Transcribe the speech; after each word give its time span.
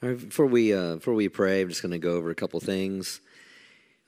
Before 0.00 0.46
we 0.46 0.72
uh, 0.72 0.94
before 0.94 1.12
we 1.12 1.28
pray, 1.28 1.60
I'm 1.60 1.68
just 1.68 1.82
going 1.82 1.92
to 1.92 1.98
go 1.98 2.14
over 2.14 2.30
a 2.30 2.34
couple 2.34 2.58
things 2.58 3.20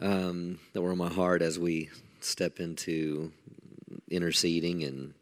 um, 0.01 0.59
that 0.73 0.81
were 0.81 0.93
on 0.93 0.97
my 0.97 1.11
heart 1.11 1.43
as 1.43 1.59
we 1.59 1.91
step 2.21 2.61
into 2.61 3.31
interceding 4.09 4.85
and 4.85 5.13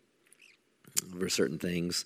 over 1.13 1.29
certain 1.29 1.59
things. 1.59 2.05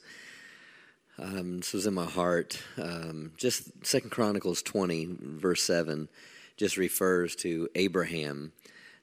Um, 1.19 1.59
this 1.59 1.75
was 1.75 1.87
in 1.87 1.93
my 1.93 2.07
heart. 2.07 2.59
Um, 2.79 3.33
just 3.37 3.85
Second 3.85 4.09
Chronicles 4.09 4.63
20, 4.63 5.09
verse 5.21 5.63
7, 5.63 6.09
just 6.57 6.79
refers 6.79 7.37
to 7.37 7.69
Abraham 7.75 8.53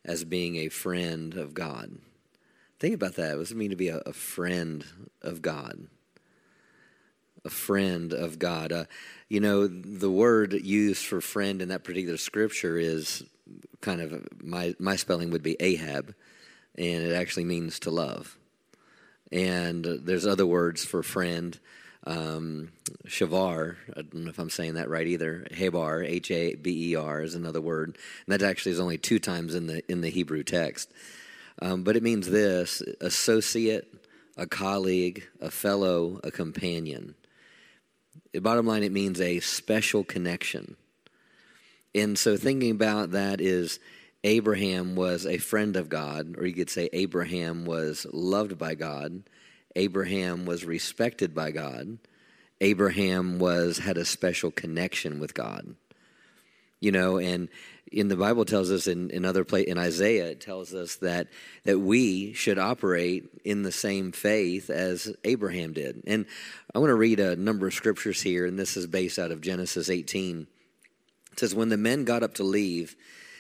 as 0.04 0.24
being 0.24 0.56
a 0.56 0.70
friend 0.70 1.36
of 1.36 1.54
God. 1.54 2.00
Think 2.80 2.96
about 2.96 3.14
that. 3.18 3.34
What 3.34 3.44
does 3.44 3.52
it 3.52 3.58
mean 3.58 3.70
to 3.70 3.76
be 3.76 3.90
a, 3.90 4.00
a 4.08 4.14
friend 4.14 4.84
of 5.22 5.44
God? 5.44 5.86
A 7.44 7.50
friend 7.50 8.14
of 8.14 8.38
God. 8.38 8.72
Uh, 8.72 8.86
you 9.30 9.40
know, 9.40 9.68
the 9.68 10.12
word 10.12 10.54
used 10.54 11.06
for 11.06 11.22
friend 11.22 11.62
in 11.62 11.70
that 11.70 11.84
particular 11.84 12.18
scripture 12.18 12.78
is 12.78 13.24
kind 13.82 14.02
of 14.02 14.28
my 14.44 14.76
my 14.80 14.96
spelling 14.96 15.32
would 15.32 15.44
be 15.44 15.58
Ahab, 15.60 16.14
and 16.76 17.04
it 17.04 17.14
actually 17.14 17.46
means 17.46 17.80
to 17.80 17.92
love. 17.92 18.38
And 19.32 19.86
there's 19.86 20.28
other 20.28 20.46
words 20.46 20.84
for 20.84 21.02
friend. 21.04 21.58
Um, 22.06 22.72
Shavar, 23.06 23.76
I 23.96 24.02
don't 24.02 24.24
know 24.24 24.30
if 24.30 24.40
I'm 24.40 24.50
saying 24.50 24.74
that 24.74 24.90
right 24.90 25.06
either. 25.06 25.46
Habar, 25.52 26.04
H 26.06 26.32
A 26.32 26.56
B 26.56 26.92
E 26.92 26.96
R, 26.96 27.22
is 27.22 27.36
another 27.36 27.62
word, 27.62 27.98
and 28.26 28.34
that 28.34 28.42
actually 28.42 28.74
is 28.74 28.80
only 28.80 28.98
two 28.98 29.20
times 29.20 29.56
in 29.56 29.68
the 29.68 29.84
in 29.92 30.02
the 30.02 30.10
Hebrew 30.10 30.44
text. 30.44 30.92
Um, 31.62 31.84
but 31.84 31.96
it 31.96 32.04
means 32.04 32.28
this: 32.28 32.82
associate, 33.00 33.94
a 34.36 34.48
colleague, 34.48 35.28
a 35.40 35.52
fellow, 35.52 36.20
a 36.24 36.32
companion. 36.32 37.16
Bottom 38.34 38.66
line, 38.66 38.84
it 38.84 38.92
means 38.92 39.20
a 39.20 39.40
special 39.42 40.04
connection. 40.04 40.78
And 41.94 42.18
so 42.18 42.38
thinking 42.38 42.72
about 42.72 43.12
that 43.12 43.42
is 43.42 43.80
Abraham 44.24 44.96
was 44.96 45.26
a 45.26 45.38
friend 45.38 45.76
of 45.76 45.90
God, 45.90 46.36
or 46.38 46.46
you 46.46 46.54
could 46.54 46.70
say 46.70 46.90
Abraham 46.94 47.66
was 47.66 48.08
loved 48.14 48.58
by 48.58 48.76
God. 48.76 49.24
Abraham 49.76 50.46
was 50.46 50.64
respected 50.64 51.34
by 51.34 51.52
God. 51.52 51.98
Abraham 52.62 53.40
was 53.40 53.80
had 53.80 53.98
a 53.98 54.06
special 54.06 54.52
connection 54.52 55.20
with 55.20 55.34
God. 55.34 55.76
You 56.82 56.92
know, 56.92 57.18
and 57.18 57.48
in 57.92 58.08
the 58.08 58.16
Bible 58.16 58.44
tells 58.44 58.72
us 58.72 58.88
in, 58.88 59.10
in 59.12 59.24
other 59.24 59.44
place 59.44 59.68
in 59.68 59.78
Isaiah 59.78 60.28
it 60.28 60.42
tells 60.42 60.74
us 60.74 60.96
that 60.98 61.28
that 61.64 61.80
we 61.80 62.34
should 62.34 62.58
operate 62.58 63.30
in 63.44 63.64
the 63.64 63.72
same 63.72 64.12
faith 64.12 64.70
as 64.70 65.14
Abraham 65.24 65.74
did. 65.74 66.04
And 66.08 66.26
I 66.74 66.80
want 66.80 66.90
to 66.90 66.96
read 66.96 67.20
a 67.20 67.36
number 67.36 67.68
of 67.68 67.74
scriptures 67.74 68.22
here, 68.22 68.46
and 68.46 68.58
this 68.58 68.76
is 68.76 68.88
based 68.88 69.20
out 69.20 69.32
of 69.32 69.42
Genesis 69.42 69.90
18. 69.90 70.48
It 71.32 71.40
says, 71.40 71.56
When 71.56 71.70
the 71.70 71.78
men 71.78 72.06
got 72.06 72.24
up 72.24 72.34
to 72.36 72.44
leave, 72.44 72.96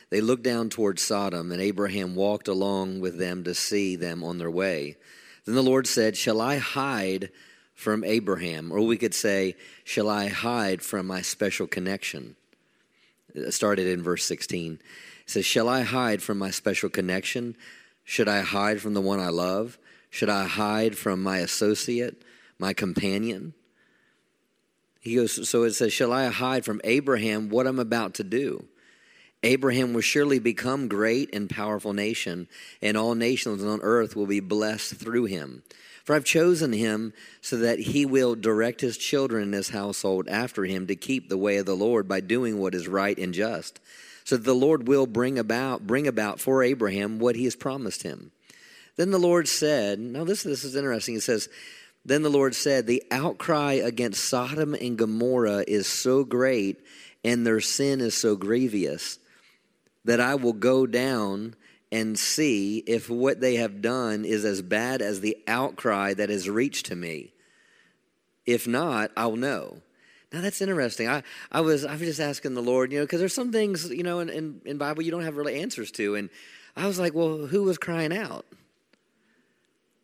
they 0.09 0.22
looked 0.22 0.44
down 0.44 0.69
towards 0.69 1.02
Sodom, 1.02 1.52
and 1.52 1.62
Abraham 1.62 2.16
walked 2.16 2.47
along 2.47 3.00
with 3.00 3.17
them 3.17 3.44
to 3.45 3.56
see 3.56 3.95
them 3.95 4.23
on 4.23 4.38
their 4.38 4.52
way. 4.52 4.97
Then 5.45 5.56
the 5.56 5.64
Lord 5.64 5.88
said, 5.88 6.17
Shall 6.17 6.42
I 6.42 6.58
hide 6.58 7.31
from 7.73 8.03
Abraham? 8.03 8.72
Or 8.72 8.81
we 8.81 8.97
could 8.97 9.14
say, 9.14 9.56
Shall 9.84 10.09
I 10.09 10.28
hide 10.28 10.81
from 10.81 11.08
my 11.08 11.22
special 11.22 11.67
connection? 11.67 12.36
Started 13.49 13.87
in 13.87 14.03
verse 14.03 14.25
16. 14.25 14.73
It 14.73 14.79
says, 15.25 15.45
Shall 15.45 15.69
I 15.69 15.81
hide 15.81 16.21
from 16.21 16.37
my 16.37 16.51
special 16.51 16.89
connection? 16.89 17.55
Should 18.03 18.27
I 18.27 18.41
hide 18.41 18.81
from 18.81 18.93
the 18.93 19.01
one 19.01 19.19
I 19.19 19.29
love? 19.29 19.77
Should 20.09 20.29
I 20.29 20.45
hide 20.45 20.97
from 20.97 21.23
my 21.23 21.38
associate, 21.38 22.23
my 22.59 22.73
companion? 22.73 23.53
He 24.99 25.15
goes, 25.15 25.47
So 25.49 25.63
it 25.63 25.71
says, 25.71 25.93
Shall 25.93 26.11
I 26.11 26.27
hide 26.27 26.65
from 26.65 26.81
Abraham 26.83 27.49
what 27.49 27.67
I'm 27.67 27.79
about 27.79 28.13
to 28.15 28.23
do? 28.23 28.65
Abraham 29.43 29.93
will 29.93 30.01
surely 30.01 30.38
become 30.38 30.88
great 30.88 31.33
and 31.33 31.49
powerful 31.49 31.93
nation, 31.93 32.47
and 32.81 32.95
all 32.95 33.16
nations 33.16 33.63
on 33.63 33.81
earth 33.81 34.16
will 34.16 34.27
be 34.27 34.39
blessed 34.39 34.95
through 34.95 35.25
him. 35.25 35.63
For 36.11 36.16
I've 36.16 36.25
chosen 36.25 36.73
him 36.73 37.13
so 37.39 37.55
that 37.55 37.79
he 37.79 38.05
will 38.05 38.35
direct 38.35 38.81
his 38.81 38.97
children 38.97 39.44
in 39.44 39.53
his 39.53 39.69
household 39.69 40.27
after 40.27 40.66
him 40.66 40.85
to 40.88 40.95
keep 40.97 41.29
the 41.29 41.38
way 41.38 41.55
of 41.55 41.66
the 41.66 41.73
Lord 41.73 42.09
by 42.09 42.19
doing 42.19 42.59
what 42.59 42.75
is 42.75 42.85
right 42.85 43.17
and 43.17 43.33
just, 43.33 43.79
so 44.25 44.35
that 44.35 44.44
the 44.44 44.53
Lord 44.53 44.89
will 44.89 45.07
bring 45.07 45.39
about 45.39 45.88
bring 45.88 46.07
about 46.07 46.41
for 46.41 46.63
Abraham 46.63 47.19
what 47.19 47.38
he 47.38 47.45
has 47.45 47.55
promised 47.55 48.03
him. 48.03 48.33
Then 48.97 49.11
the 49.11 49.19
Lord 49.19 49.47
said, 49.47 50.00
now 50.00 50.25
this, 50.25 50.44
this 50.44 50.66
is 50.66 50.75
interesting. 50.75 51.16
It 51.16 51.23
says, 51.23 51.47
Then 52.03 52.23
the 52.23 52.29
Lord 52.29 52.55
said, 52.55 52.88
The 52.88 53.03
outcry 53.09 53.75
against 53.75 54.25
Sodom 54.25 54.73
and 54.73 54.97
Gomorrah 54.97 55.63
is 55.66 55.88
so 55.88 56.25
great, 56.25 56.83
and 57.23 57.47
their 57.47 57.61
sin 57.61 58.01
is 58.01 58.17
so 58.17 58.35
grievous 58.35 59.17
that 60.03 60.19
I 60.19 60.35
will 60.35 60.51
go 60.51 60.85
down 60.85 61.55
and 61.91 62.18
see 62.18 62.78
if 62.88 63.09
what 63.09 63.41
they 63.41 63.56
have 63.56 63.81
done 63.81 64.24
is 64.24 64.46
as 64.46 64.62
bad 64.62 65.02
as 65.02 65.19
the 65.19 65.38
outcry 65.47 66.13
that 66.13 66.29
has 66.29 66.50
reached 66.50 66.85
to 66.88 66.96
me. 66.96 67.34
If 68.46 68.68
not, 68.68 69.12
I'll 69.18 69.35
know. 69.35 69.81
Now 70.31 70.41
that's 70.41 70.62
interesting. 70.62 71.09
I, 71.09 71.24
I 71.51 71.62
was 71.62 71.84
I 71.84 71.91
was 71.91 72.01
just 72.01 72.19
asking 72.19 72.53
the 72.53 72.62
Lord, 72.62 72.91
you 72.91 73.00
know, 73.00 73.06
because 73.06 73.19
there's 73.19 73.34
some 73.34 73.51
things, 73.51 73.90
you 73.90 74.03
know, 74.03 74.19
in, 74.19 74.30
in, 74.30 74.62
in 74.66 74.78
Bible 74.78 75.03
you 75.03 75.12
don't 75.12 75.24
have 75.24 75.35
really 75.35 75.59
answers 75.59 75.91
to. 75.91 76.16
And 76.16 76.30
I 76.75 76.88
was 76.88 77.00
like, 77.00 77.13
well, 77.13 77.47
who 77.47 77.63
was 77.63 77.78
crying 77.78 78.16
out? 78.16 78.46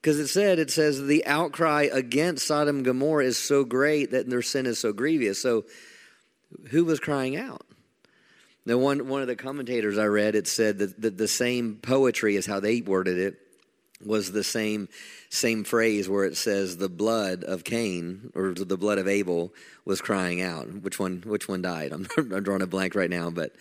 Because 0.02 0.20
it 0.20 0.28
said, 0.28 0.60
it 0.60 0.72
says, 0.72 1.02
the 1.02 1.26
outcry 1.26 1.90
against 1.92 2.48
Sodom 2.48 2.78
and 2.78 2.86
Gomorrah 2.86 3.26
is 3.26 3.38
so 3.38 3.64
great 3.64 4.12
that 4.12 4.30
their 4.30 4.42
sin 4.42 4.66
is 4.66 4.80
so 4.80 4.94
grievous. 4.94 5.42
So 5.42 5.66
who 6.70 6.86
was 6.86 7.00
crying 7.00 7.36
out? 7.36 7.67
Now, 8.68 8.78
one, 8.78 9.08
one 9.08 9.22
of 9.22 9.28
the 9.28 9.38
commentators 9.38 9.98
I 9.98 10.08
read, 10.08 10.36
it 10.36 10.46
said 10.46 10.80
that, 10.80 11.02
that 11.02 11.18
the 11.18 11.30
same 11.30 11.78
poetry 11.78 12.36
is 12.36 12.46
how 12.46 12.60
they 12.60 12.82
worded 12.82 13.18
it 13.18 13.40
was 14.06 14.32
the 14.32 14.44
same 14.44 14.90
same 15.30 15.64
phrase 15.64 16.08
where 16.08 16.24
it 16.24 16.38
says 16.38 16.78
the 16.78 16.90
blood 16.90 17.44
of 17.44 17.64
Cain 17.64 18.32
or 18.36 18.54
the 18.54 18.78
blood 18.78 18.98
of 18.98 19.08
Abel 19.08 19.54
was 19.86 20.02
crying 20.02 20.42
out. 20.42 20.68
Which 20.82 21.00
one? 21.00 21.24
Which 21.26 21.48
one 21.48 21.62
died? 21.62 21.92
I'm, 21.92 22.08
I'm 22.18 22.44
drawing 22.44 22.62
a 22.62 22.68
blank 22.68 22.94
right 22.94 23.10
now, 23.10 23.30
but 23.30 23.54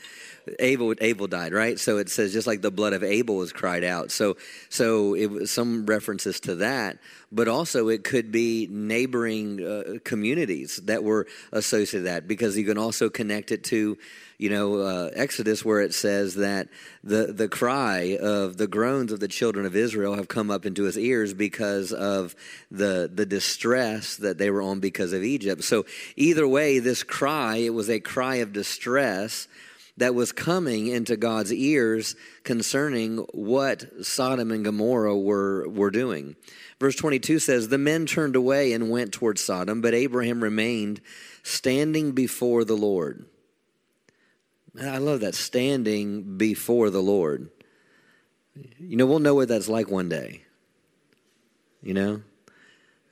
Abel 0.58 0.94
Abel 1.00 1.26
died, 1.26 1.52
right? 1.52 1.78
So 1.78 1.98
it 1.98 2.10
says 2.10 2.32
just 2.32 2.46
like 2.46 2.60
the 2.60 2.70
blood 2.70 2.92
of 2.92 3.02
Abel 3.02 3.36
was 3.36 3.52
cried 3.52 3.84
out. 3.84 4.10
So 4.10 4.36
so 4.68 5.14
it 5.14 5.26
was 5.26 5.50
some 5.50 5.86
references 5.86 6.40
to 6.40 6.56
that, 6.56 6.98
but 7.32 7.48
also 7.48 7.88
it 7.88 8.04
could 8.04 8.30
be 8.30 8.66
neighboring 8.70 9.64
uh, 9.64 9.98
communities 10.04 10.76
that 10.84 11.02
were 11.02 11.26
associated 11.52 12.04
with 12.04 12.12
that 12.12 12.28
because 12.28 12.58
you 12.58 12.64
can 12.64 12.76
also 12.76 13.08
connect 13.08 13.52
it 13.52 13.64
to 13.64 13.96
you 14.38 14.50
know, 14.50 14.80
uh, 14.80 15.10
Exodus, 15.14 15.64
where 15.64 15.80
it 15.80 15.94
says 15.94 16.34
that 16.36 16.68
the, 17.02 17.32
the 17.32 17.48
cry 17.48 18.18
of 18.20 18.56
the 18.56 18.66
groans 18.66 19.12
of 19.12 19.20
the 19.20 19.28
children 19.28 19.64
of 19.64 19.74
Israel 19.74 20.14
have 20.14 20.28
come 20.28 20.50
up 20.50 20.66
into 20.66 20.84
his 20.84 20.98
ears 20.98 21.32
because 21.32 21.92
of 21.92 22.34
the, 22.70 23.10
the 23.12 23.26
distress 23.26 24.16
that 24.16 24.38
they 24.38 24.50
were 24.50 24.62
on 24.62 24.80
because 24.80 25.12
of 25.12 25.22
Egypt. 25.22 25.64
So, 25.64 25.86
either 26.16 26.46
way, 26.46 26.78
this 26.78 27.02
cry, 27.02 27.56
it 27.56 27.74
was 27.74 27.88
a 27.88 28.00
cry 28.00 28.36
of 28.36 28.52
distress 28.52 29.48
that 29.96 30.14
was 30.14 30.32
coming 30.32 30.88
into 30.88 31.16
God's 31.16 31.52
ears 31.52 32.16
concerning 32.44 33.18
what 33.32 34.04
Sodom 34.04 34.50
and 34.50 34.64
Gomorrah 34.64 35.16
were, 35.16 35.68
were 35.68 35.90
doing. 35.90 36.36
Verse 36.78 36.96
22 36.96 37.38
says, 37.38 37.68
The 37.68 37.78
men 37.78 38.04
turned 38.04 38.36
away 38.36 38.72
and 38.72 38.90
went 38.90 39.12
toward 39.12 39.38
Sodom, 39.38 39.80
but 39.80 39.94
Abraham 39.94 40.42
remained 40.42 41.00
standing 41.42 42.12
before 42.12 42.64
the 42.64 42.76
Lord. 42.76 43.24
I 44.80 44.98
love 44.98 45.20
that 45.20 45.34
standing 45.34 46.36
before 46.36 46.90
the 46.90 47.02
Lord. 47.02 47.50
You 48.78 48.96
know, 48.96 49.06
we'll 49.06 49.18
know 49.18 49.34
what 49.34 49.48
that's 49.48 49.68
like 49.68 49.90
one 49.90 50.08
day. 50.08 50.42
You 51.82 51.94
know? 51.94 52.22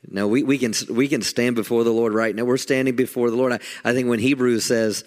Now 0.09 0.27
we, 0.27 0.43
we 0.43 0.59
can 0.59 0.75
we 0.91 1.09
can 1.09 1.23
stand 1.23 1.57
before 1.57 1.85
the 1.85 1.93
Lord 1.93 2.13
right 2.13 2.35
now. 2.35 2.45
We're 2.45 2.57
standing 2.57 2.97
before 2.97 3.31
the 3.31 3.37
Lord. 3.37 3.53
I, 3.53 3.61
I 3.85 3.93
think 3.93 4.09
when 4.09 4.19
Hebrews 4.19 4.65
says 4.65 5.05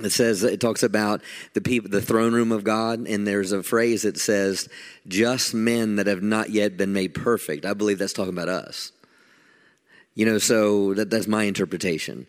it 0.00 0.10
says 0.10 0.42
it 0.42 0.60
talks 0.60 0.82
about 0.82 1.22
the 1.54 1.60
people 1.60 1.90
the 1.90 2.00
throne 2.00 2.32
room 2.32 2.52
of 2.52 2.64
God, 2.64 3.06
and 3.06 3.26
there's 3.26 3.52
a 3.52 3.62
phrase 3.62 4.02
that 4.02 4.18
says, 4.18 4.68
just 5.06 5.54
men 5.54 5.96
that 5.96 6.06
have 6.06 6.22
not 6.22 6.50
yet 6.50 6.76
been 6.76 6.92
made 6.92 7.14
perfect. 7.14 7.66
I 7.66 7.74
believe 7.74 7.98
that's 7.98 8.12
talking 8.12 8.32
about 8.32 8.48
us. 8.48 8.92
You 10.14 10.26
know, 10.26 10.38
so 10.38 10.94
that, 10.94 11.10
that's 11.10 11.26
my 11.26 11.44
interpretation. 11.44 12.26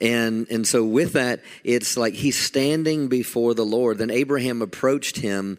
And, 0.00 0.46
and 0.50 0.66
so, 0.66 0.84
with 0.84 1.12
that, 1.12 1.40
it's 1.62 1.96
like 1.96 2.14
he's 2.14 2.38
standing 2.38 3.08
before 3.08 3.54
the 3.54 3.66
Lord. 3.66 3.98
Then 3.98 4.10
Abraham 4.10 4.62
approached 4.62 5.18
him 5.18 5.58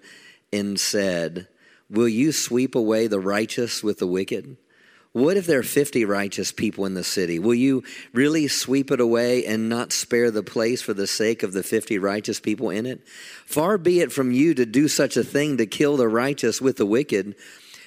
and 0.51 0.79
said, 0.79 1.47
Will 1.89 2.07
you 2.07 2.31
sweep 2.31 2.73
away 2.73 3.07
the 3.07 3.19
righteous 3.19 3.83
with 3.83 3.99
the 3.99 4.07
wicked? 4.07 4.57
What 5.13 5.35
if 5.35 5.45
there 5.45 5.59
are 5.59 5.63
50 5.63 6.05
righteous 6.05 6.53
people 6.53 6.85
in 6.85 6.93
the 6.93 7.03
city? 7.03 7.37
Will 7.37 7.53
you 7.53 7.83
really 8.13 8.47
sweep 8.47 8.91
it 8.91 9.01
away 9.01 9.45
and 9.45 9.67
not 9.67 9.91
spare 9.91 10.31
the 10.31 10.41
place 10.41 10.81
for 10.81 10.93
the 10.93 11.07
sake 11.07 11.43
of 11.43 11.51
the 11.51 11.63
50 11.63 11.99
righteous 11.99 12.39
people 12.39 12.69
in 12.69 12.85
it? 12.85 13.05
Far 13.45 13.77
be 13.77 13.99
it 13.99 14.13
from 14.13 14.31
you 14.31 14.53
to 14.53 14.65
do 14.65 14.87
such 14.87 15.17
a 15.17 15.23
thing 15.23 15.57
to 15.57 15.65
kill 15.65 15.97
the 15.97 16.07
righteous 16.07 16.61
with 16.61 16.77
the 16.77 16.85
wicked, 16.85 17.35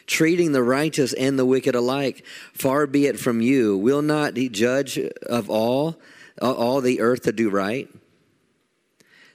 treating 0.06 0.52
the 0.52 0.62
righteous 0.62 1.14
and 1.14 1.38
the 1.38 1.46
wicked 1.46 1.74
alike. 1.74 2.26
Far 2.52 2.86
be 2.86 3.06
it 3.06 3.18
from 3.18 3.40
you. 3.40 3.78
Will 3.78 4.02
not 4.02 4.36
he 4.36 4.50
judge 4.50 4.98
of 4.98 5.48
all? 5.48 5.98
All 6.40 6.80
the 6.80 7.00
earth 7.00 7.22
to 7.22 7.32
do 7.32 7.50
right? 7.50 7.88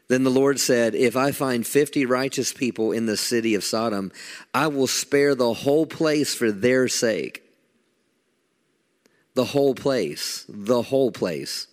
Then 0.09 0.23
the 0.23 0.31
Lord 0.31 0.59
said, 0.59 0.95
If 0.95 1.15
I 1.15 1.31
find 1.31 1.65
50 1.65 2.05
righteous 2.05 2.51
people 2.51 2.91
in 2.91 3.05
the 3.05 3.15
city 3.15 3.55
of 3.55 3.63
Sodom, 3.63 4.11
I 4.53 4.67
will 4.67 4.87
spare 4.87 5.35
the 5.35 5.53
whole 5.53 5.85
place 5.85 6.33
for 6.33 6.51
their 6.51 6.87
sake. 6.87 7.43
The 9.35 9.45
whole 9.45 9.75
place, 9.75 10.45
the 10.49 10.81
whole 10.81 11.11
place. 11.11 11.67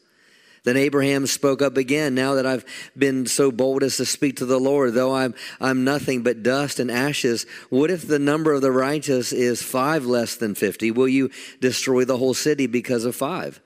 Then 0.64 0.76
Abraham 0.76 1.26
spoke 1.26 1.62
up 1.62 1.78
again, 1.78 2.14
Now 2.14 2.34
that 2.34 2.44
I've 2.44 2.64
been 2.98 3.24
so 3.24 3.50
bold 3.50 3.82
as 3.82 3.96
to 3.96 4.04
speak 4.04 4.36
to 4.36 4.46
the 4.46 4.60
Lord, 4.60 4.92
though 4.92 5.14
I'm, 5.14 5.34
I'm 5.58 5.84
nothing 5.84 6.22
but 6.22 6.42
dust 6.42 6.78
and 6.78 6.90
ashes, 6.90 7.46
what 7.70 7.90
if 7.90 8.06
the 8.06 8.18
number 8.18 8.52
of 8.52 8.60
the 8.62 8.72
righteous 8.72 9.32
is 9.32 9.62
five 9.62 10.04
less 10.04 10.36
than 10.36 10.54
50? 10.54 10.90
Will 10.90 11.08
you 11.08 11.30
destroy 11.60 12.04
the 12.04 12.18
whole 12.18 12.34
city 12.34 12.66
because 12.66 13.04
of 13.06 13.16
five? 13.16 13.60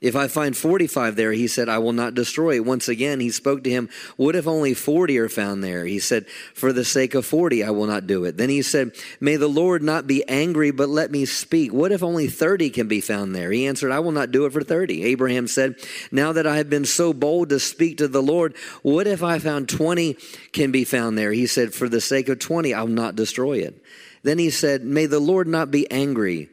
If 0.00 0.14
I 0.14 0.28
find 0.28 0.56
45 0.56 1.16
there, 1.16 1.32
he 1.32 1.48
said, 1.48 1.68
I 1.68 1.78
will 1.78 1.92
not 1.92 2.14
destroy 2.14 2.54
it. 2.54 2.64
Once 2.64 2.86
again, 2.86 3.18
he 3.18 3.30
spoke 3.30 3.64
to 3.64 3.70
him, 3.70 3.88
What 4.16 4.36
if 4.36 4.46
only 4.46 4.72
40 4.72 5.18
are 5.18 5.28
found 5.28 5.64
there? 5.64 5.86
He 5.86 5.98
said, 5.98 6.28
For 6.54 6.72
the 6.72 6.84
sake 6.84 7.16
of 7.16 7.26
40, 7.26 7.64
I 7.64 7.70
will 7.70 7.88
not 7.88 8.06
do 8.06 8.24
it. 8.24 8.36
Then 8.36 8.48
he 8.48 8.62
said, 8.62 8.92
May 9.18 9.34
the 9.34 9.48
Lord 9.48 9.82
not 9.82 10.06
be 10.06 10.26
angry, 10.28 10.70
but 10.70 10.88
let 10.88 11.10
me 11.10 11.24
speak. 11.24 11.72
What 11.72 11.90
if 11.90 12.04
only 12.04 12.28
30 12.28 12.70
can 12.70 12.86
be 12.86 13.00
found 13.00 13.34
there? 13.34 13.50
He 13.50 13.66
answered, 13.66 13.90
I 13.90 13.98
will 13.98 14.12
not 14.12 14.30
do 14.30 14.46
it 14.46 14.52
for 14.52 14.62
30. 14.62 15.02
Abraham 15.02 15.48
said, 15.48 15.74
Now 16.12 16.30
that 16.30 16.46
I 16.46 16.58
have 16.58 16.70
been 16.70 16.84
so 16.84 17.12
bold 17.12 17.48
to 17.48 17.58
speak 17.58 17.98
to 17.98 18.06
the 18.06 18.22
Lord, 18.22 18.54
what 18.82 19.08
if 19.08 19.24
I 19.24 19.40
found 19.40 19.68
20 19.68 20.16
can 20.52 20.70
be 20.70 20.84
found 20.84 21.18
there? 21.18 21.32
He 21.32 21.48
said, 21.48 21.74
For 21.74 21.88
the 21.88 22.00
sake 22.00 22.28
of 22.28 22.38
20, 22.38 22.72
I 22.72 22.82
will 22.82 22.88
not 22.88 23.16
destroy 23.16 23.58
it. 23.58 23.82
Then 24.22 24.38
he 24.38 24.50
said, 24.50 24.84
May 24.84 25.06
the 25.06 25.18
Lord 25.18 25.48
not 25.48 25.72
be 25.72 25.90
angry, 25.90 26.50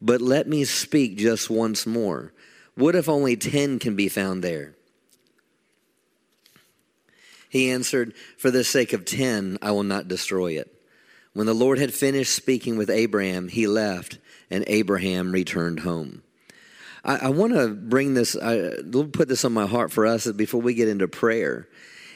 but 0.00 0.22
let 0.22 0.48
me 0.48 0.64
speak 0.64 1.18
just 1.18 1.50
once 1.50 1.86
more. 1.86 2.32
What 2.76 2.94
if 2.94 3.08
only 3.08 3.36
10 3.36 3.78
can 3.78 3.96
be 3.96 4.08
found 4.08 4.44
there? 4.44 4.74
He 7.48 7.70
answered, 7.70 8.14
For 8.36 8.50
the 8.50 8.64
sake 8.64 8.92
of 8.92 9.04
10, 9.04 9.58
I 9.62 9.70
will 9.70 9.82
not 9.82 10.08
destroy 10.08 10.52
it. 10.52 10.72
When 11.32 11.46
the 11.46 11.54
Lord 11.54 11.78
had 11.78 11.92
finished 11.92 12.34
speaking 12.34 12.76
with 12.76 12.90
Abraham, 12.90 13.48
he 13.48 13.66
left, 13.66 14.18
and 14.50 14.64
Abraham 14.66 15.32
returned 15.32 15.80
home. 15.80 16.22
I, 17.04 17.16
I 17.16 17.28
want 17.28 17.54
to 17.54 17.68
bring 17.68 18.14
this, 18.14 18.36
I, 18.36 18.72
put 19.12 19.28
this 19.28 19.44
on 19.44 19.52
my 19.52 19.66
heart 19.66 19.90
for 19.90 20.06
us 20.06 20.30
before 20.32 20.60
we 20.60 20.74
get 20.74 20.88
into 20.88 21.08
prayer, 21.08 21.68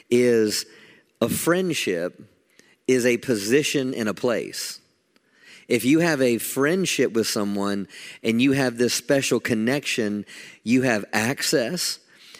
is 0.09 0.65
a 1.21 1.29
friendship 1.29 2.21
is 2.87 3.05
a 3.05 3.17
position 3.17 3.93
in 3.93 4.07
a 4.07 4.13
place. 4.13 4.80
If 5.67 5.85
you 5.85 5.99
have 5.99 6.21
a 6.21 6.37
friendship 6.37 7.13
with 7.13 7.27
someone 7.27 7.87
and 8.23 8.41
you 8.41 8.51
have 8.53 8.77
this 8.77 8.93
special 8.93 9.39
connection, 9.39 10.25
you 10.63 10.81
have 10.83 11.05
access. 11.13 11.99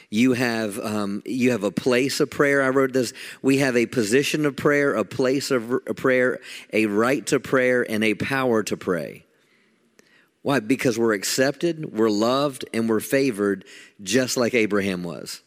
You 0.10 0.34
have 0.34 0.78
um, 0.80 1.24
you 1.26 1.52
have 1.52 1.64
a 1.64 1.72
place 1.72 2.20
of 2.20 2.30
prayer. 2.30 2.62
I 2.62 2.70
wrote 2.70 2.92
this. 2.92 3.14
We 3.42 3.60
have 3.60 3.78
a 3.78 3.86
position 3.86 4.46
of 4.46 4.58
prayer, 4.58 4.94
a 4.94 5.06
place 5.06 5.52
of 5.52 5.80
prayer, 5.96 6.40
a 6.74 6.88
right 6.88 7.26
to 7.28 7.40
prayer, 7.40 7.90
and 7.90 8.04
a 8.04 8.16
power 8.16 8.62
to 8.64 8.76
pray. 8.76 9.24
Why? 10.42 10.60
Because 10.60 10.98
we're 10.98 11.14
accepted, 11.14 11.94
we're 11.94 12.10
loved, 12.10 12.66
and 12.74 12.90
we're 12.90 13.00
favored, 13.00 13.64
just 14.02 14.38
like 14.38 14.54
Abraham 14.54 15.04
was. 15.04 15.42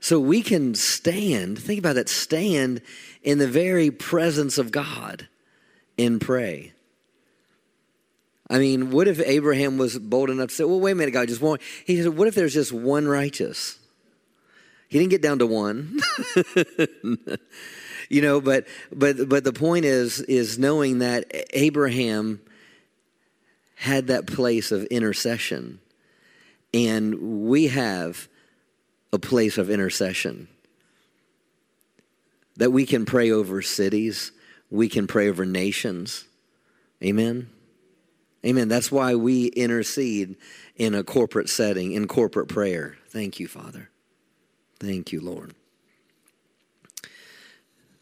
So 0.00 0.18
we 0.18 0.42
can 0.42 0.74
stand. 0.74 1.58
Think 1.58 1.78
about 1.78 1.94
that. 1.94 2.08
Stand 2.08 2.82
in 3.22 3.38
the 3.38 3.46
very 3.46 3.90
presence 3.90 4.58
of 4.58 4.72
God 4.72 5.28
and 5.98 6.20
pray. 6.20 6.72
I 8.50 8.58
mean, 8.58 8.90
what 8.90 9.06
if 9.06 9.20
Abraham 9.20 9.78
was 9.78 9.96
bold 9.96 10.28
enough 10.28 10.48
to 10.48 10.54
say, 10.56 10.64
well, 10.64 10.80
wait 10.80 10.92
a 10.92 10.94
minute, 10.96 11.12
God, 11.12 11.28
just 11.28 11.40
one? 11.40 11.60
He 11.86 12.02
said, 12.02 12.16
what 12.16 12.26
if 12.26 12.34
there's 12.34 12.52
just 12.52 12.72
one 12.72 13.06
righteous? 13.06 13.78
He 14.88 14.98
didn't 14.98 15.12
get 15.12 15.22
down 15.22 15.38
to 15.38 15.46
one. 15.46 16.00
you 18.08 18.20
know, 18.20 18.40
but 18.40 18.66
but 18.92 19.28
but 19.28 19.44
the 19.44 19.52
point 19.52 19.84
is 19.84 20.20
is 20.22 20.58
knowing 20.58 20.98
that 20.98 21.32
Abraham 21.54 22.40
had 23.76 24.08
that 24.08 24.26
place 24.26 24.72
of 24.72 24.84
intercession. 24.86 25.78
And 26.74 27.48
we 27.48 27.68
have 27.68 28.28
a 29.12 29.18
place 29.18 29.58
of 29.58 29.70
intercession. 29.70 30.48
That 32.56 32.72
we 32.72 32.84
can 32.84 33.06
pray 33.06 33.30
over 33.30 33.62
cities, 33.62 34.32
we 34.70 34.88
can 34.88 35.06
pray 35.06 35.28
over 35.28 35.46
nations. 35.46 36.24
Amen. 37.02 37.48
Amen. 38.44 38.68
That's 38.68 38.90
why 38.90 39.14
we 39.14 39.46
intercede 39.48 40.36
in 40.76 40.94
a 40.94 41.04
corporate 41.04 41.50
setting, 41.50 41.92
in 41.92 42.08
corporate 42.08 42.48
prayer. 42.48 42.96
Thank 43.08 43.38
you, 43.38 43.46
Father. 43.46 43.90
Thank 44.78 45.12
you, 45.12 45.20
Lord. 45.20 45.54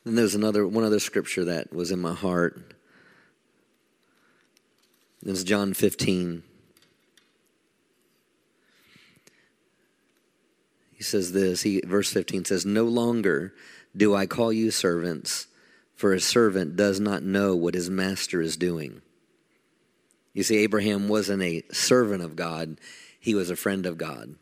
And 0.05 0.17
there's 0.17 0.37
another 0.37 0.67
one 0.67 0.85
other 0.85 1.01
scripture 1.01 1.45
that 1.47 1.73
was 1.73 1.91
in 1.91 1.99
my 1.99 2.15
heart. 2.15 2.73
It's 5.27 5.43
John 5.43 5.75
15. 5.75 6.45
He 10.93 11.03
says 11.03 11.33
this, 11.33 11.63
he 11.63 11.81
verse 11.85 12.13
15 12.13 12.45
says, 12.45 12.65
No 12.65 12.85
longer 12.85 13.55
do 13.97 14.15
I 14.15 14.27
call 14.27 14.53
you 14.53 14.71
servants, 14.71 15.49
for 15.95 16.13
a 16.13 16.21
servant 16.21 16.77
does 16.77 17.01
not 17.01 17.25
know 17.25 17.57
what 17.57 17.75
his 17.75 17.91
master 17.91 18.41
is 18.41 18.57
doing 18.57 19.03
you 20.39 20.45
see, 20.45 20.59
Abraham 20.59 21.09
wasn't 21.09 21.43
a 21.43 21.65
servant 21.73 22.23
of 22.23 22.37
God, 22.37 22.79
he 23.19 23.35
was 23.35 23.51
a 23.51 23.57
friend 23.57 23.87
of 23.87 23.99
God. 23.99 24.37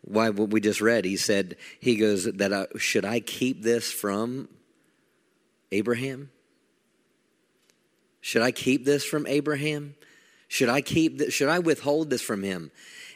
Why, 0.00 0.30
what 0.30 0.48
we 0.48 0.58
just 0.58 0.80
read, 0.80 1.04
he 1.04 1.18
said, 1.18 1.56
he 1.78 1.96
goes, 1.96 2.24
that 2.24 2.50
I, 2.50 2.66
should 2.78 3.04
I 3.04 3.20
keep 3.20 3.62
this 3.62 3.92
from 3.92 4.48
Abraham? 5.70 6.30
Should 8.22 8.40
I 8.40 8.52
keep 8.52 8.86
this 8.86 9.04
from 9.04 9.26
Abraham? 9.26 9.96
Should 10.48 10.70
I 10.70 10.80
keep 10.80 11.18
this, 11.18 11.34
should 11.34 11.50
I 11.50 11.58
withhold 11.58 12.08
this 12.08 12.22
from 12.22 12.42
him? 12.42 12.70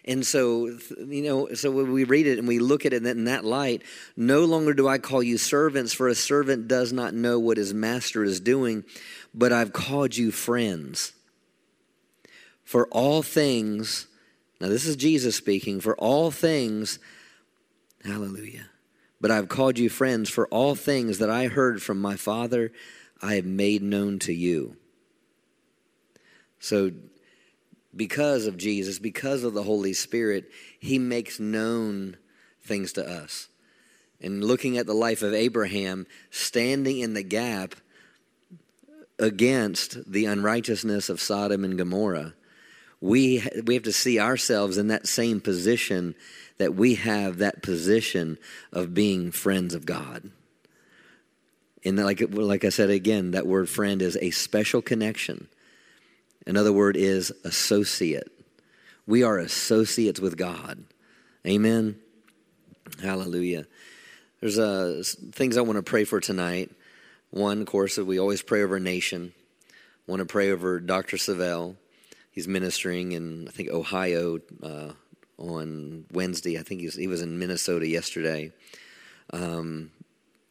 And 0.05 0.27
so, 0.27 0.67
you 0.99 1.23
know, 1.23 1.55
so 1.55 1.71
when 1.71 1.93
we 1.93 2.05
read 2.05 2.27
it 2.27 2.39
and 2.39 2.47
we 2.47 2.59
look 2.59 2.85
at 2.85 2.93
it 2.93 3.07
in 3.07 3.25
that 3.25 3.45
light, 3.47 3.85
no 4.19 4.45
longer 4.45 4.75
do 4.75 4.87
I 4.87 4.99
call 4.99 5.23
you 5.23 5.39
servants, 5.39 5.95
for 5.95 6.09
a 6.09 6.15
servant 6.15 6.69
does 6.69 6.93
not 6.93 7.15
know 7.15 7.39
what 7.39 7.57
his 7.57 7.73
master 7.73 8.23
is 8.23 8.39
doing, 8.39 8.85
but 9.33 9.51
I've 9.51 9.73
called 9.73 10.15
you 10.15 10.31
friends. 10.31 11.15
For 12.69 12.87
all 12.89 13.23
things, 13.23 14.09
now 14.61 14.69
this 14.69 14.85
is 14.85 14.95
Jesus 14.95 15.35
speaking, 15.35 15.81
for 15.81 15.97
all 15.97 16.31
things, 16.31 16.99
hallelujah. 18.05 18.67
But 19.23 19.31
I've 19.31 19.49
called 19.49 19.79
you 19.79 19.89
friends, 19.89 20.29
for 20.29 20.47
all 20.49 20.75
things 20.75 21.17
that 21.17 21.31
I 21.31 21.47
heard 21.47 21.83
from 21.83 21.99
my 21.99 22.17
Father, 22.17 22.71
I 23.23 23.37
have 23.37 23.47
made 23.47 23.83
known 23.83 24.19
to 24.19 24.35
you. 24.35 24.77
So, 26.61 26.91
because 27.97 28.45
of 28.45 28.59
Jesus, 28.59 28.99
because 28.99 29.45
of 29.45 29.55
the 29.55 29.63
Holy 29.63 29.95
Spirit, 29.95 30.51
He 30.79 30.99
makes 30.99 31.41
known 31.41 32.19
things 32.63 32.93
to 32.93 33.03
us. 33.03 33.49
And 34.21 34.45
looking 34.45 34.77
at 34.77 34.85
the 34.85 34.93
life 34.93 35.23
of 35.23 35.33
Abraham, 35.33 36.07
standing 36.31 36.99
in 36.99 37.15
the 37.15 37.23
gap 37.23 37.77
against 39.19 40.13
the 40.13 40.27
unrighteousness 40.27 41.09
of 41.09 41.19
Sodom 41.19 41.65
and 41.65 41.79
Gomorrah, 41.79 42.35
we, 43.01 43.47
we 43.65 43.75
have 43.75 43.85
to 43.85 43.93
see 43.93 44.19
ourselves 44.19 44.77
in 44.77 44.89
that 44.89 45.07
same 45.07 45.41
position 45.41 46.15
that 46.59 46.75
we 46.75 46.97
have 46.97 47.39
that 47.39 47.63
position 47.63 48.39
of 48.73 48.95
being 48.95 49.31
friends 49.31 49.75
of 49.75 49.87
God. 49.87 50.31
And 51.85 51.97
like, 51.97 52.23
like 52.31 52.65
I 52.65 52.71
said 52.71 52.91
again, 52.91 53.31
that 53.31 53.47
word 53.47 53.69
friend 53.69 54.03
is 54.03 54.19
a 54.21 54.31
special 54.31 54.83
connection. 54.83 55.49
Another 56.47 56.73
word 56.73 56.97
is 56.97 57.33
associate. 57.45 58.33
We 59.07 59.23
are 59.23 59.39
associates 59.39 60.21
with 60.21 60.37
God. 60.37 60.85
Amen. 61.47 61.97
Hallelujah. 63.01 63.67
There's 64.41 64.59
uh, 64.59 65.03
things 65.33 65.57
I 65.57 65.61
want 65.63 65.77
to 65.77 65.83
pray 65.83 66.05
for 66.05 66.21
tonight. 66.21 66.71
One, 67.31 67.61
of 67.61 67.67
course, 67.67 67.97
we 67.97 68.19
always 68.19 68.43
pray 68.43 68.63
over 68.63 68.81
nation. 68.81 69.33
I 69.63 70.11
want 70.11 70.21
to 70.21 70.27
pray 70.27 70.51
over 70.51 70.81
Dr. 70.81 71.17
Savelle 71.17 71.77
he's 72.39 72.47
ministering 72.47 73.11
in 73.11 73.49
I 73.49 73.51
think 73.51 73.69
Ohio 73.69 74.39
uh, 74.63 74.93
on 75.39 76.05
Wednesday. 76.13 76.57
I 76.57 76.63
think 76.63 76.81
he 76.83 77.09
was 77.09 77.21
in 77.21 77.37
Minnesota 77.37 77.89
yesterday. 77.89 78.53
Um, 79.33 79.91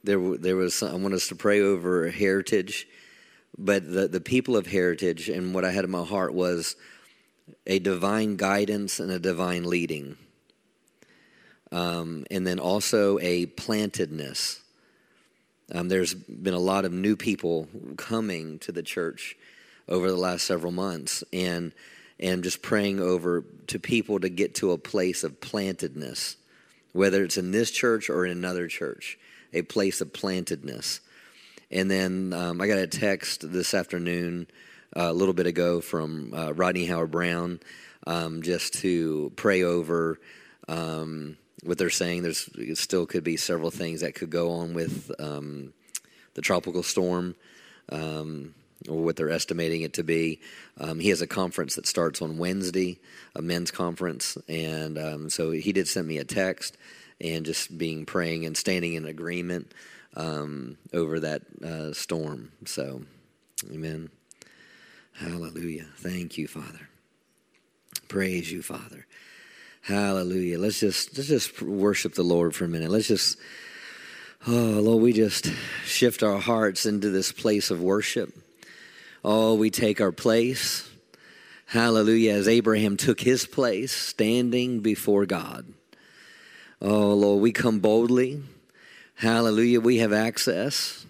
there, 0.03 0.19
there 0.37 0.57
was 0.57 0.83
I 0.83 0.95
want 0.95 1.13
us 1.13 1.29
to 1.29 1.35
pray 1.35 1.61
over 1.61 2.09
heritage, 2.09 2.89
but 3.57 3.89
the 3.89 4.09
the 4.09 4.19
people 4.19 4.57
of 4.57 4.67
heritage 4.67 5.29
and 5.29 5.53
what 5.55 5.63
I 5.63 5.71
had 5.71 5.85
in 5.85 5.89
my 5.89 6.03
heart 6.03 6.33
was 6.33 6.75
a 7.65 7.79
divine 7.79 8.35
guidance 8.35 8.99
and 8.99 9.09
a 9.09 9.17
divine 9.17 9.63
leading, 9.63 10.17
um, 11.71 12.25
and 12.29 12.45
then 12.45 12.59
also 12.59 13.17
a 13.19 13.45
plantedness. 13.45 14.59
Um, 15.73 15.87
there's 15.87 16.13
been 16.13 16.53
a 16.53 16.59
lot 16.59 16.83
of 16.83 16.91
new 16.91 17.15
people 17.15 17.69
coming 17.95 18.59
to 18.59 18.73
the 18.73 18.83
church 18.83 19.37
over 19.87 20.09
the 20.09 20.17
last 20.17 20.45
several 20.45 20.71
months 20.71 21.23
and 21.31 21.73
and 22.19 22.43
just 22.43 22.63
praying 22.63 22.99
over 22.99 23.43
to 23.67 23.79
people 23.79 24.19
to 24.19 24.29
get 24.29 24.55
to 24.55 24.71
a 24.71 24.77
place 24.77 25.23
of 25.23 25.39
plantedness 25.39 26.35
whether 26.97 27.23
it's 27.23 27.37
in 27.37 27.51
this 27.51 27.69
church 27.69 28.09
or 28.09 28.25
in 28.25 28.31
another 28.31 28.67
church, 28.67 29.19
a 29.53 29.61
place 29.61 30.01
of 30.01 30.11
plantedness. 30.13 30.99
And 31.69 31.91
then 31.91 32.33
um, 32.33 32.59
I 32.59 32.67
got 32.67 32.79
a 32.79 32.87
text 32.87 33.51
this 33.51 33.75
afternoon, 33.75 34.47
uh, 34.95 35.09
a 35.09 35.13
little 35.13 35.35
bit 35.35 35.45
ago, 35.45 35.79
from 35.79 36.33
uh, 36.33 36.53
Rodney 36.53 36.87
Howard-Browne, 36.87 37.59
um, 38.07 38.41
just 38.41 38.73
to 38.75 39.31
pray 39.35 39.61
over 39.61 40.19
um, 40.67 41.37
what 41.63 41.77
they're 41.77 41.91
saying. 41.91 42.23
There's 42.23 42.49
still 42.79 43.05
could 43.05 43.23
be 43.23 43.37
several 43.37 43.69
things 43.69 44.01
that 44.01 44.15
could 44.15 44.31
go 44.31 44.53
on 44.53 44.73
with 44.73 45.11
um, 45.19 45.73
the 46.33 46.41
tropical 46.41 46.81
storm. 46.81 47.35
Um, 47.89 48.55
or 48.87 48.97
what 48.97 49.15
they're 49.15 49.29
estimating 49.29 49.81
it 49.81 49.93
to 49.93 50.03
be. 50.03 50.39
Um, 50.79 50.99
he 50.99 51.09
has 51.09 51.21
a 51.21 51.27
conference 51.27 51.75
that 51.75 51.87
starts 51.87 52.21
on 52.21 52.37
Wednesday, 52.37 52.99
a 53.35 53.41
men's 53.41 53.71
conference, 53.71 54.37
and 54.47 54.97
um, 54.97 55.29
so 55.29 55.51
he 55.51 55.73
did 55.73 55.87
send 55.87 56.07
me 56.07 56.17
a 56.17 56.23
text 56.23 56.77
and 57.19 57.45
just 57.45 57.77
being 57.77 58.05
praying 58.05 58.45
and 58.45 58.55
standing 58.55 58.93
in 58.93 59.05
agreement 59.05 59.73
um, 60.15 60.77
over 60.93 61.19
that 61.19 61.41
uh, 61.63 61.93
storm. 61.93 62.51
So, 62.65 63.01
Amen. 63.71 64.09
Hallelujah. 65.13 65.87
Thank 65.95 66.37
you, 66.37 66.47
Father. 66.47 66.89
Praise 68.07 68.51
you, 68.51 68.61
Father. 68.61 69.07
Hallelujah. 69.81 70.59
Let's 70.59 70.79
just 70.79 71.17
let's 71.17 71.29
just 71.29 71.61
worship 71.61 72.13
the 72.13 72.23
Lord 72.23 72.53
for 72.53 72.65
a 72.65 72.67
minute. 72.67 72.91
Let's 72.91 73.07
just 73.07 73.37
oh 74.47 74.51
Lord, 74.51 75.01
we 75.01 75.13
just 75.13 75.51
shift 75.85 76.23
our 76.23 76.39
hearts 76.39 76.85
into 76.85 77.09
this 77.09 77.31
place 77.31 77.71
of 77.71 77.81
worship. 77.81 78.33
Oh, 79.23 79.55
we 79.55 79.69
take 79.69 79.99
our 79.99 80.11
place. 80.11 80.89
Hallelujah. 81.67 82.33
As 82.33 82.47
Abraham 82.47 82.95
took 82.95 83.19
his 83.19 83.45
place, 83.45 83.91
standing 83.91 84.79
before 84.79 85.25
God. 85.25 85.65
Oh, 86.81 87.13
Lord, 87.13 87.41
we 87.41 87.51
come 87.51 87.79
boldly. 87.79 88.41
Hallelujah. 89.15 89.81
We 89.81 89.97
have 89.97 90.13
access. 90.13 91.05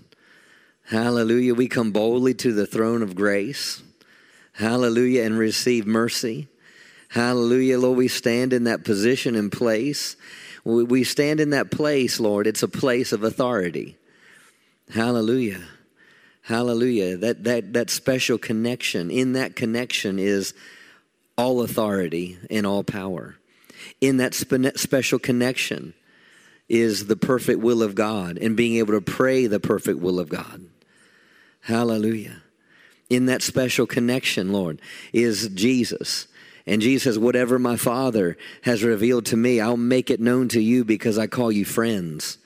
Hallelujah. 0.85 1.53
We 1.53 1.67
come 1.67 1.91
boldly 1.91 2.33
to 2.35 2.53
the 2.53 2.65
throne 2.65 3.01
of 3.03 3.15
grace. 3.15 3.83
Hallelujah. 4.53 5.23
And 5.23 5.37
receive 5.37 5.85
mercy. 5.85 6.47
Hallelujah. 7.09 7.77
Lord, 7.79 7.97
we 7.97 8.07
stand 8.07 8.53
in 8.53 8.63
that 8.63 8.83
position 8.83 9.35
and 9.35 9.51
place. 9.51 10.15
We 10.63 11.03
stand 11.03 11.39
in 11.39 11.51
that 11.51 11.71
place, 11.71 12.19
Lord. 12.19 12.47
It's 12.47 12.63
a 12.63 12.67
place 12.67 13.13
of 13.13 13.23
authority. 13.23 13.97
Hallelujah. 14.89 15.61
Hallelujah. 16.47 17.17
That, 17.17 17.43
that, 17.43 17.73
that 17.73 17.89
special 17.89 18.37
connection, 18.37 19.11
in 19.11 19.33
that 19.33 19.57
connection 19.57 20.17
is 20.17 20.53
all 21.37 21.61
authority 21.61 22.37
and 22.49 22.65
all 22.65 22.85
power. 22.85 23.35
In 23.99 24.15
that 24.17 24.33
spe- 24.33 24.77
special 24.77 25.19
connection 25.19 25.93
is 26.69 27.07
the 27.07 27.17
perfect 27.17 27.59
will 27.59 27.83
of 27.83 27.95
God 27.95 28.37
and 28.37 28.55
being 28.55 28.77
able 28.77 28.93
to 28.93 29.01
pray 29.01 29.45
the 29.45 29.59
perfect 29.59 29.99
will 29.99 30.21
of 30.21 30.29
God. 30.29 30.61
Hallelujah. 31.63 32.41
In 33.09 33.25
that 33.25 33.41
special 33.41 33.85
connection, 33.85 34.53
Lord, 34.53 34.81
is 35.11 35.49
Jesus. 35.49 36.27
And 36.65 36.81
Jesus 36.81 37.03
says, 37.03 37.19
Whatever 37.19 37.59
my 37.59 37.75
Father 37.75 38.37
has 38.61 38.85
revealed 38.85 39.25
to 39.25 39.35
me, 39.35 39.59
I'll 39.59 39.75
make 39.75 40.09
it 40.09 40.21
known 40.21 40.47
to 40.49 40.61
you 40.61 40.85
because 40.85 41.17
I 41.17 41.27
call 41.27 41.51
you 41.51 41.65
friends. 41.65 42.37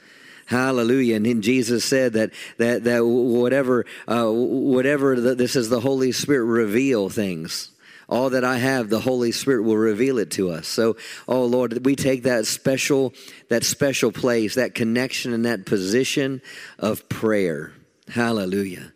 Hallelujah. 0.52 1.16
And 1.16 1.26
then 1.26 1.42
Jesus 1.42 1.86
said 1.86 2.12
that, 2.14 2.32
that, 2.58 2.84
that 2.84 3.06
whatever, 3.06 3.86
uh, 4.06 4.30
whatever 4.30 5.18
the, 5.18 5.34
this 5.34 5.56
is 5.56 5.70
the 5.70 5.80
Holy 5.80 6.12
Spirit 6.12 6.44
reveal 6.44 7.08
things. 7.08 7.70
All 8.10 8.32
that 8.32 8.44
I 8.44 8.58
have, 8.58 8.90
the 8.90 9.00
Holy 9.00 9.32
Spirit 9.32 9.62
will 9.62 9.78
reveal 9.78 10.18
it 10.18 10.32
to 10.32 10.52
us. 10.52 10.68
So, 10.68 10.98
oh 11.26 11.46
Lord, 11.46 11.86
we 11.86 11.96
take 11.96 12.24
that 12.24 12.48
special, 12.48 13.14
that 13.48 13.64
special 13.64 14.12
place, 14.12 14.56
that 14.56 14.76
connection 14.76 15.32
and 15.32 15.46
that 15.46 15.66
position 15.66 16.42
of 16.78 17.08
prayer. 17.08 17.72
Hallelujah. 18.10 18.92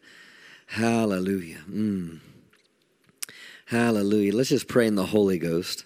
Hallelujah. 0.66 1.62
Mm. 1.72 2.20
Hallelujah. 3.68 4.36
Let's 4.36 4.50
just 4.50 4.68
pray 4.68 4.88
in 4.88 4.96
the 4.96 5.06
Holy 5.06 5.40
Ghost. 5.40 5.86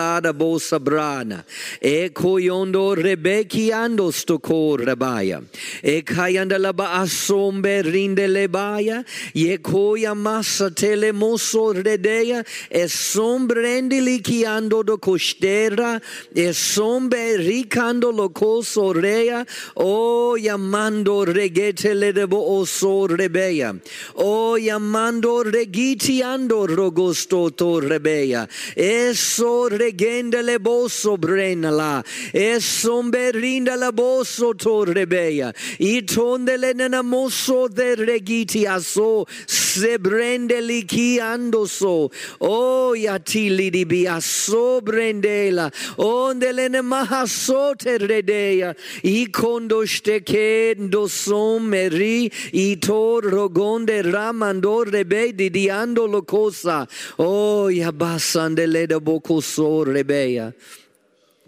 baasom 0.01 0.01
berinda 0.01 0.11
lada 0.21 0.33
bosa 0.33 0.79
brana. 0.79 1.43
E 1.81 2.09
koyondo 2.09 2.95
rebekiando 2.95 4.11
stoko 4.11 4.77
rabaya. 4.77 5.43
E 5.83 6.01
kayanda 6.01 6.57
laba 6.57 7.01
asombe 7.01 7.83
rinde 7.83 8.27
lebaya. 8.27 9.05
Ye 9.33 9.57
koya 9.57 10.15
masa 10.15 10.73
tele 10.73 11.11
moso 11.11 11.73
redeya. 11.73 12.45
E 12.69 12.87
sombrende 12.87 14.01
likiando 14.01 14.83
do 14.85 14.97
costera. 14.97 16.01
E 16.35 16.53
sombe 16.53 17.37
ricando 17.37 18.11
lo 18.11 18.29
coso 18.29 18.93
rea. 18.93 19.45
O 19.75 20.35
yamando 20.37 21.25
regete 21.25 21.93
le 21.95 22.11
debo 22.13 22.59
oso 22.59 23.07
rebeya. 23.07 23.79
O 24.15 24.57
yamando 24.57 25.43
regitiando 25.43 26.67
rogosto 26.67 27.55
to 27.55 27.81
rebeya. 27.81 28.47
Eso 28.75 29.69
regenda 29.81 30.41
le 30.41 30.59
bosso 30.59 31.17
brenala 31.17 32.03
e 32.31 32.59
somberinda 32.59 33.75
la 33.75 33.91
bosso 33.91 34.53
torrebeia. 34.53 35.53
I 35.79 36.03
tonde 36.03 36.57
le 36.57 36.73
mosso 37.01 37.67
de 37.67 37.95
regiti 37.95 38.65
aso 38.65 39.25
se 39.45 39.97
brende 39.97 40.61
li 40.61 40.85
chi 40.85 41.19
ando 41.19 41.65
so. 41.65 42.09
O 42.39 42.93
yatili 42.93 43.69
di 43.71 43.85
bia 43.85 44.19
so 44.19 44.81
brendela. 44.81 45.71
Onde 45.97 46.51
le 46.51 46.67
ne 46.69 46.81
mahaso 46.81 47.73
te 47.75 47.97
redeia 47.97 48.75
i 49.03 49.29
kondo 49.29 49.85
stekendo 49.85 51.07
sommeri. 51.07 52.31
I 52.53 52.77
tor 52.77 53.23
rogonde 53.23 54.01
ramando 54.03 54.83
rebe 54.83 55.33
di 55.33 55.49
diando 55.49 56.05
lo 56.05 56.21
cosa 56.21 56.87
o 57.17 57.69
ya 57.69 57.91
basande 57.91 58.67
le 58.67 58.85
da 58.85 58.99
bocoso 58.99 59.70
so 59.71 59.85
rebeya. 59.85 60.53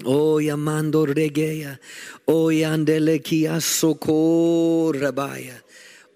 O 0.06 0.39
yamando 0.39 1.06
regeya. 1.06 1.77
O 2.27 2.48
yandele 2.48 3.24
kia 3.24 3.60
soko 3.60 4.92
rabaya. 4.94 5.62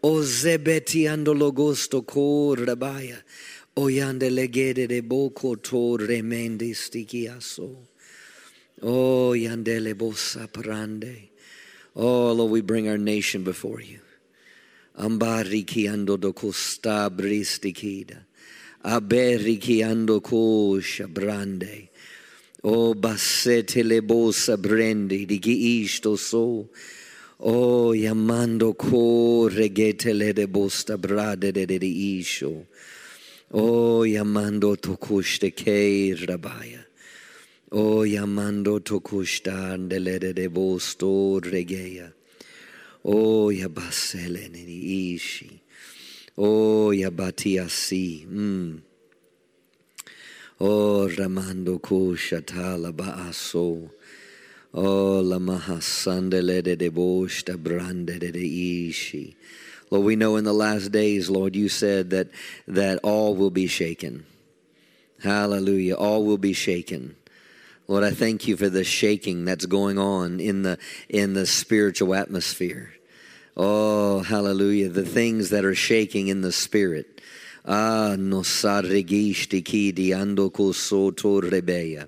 O 0.03 0.21
zebeti 0.21 1.07
ando 1.07 1.33
logosto 1.33 2.05
ko 2.05 2.55
rabaya. 2.55 3.21
O 3.75 3.83
yandele 3.83 4.47
gede 4.49 4.87
de 4.87 5.01
boko 5.01 5.55
to 5.55 5.97
remendi 5.97 6.71
stikiaso. 6.73 7.75
O 8.83 9.33
yandele 9.33 9.93
bosa 9.93 10.47
prande. 10.47 11.29
Oh 11.95 12.31
Lord, 12.31 12.51
we 12.51 12.61
bring 12.61 12.87
our 12.87 12.97
nation 12.97 13.43
before 13.43 13.81
you. 13.81 13.99
Ambariki 14.99 15.87
ando 15.87 16.19
do 16.19 16.33
costa 16.33 17.09
bristikida. 17.09 18.23
Aberiki 18.83 19.79
ando 19.83 20.21
kosha 20.21 21.07
brande. 21.11 21.86
O 22.63 22.95
bassete 22.95 23.83
le 23.83 24.01
bosa 24.01 24.57
brendi 24.57 25.25
di 25.25 25.37
chi 25.39 25.83
isto 25.83 26.15
so. 26.15 26.69
O 27.39 27.93
yamando 27.93 28.75
ko 28.75 29.47
regete 29.47 30.11
le 30.11 30.33
de 30.33 30.47
bosta 30.47 30.97
brade 30.97 31.53
de 31.53 31.65
de 31.67 31.77
isho. 31.79 32.65
O 33.53 34.01
yamando 34.01 34.75
tokushte 34.75 35.55
ke 35.55 36.15
rabaya. 36.25 36.83
O 37.71 38.03
yamando 38.05 38.79
tokushta 38.79 39.77
le 39.77 40.17
de 40.19 40.47
bosto 40.49 41.39
regeya. 41.39 42.11
O 43.05 43.51
yabasele 43.51 44.49
ni 44.49 45.13
ishi. 45.13 45.61
O 46.37 46.89
yabatiasi. 46.89 48.25
Mm. 48.25 48.86
Oh, 50.59 51.07
Ramando 51.07 51.79
Kushatala 51.79 52.91
Baaso. 52.91 53.91
Oh, 54.73 55.19
la 55.21 55.37
mahasandele 55.37 56.63
de 56.63 56.75
deboshta 56.75 57.55
brande 57.57 58.19
de 58.19 58.87
ishi. 58.87 59.35
Lord, 59.91 60.05
we 60.05 60.15
know 60.15 60.35
in 60.35 60.43
the 60.43 60.53
last 60.53 60.91
days, 60.91 61.29
Lord, 61.29 61.55
you 61.55 61.69
said 61.69 62.09
that, 62.09 62.29
that 62.67 62.99
all 63.03 63.35
will 63.35 63.51
be 63.51 63.67
shaken. 63.67 64.25
Hallelujah. 65.23 65.95
All 65.95 66.25
will 66.25 66.37
be 66.37 66.53
shaken. 66.53 67.15
Lord, 67.87 68.03
I 68.03 68.11
thank 68.11 68.47
you 68.47 68.57
for 68.57 68.67
the 68.67 68.83
shaking 68.83 69.45
that's 69.45 69.65
going 69.65 69.97
on 69.97 70.39
in 70.39 70.63
the 70.63 70.77
in 71.07 71.33
the 71.33 71.45
spiritual 71.45 72.13
atmosphere. 72.15 72.93
Oh, 73.55 74.19
hallelujah. 74.19 74.89
The 74.89 75.05
things 75.05 75.51
that 75.51 75.63
are 75.63 75.75
shaking 75.75 76.27
in 76.27 76.41
the 76.41 76.51
spirit. 76.51 77.21
Ah, 77.69 78.15
no 78.17 78.43
sarregishti 78.43 79.63
ki 79.63 79.91
diando 79.91 80.73
soto 80.73 81.41
rebeya. 81.41 82.07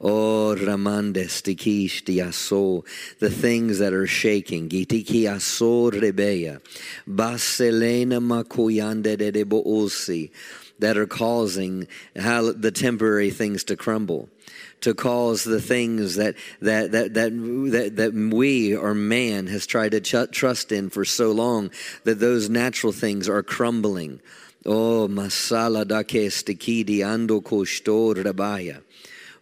Oh, 0.00 0.56
ramandes 0.58 1.42
tikishti 1.42 2.16
aso, 2.24 2.82
the 3.18 3.28
things 3.28 3.78
that 3.78 3.92
are 3.92 4.06
shaking. 4.06 4.70
Gitiki 4.70 5.24
aso 5.24 5.90
rebeya. 5.90 6.62
Baselena 7.06 8.22
makuyande 8.22 9.18
de 9.18 9.44
osi, 9.44 10.30
that 10.78 10.96
are 10.96 11.06
causing 11.06 11.86
the 12.14 12.72
temporary 12.74 13.30
things 13.30 13.64
to 13.64 13.76
crumble 13.76 14.30
to 14.82 14.94
cause 14.94 15.42
the 15.44 15.60
things 15.60 16.16
that 16.16 16.34
that 16.60 16.92
that 16.92 17.14
that 17.14 17.30
that, 17.32 17.96
that 17.96 18.12
we 18.14 18.76
or 18.76 18.94
man 18.94 19.46
has 19.46 19.66
tried 19.66 19.90
to 19.92 20.00
ch- 20.00 20.30
trust 20.32 20.70
in 20.70 20.90
for 20.90 21.04
so 21.04 21.32
long 21.32 21.70
that 22.04 22.20
those 22.20 22.50
natural 22.50 22.92
things 22.92 23.28
are 23.28 23.42
crumbling. 23.42 24.20
Oh, 24.68 25.06
masala 25.06 25.86
dake 25.86 26.28
stikidi 26.28 26.98
ando 26.98 27.40
kostor 27.40 28.16
rabaya. 28.16 28.82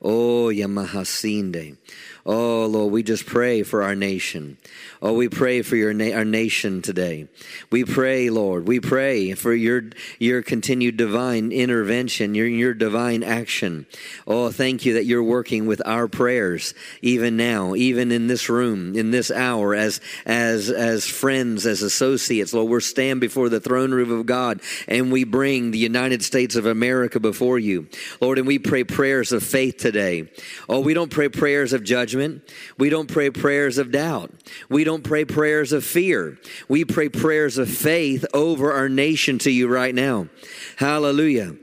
Oh, 0.02 0.50
yamahasinde. 0.52 1.78
Oh, 2.26 2.66
Lord, 2.66 2.92
we 2.92 3.02
just 3.02 3.24
pray 3.24 3.62
for 3.62 3.82
our 3.82 3.94
nation. 3.94 4.58
Oh, 5.06 5.12
we 5.12 5.28
pray 5.28 5.60
for 5.60 5.76
your 5.76 5.92
na- 5.92 6.16
our 6.16 6.24
nation 6.24 6.80
today. 6.80 7.28
We 7.70 7.84
pray, 7.84 8.30
Lord, 8.30 8.66
we 8.66 8.80
pray 8.80 9.34
for 9.34 9.52
your 9.52 9.82
your 10.18 10.40
continued 10.40 10.96
divine 10.96 11.52
intervention, 11.52 12.34
your 12.34 12.46
your 12.46 12.72
divine 12.72 13.22
action. 13.22 13.84
Oh, 14.26 14.50
thank 14.50 14.86
you 14.86 14.94
that 14.94 15.04
you're 15.04 15.22
working 15.22 15.66
with 15.66 15.82
our 15.84 16.08
prayers 16.08 16.72
even 17.02 17.36
now, 17.36 17.74
even 17.74 18.12
in 18.12 18.28
this 18.28 18.48
room, 18.48 18.96
in 18.96 19.10
this 19.10 19.30
hour 19.30 19.74
as 19.74 20.00
as 20.24 20.70
as 20.70 21.04
friends, 21.04 21.66
as 21.66 21.82
associates. 21.82 22.54
Lord, 22.54 22.70
we're 22.70 22.80
stand 22.80 23.20
before 23.20 23.50
the 23.50 23.60
throne 23.60 23.92
room 23.92 24.10
of 24.10 24.24
God 24.24 24.62
and 24.88 25.12
we 25.12 25.24
bring 25.24 25.70
the 25.70 25.78
United 25.78 26.24
States 26.24 26.56
of 26.56 26.64
America 26.64 27.20
before 27.20 27.58
you. 27.58 27.88
Lord, 28.22 28.38
and 28.38 28.46
we 28.46 28.58
pray 28.58 28.84
prayers 28.84 29.32
of 29.32 29.42
faith 29.42 29.76
today. 29.76 30.30
Oh, 30.66 30.80
we 30.80 30.94
don't 30.94 31.10
pray 31.10 31.28
prayers 31.28 31.74
of 31.74 31.84
judgment. 31.84 32.50
We 32.78 32.88
don't 32.88 33.06
pray 33.06 33.28
prayers 33.28 33.76
of 33.76 33.92
doubt. 33.92 34.30
We 34.70 34.82
don't 34.84 34.93
don't 34.94 35.02
pray 35.02 35.24
prayers 35.24 35.72
of 35.72 35.84
fear. 35.84 36.38
We 36.68 36.84
pray 36.84 37.08
prayers 37.08 37.58
of 37.58 37.68
faith 37.68 38.24
over 38.32 38.72
our 38.72 38.88
nation 38.88 39.38
to 39.40 39.50
you 39.50 39.66
right 39.66 39.92
now. 39.92 40.28
Hallelujah. 40.76 41.56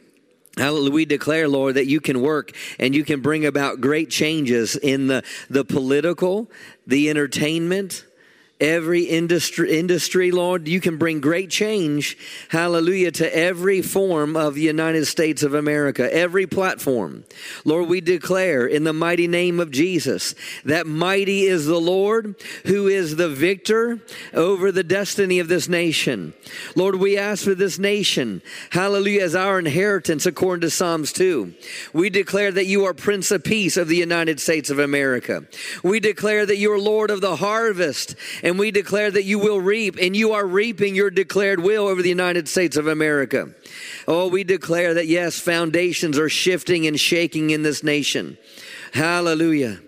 Hallelujah. 0.58 0.92
We 0.92 1.06
declare, 1.06 1.48
Lord, 1.48 1.76
that 1.76 1.86
you 1.88 2.02
can 2.02 2.22
work 2.22 2.52
and 2.78 2.94
you 2.94 3.06
can 3.06 3.22
bring 3.22 3.46
about 3.46 3.80
great 3.80 4.10
changes 4.10 4.76
in 4.76 5.08
the, 5.08 5.24
the 5.50 5.64
political, 5.64 6.52
the 6.86 7.10
entertainment, 7.10 8.06
every 8.62 9.02
industry, 9.02 9.78
industry, 9.78 10.32
Lord. 10.32 10.68
You 10.68 10.80
can 10.80 10.98
bring 10.98 11.20
great 11.20 11.50
change, 11.50 12.18
hallelujah, 12.50 13.12
to 13.14 13.36
every 13.36 13.82
form 13.82 14.38
of 14.38 14.56
the 14.56 14.62
United 14.62 15.06
States 15.06 15.44
of 15.44 15.54
America, 15.54 16.14
every 16.14 16.46
platform. 16.48 17.26
Lord, 17.66 17.90
we 17.90 18.00
declare 18.00 18.66
in 18.66 18.84
the 18.84 18.94
mighty 18.94 19.28
name 19.28 19.60
of 19.60 19.72
Jesus 19.72 20.36
that 20.64 20.86
mighty 20.86 21.44
is 21.44 21.66
the 21.66 21.82
Lord 21.82 22.36
who 22.66 22.88
is 22.88 23.16
the 23.16 23.30
victor 23.30 24.00
over 24.34 24.72
the 24.72 24.84
destiny 24.84 25.40
of 25.40 25.48
this 25.48 25.68
nation. 25.68 26.34
Lord, 26.76 26.96
we 26.96 27.18
ask 27.18 27.44
for 27.44 27.56
this 27.56 27.80
nation, 27.80 28.42
hallelujah, 28.70 29.24
as 29.24 29.36
our 29.36 29.58
inheritance 29.58 30.26
according 30.26 30.62
to 30.62 30.70
Psalms 30.70 31.12
2. 31.12 31.54
We 31.94 32.10
declare 32.10 32.52
that 32.52 32.68
you 32.68 32.86
are 32.86 32.94
Prince 32.94 33.32
of 33.32 33.44
Peace 33.44 33.78
of 33.78 33.88
the 33.88 33.98
United 33.98 34.40
States 34.40 34.70
of 34.70 34.78
America. 34.78 35.46
We 35.84 36.00
declare 36.00 36.46
that 36.46 36.58
you 36.58 36.72
are 36.72 36.80
Lord 36.80 37.10
of 37.10 37.22
the 37.22 37.38
harvest 37.38 38.16
and 38.44 38.51
and 38.52 38.60
we 38.60 38.70
declare 38.70 39.10
that 39.10 39.24
you 39.24 39.40
will 39.40 39.62
reap, 39.62 39.96
and 39.98 40.14
you 40.14 40.34
are 40.34 40.46
reaping 40.46 40.94
your 40.94 41.10
declared 41.10 41.62
will 41.62 41.88
over 41.88 42.02
the 42.02 42.10
United 42.10 42.50
States 42.50 42.76
of 42.76 42.86
America. 42.86 43.50
Oh, 44.10 44.28
we 44.28 44.44
declare 44.44 44.94
that 44.96 45.08
yes, 45.08 45.40
foundations 45.40 46.20
are 46.20 46.28
shifting 46.28 46.86
and 46.86 47.00
shaking 47.00 47.52
in 47.52 47.64
this 47.64 47.82
nation. 47.82 48.38
Hallelujah. 48.92 49.80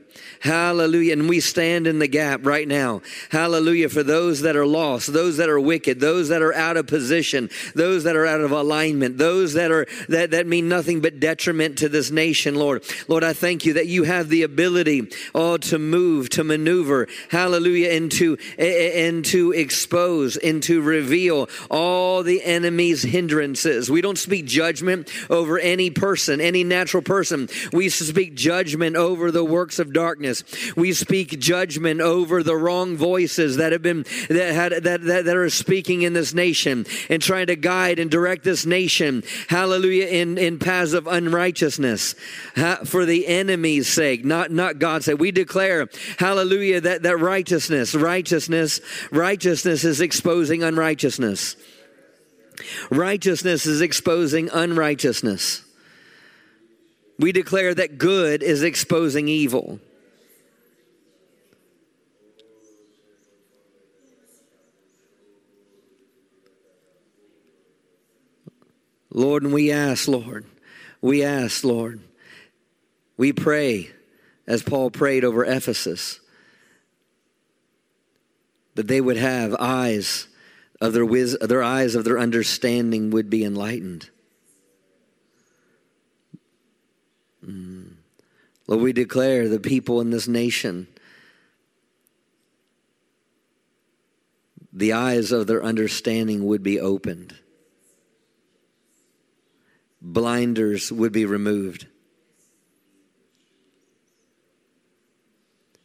Hallelujah. 0.43 1.13
And 1.13 1.29
we 1.29 1.39
stand 1.39 1.87
in 1.87 1.99
the 1.99 2.07
gap 2.07 2.45
right 2.45 2.67
now. 2.67 3.01
Hallelujah. 3.31 3.87
For 3.87 4.03
those 4.03 4.41
that 4.41 4.57
are 4.57 4.65
lost, 4.65 5.13
those 5.13 5.37
that 5.37 5.47
are 5.47 5.59
wicked, 5.59 6.01
those 6.01 6.27
that 6.27 6.41
are 6.41 6.53
out 6.53 6.75
of 6.75 6.85
position, 6.85 7.49
those 7.75 8.03
that 8.03 8.17
are 8.17 8.25
out 8.25 8.41
of 8.41 8.51
alignment, 8.51 9.17
those 9.17 9.53
that 9.53 9.71
are, 9.71 9.87
that, 10.09 10.31
that 10.31 10.45
mean 10.45 10.67
nothing 10.67 10.99
but 10.99 11.21
detriment 11.21 11.77
to 11.77 11.87
this 11.87 12.11
nation, 12.11 12.55
Lord. 12.55 12.83
Lord, 13.07 13.23
I 13.23 13.31
thank 13.31 13.65
you 13.65 13.73
that 13.73 13.87
you 13.87 14.03
have 14.03 14.27
the 14.27 14.43
ability, 14.43 15.09
oh, 15.33 15.55
to 15.55 15.79
move, 15.79 16.29
to 16.31 16.43
maneuver. 16.43 17.07
Hallelujah. 17.29 17.91
And 17.91 18.11
to, 18.11 18.37
and 18.57 19.23
to 19.27 19.53
expose 19.53 20.35
and 20.35 20.61
to 20.63 20.81
reveal 20.81 21.47
all 21.71 22.21
the 22.21 22.43
enemy's 22.43 23.01
hindrances. 23.01 23.89
We 23.89 24.01
don't 24.01 24.17
speak 24.17 24.45
judgment 24.45 25.09
over 25.29 25.57
any 25.57 25.89
person, 25.89 26.41
any 26.41 26.65
natural 26.65 27.01
person. 27.01 27.47
We 27.71 27.87
speak 27.87 28.35
judgment 28.35 28.97
over 28.97 29.31
the 29.31 29.45
works 29.45 29.79
of 29.79 29.93
darkness 29.93 30.32
darkness. 30.41 30.75
We 30.75 30.93
speak 30.93 31.39
judgment 31.39 32.01
over 32.01 32.43
the 32.43 32.55
wrong 32.55 32.97
voices 32.97 33.57
that 33.57 33.71
have 33.71 33.81
been 33.81 34.05
that 34.29 34.53
had 34.53 34.71
that, 34.83 35.01
that, 35.03 35.25
that 35.25 35.37
are 35.37 35.49
speaking 35.49 36.01
in 36.01 36.13
this 36.13 36.33
nation 36.33 36.85
and 37.09 37.21
trying 37.21 37.47
to 37.47 37.55
guide 37.55 37.99
and 37.99 38.09
direct 38.09 38.43
this 38.43 38.65
nation. 38.65 39.23
Hallelujah 39.49 40.07
in 40.07 40.37
in 40.37 40.59
paths 40.59 40.93
of 40.93 41.07
unrighteousness 41.07 42.15
for 42.85 43.05
the 43.05 43.27
enemy's 43.27 43.87
sake, 43.87 44.25
not 44.25 44.51
not 44.51 44.79
God's 44.79 45.05
sake. 45.05 45.19
We 45.19 45.31
declare, 45.31 45.87
Hallelujah, 46.17 46.81
that 46.81 47.03
that 47.03 47.17
righteousness, 47.17 47.95
righteousness, 47.95 48.81
righteousness 49.11 49.83
is 49.83 50.01
exposing 50.01 50.63
unrighteousness. 50.63 51.55
Righteousness 52.91 53.65
is 53.65 53.81
exposing 53.81 54.49
unrighteousness. 54.49 55.63
We 57.19 57.31
declare 57.31 57.73
that 57.75 57.97
good 57.97 58.41
is 58.43 58.63
exposing 58.63 59.27
evil. 59.27 59.79
Lord, 69.13 69.43
and 69.43 69.53
we 69.53 69.71
ask, 69.71 70.07
Lord, 70.07 70.45
we 70.99 71.23
ask, 71.23 71.63
Lord, 71.63 72.01
we 73.15 73.31
pray 73.31 73.91
as 74.47 74.63
Paul 74.63 74.89
prayed 74.89 75.23
over 75.23 75.45
Ephesus 75.45 76.19
that 78.73 78.87
they 78.87 78.99
would 78.99 79.17
have 79.17 79.55
eyes 79.59 80.27
of 80.81 80.93
their 80.93 81.05
wis- 81.05 81.37
their 81.39 81.61
eyes 81.61 81.93
of 81.93 82.05
their 82.05 82.17
understanding 82.17 83.11
would 83.11 83.29
be 83.29 83.43
enlightened. 83.43 84.09
Mm. 87.45 87.91
Lord, 88.67 88.81
we 88.81 88.93
declare 88.93 89.47
the 89.47 89.59
people 89.59 90.01
in 90.01 90.09
this 90.09 90.27
nation 90.27 90.87
the 94.75 94.93
eyes 94.93 95.31
of 95.31 95.45
their 95.45 95.63
understanding 95.63 96.45
would 96.47 96.63
be 96.63 96.79
opened 96.79 97.35
blinders 100.03 100.91
would 100.91 101.13
be 101.13 101.25
removed. 101.25 101.87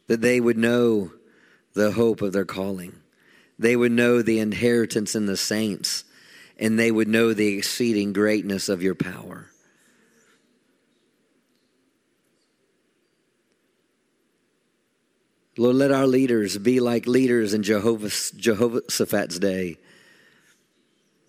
That 0.07 0.21
they 0.21 0.41
would 0.41 0.57
know 0.57 1.13
the 1.73 1.91
hope 1.91 2.21
of 2.21 2.33
their 2.33 2.45
calling. 2.45 2.95
They 3.57 3.75
would 3.75 3.91
know 3.91 4.21
the 4.21 4.39
inheritance 4.39 5.15
in 5.15 5.25
the 5.25 5.37
saints, 5.37 6.03
and 6.57 6.77
they 6.77 6.91
would 6.91 7.07
know 7.07 7.33
the 7.33 7.57
exceeding 7.57 8.11
greatness 8.11 8.67
of 8.67 8.83
your 8.83 8.95
power. 8.95 9.47
Lord, 15.57 15.75
let 15.75 15.91
our 15.91 16.07
leaders 16.07 16.57
be 16.57 16.79
like 16.79 17.05
leaders 17.05 17.53
in 17.53 17.63
Jehovah's, 17.63 18.31
Jehoshaphat's 18.31 19.39
day. 19.39 19.77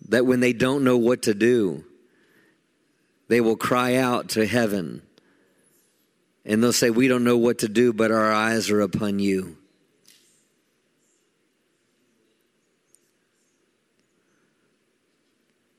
That 0.07 0.25
when 0.25 0.39
they 0.39 0.53
don't 0.53 0.85
know 0.85 0.97
what 0.97 1.23
to 1.23 1.33
do, 1.33 1.83
they 3.31 3.39
will 3.39 3.55
cry 3.55 3.95
out 3.95 4.27
to 4.27 4.45
heaven 4.45 5.01
and 6.43 6.61
they'll 6.61 6.73
say, 6.73 6.89
We 6.89 7.07
don't 7.07 7.23
know 7.23 7.37
what 7.37 7.59
to 7.59 7.69
do, 7.69 7.93
but 7.93 8.11
our 8.11 8.29
eyes 8.29 8.69
are 8.69 8.81
upon 8.81 9.19
you. 9.19 9.55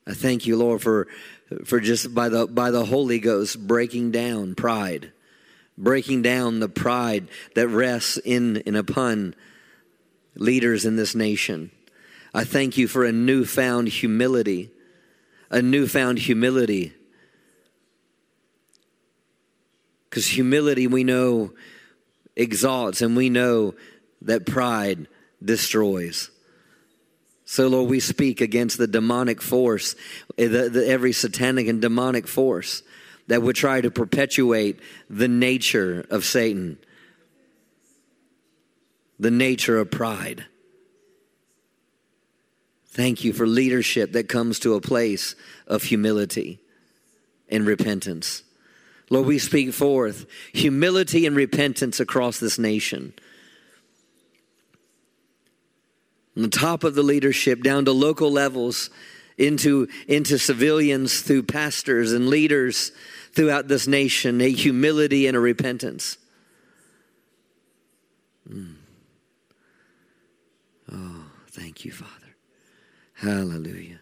I 0.07 0.15
thank 0.15 0.47
you, 0.47 0.57
Lord, 0.57 0.81
for, 0.81 1.07
for 1.63 1.79
just 1.79 2.15
by 2.15 2.27
the, 2.29 2.47
by 2.47 2.71
the 2.71 2.85
Holy 2.85 3.19
Ghost 3.19 3.67
breaking 3.67 4.09
down 4.09 4.55
pride, 4.55 5.11
breaking 5.77 6.23
down 6.23 6.59
the 6.59 6.67
pride 6.67 7.27
that 7.53 7.67
rests 7.67 8.17
in 8.17 8.63
and 8.65 8.75
upon 8.75 9.35
leaders 10.33 10.85
in 10.85 10.95
this 10.95 11.13
nation. 11.13 11.69
I 12.33 12.45
thank 12.45 12.77
you 12.77 12.87
for 12.87 13.05
a 13.05 13.11
newfound 13.11 13.89
humility, 13.89 14.71
a 15.51 15.61
newfound 15.61 16.17
humility 16.17 16.93
Because 20.13 20.27
humility, 20.27 20.85
we 20.85 21.03
know, 21.03 21.53
exalts, 22.35 23.01
and 23.01 23.17
we 23.17 23.31
know 23.31 23.73
that 24.21 24.45
pride 24.45 25.07
destroys. 25.43 26.29
So, 27.45 27.67
Lord, 27.67 27.89
we 27.89 27.99
speak 27.99 28.39
against 28.39 28.77
the 28.77 28.85
demonic 28.85 29.41
force, 29.41 29.95
eh, 30.37 30.47
the, 30.47 30.69
the, 30.69 30.87
every 30.87 31.13
satanic 31.13 31.67
and 31.67 31.81
demonic 31.81 32.27
force 32.27 32.83
that 33.25 33.41
would 33.41 33.55
try 33.55 33.81
to 33.81 33.89
perpetuate 33.89 34.79
the 35.09 35.27
nature 35.27 36.05
of 36.11 36.25
Satan, 36.25 36.77
the 39.17 39.31
nature 39.31 39.79
of 39.79 39.89
pride. 39.89 40.45
Thank 42.89 43.23
you 43.23 43.33
for 43.33 43.47
leadership 43.47 44.11
that 44.11 44.29
comes 44.29 44.59
to 44.59 44.75
a 44.75 44.79
place 44.79 45.33
of 45.65 45.81
humility 45.81 46.59
and 47.49 47.65
repentance. 47.65 48.43
Lord, 49.09 49.27
we 49.27 49.39
speak 49.39 49.73
forth 49.73 50.25
humility 50.53 51.25
and 51.25 51.35
repentance 51.35 51.99
across 51.99 52.39
this 52.39 52.57
nation. 52.57 53.13
From 56.33 56.43
the 56.43 56.49
top 56.49 56.83
of 56.83 56.95
the 56.95 57.03
leadership 57.03 57.61
down 57.61 57.85
to 57.85 57.91
local 57.91 58.31
levels, 58.31 58.89
into, 59.37 59.87
into 60.07 60.37
civilians, 60.37 61.21
through 61.21 61.43
pastors 61.43 62.11
and 62.11 62.27
leaders 62.27 62.91
throughout 63.33 63.67
this 63.67 63.87
nation, 63.87 64.41
a 64.41 64.49
humility 64.49 65.27
and 65.27 65.35
a 65.35 65.39
repentance. 65.39 66.17
Mm. 68.49 68.75
Oh, 70.91 71.25
thank 71.49 71.85
you, 71.85 71.91
Father. 71.91 72.35
Hallelujah. 73.13 73.99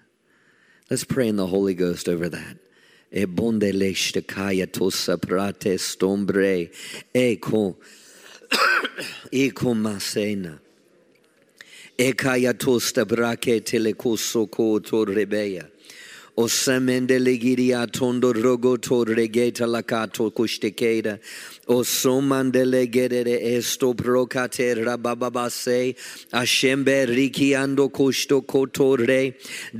Let's 0.89 1.03
pray 1.03 1.27
in 1.27 1.37
the 1.37 1.47
Holy 1.47 1.73
Ghost 1.73 2.09
over 2.09 2.27
that. 2.27 2.57
Ebondeleshtakaya 3.13 4.71
tosa 4.71 5.17
prate 5.17 5.77
stombre. 5.77 6.71
Eko 7.13 7.75
eko 9.31 9.73
masena. 9.75 10.59
Ekaya 11.97 12.53
tosta 12.53 13.05
brake 13.05 13.61
telekoso 13.61 14.49
ko 14.49 14.79
torrebeya 14.79 15.67
o 16.37 16.43
semende 16.43 17.19
legiria 17.19 17.85
tondo 17.91 18.33
rogo 18.33 18.81
to 18.81 19.03
regeta 19.05 19.65
lakato 19.67 20.31
kushtekeda 20.31 21.19
o 21.71 21.83
somandele 21.83 22.85
gedere 22.91 23.35
esto 23.55 23.93
prokate 23.93 24.75
rabababase 24.85 25.95
ashembe 26.33 27.07
riki 27.07 27.51
ando 27.63 27.89
kushto 27.89 28.41
kotore 28.41 29.33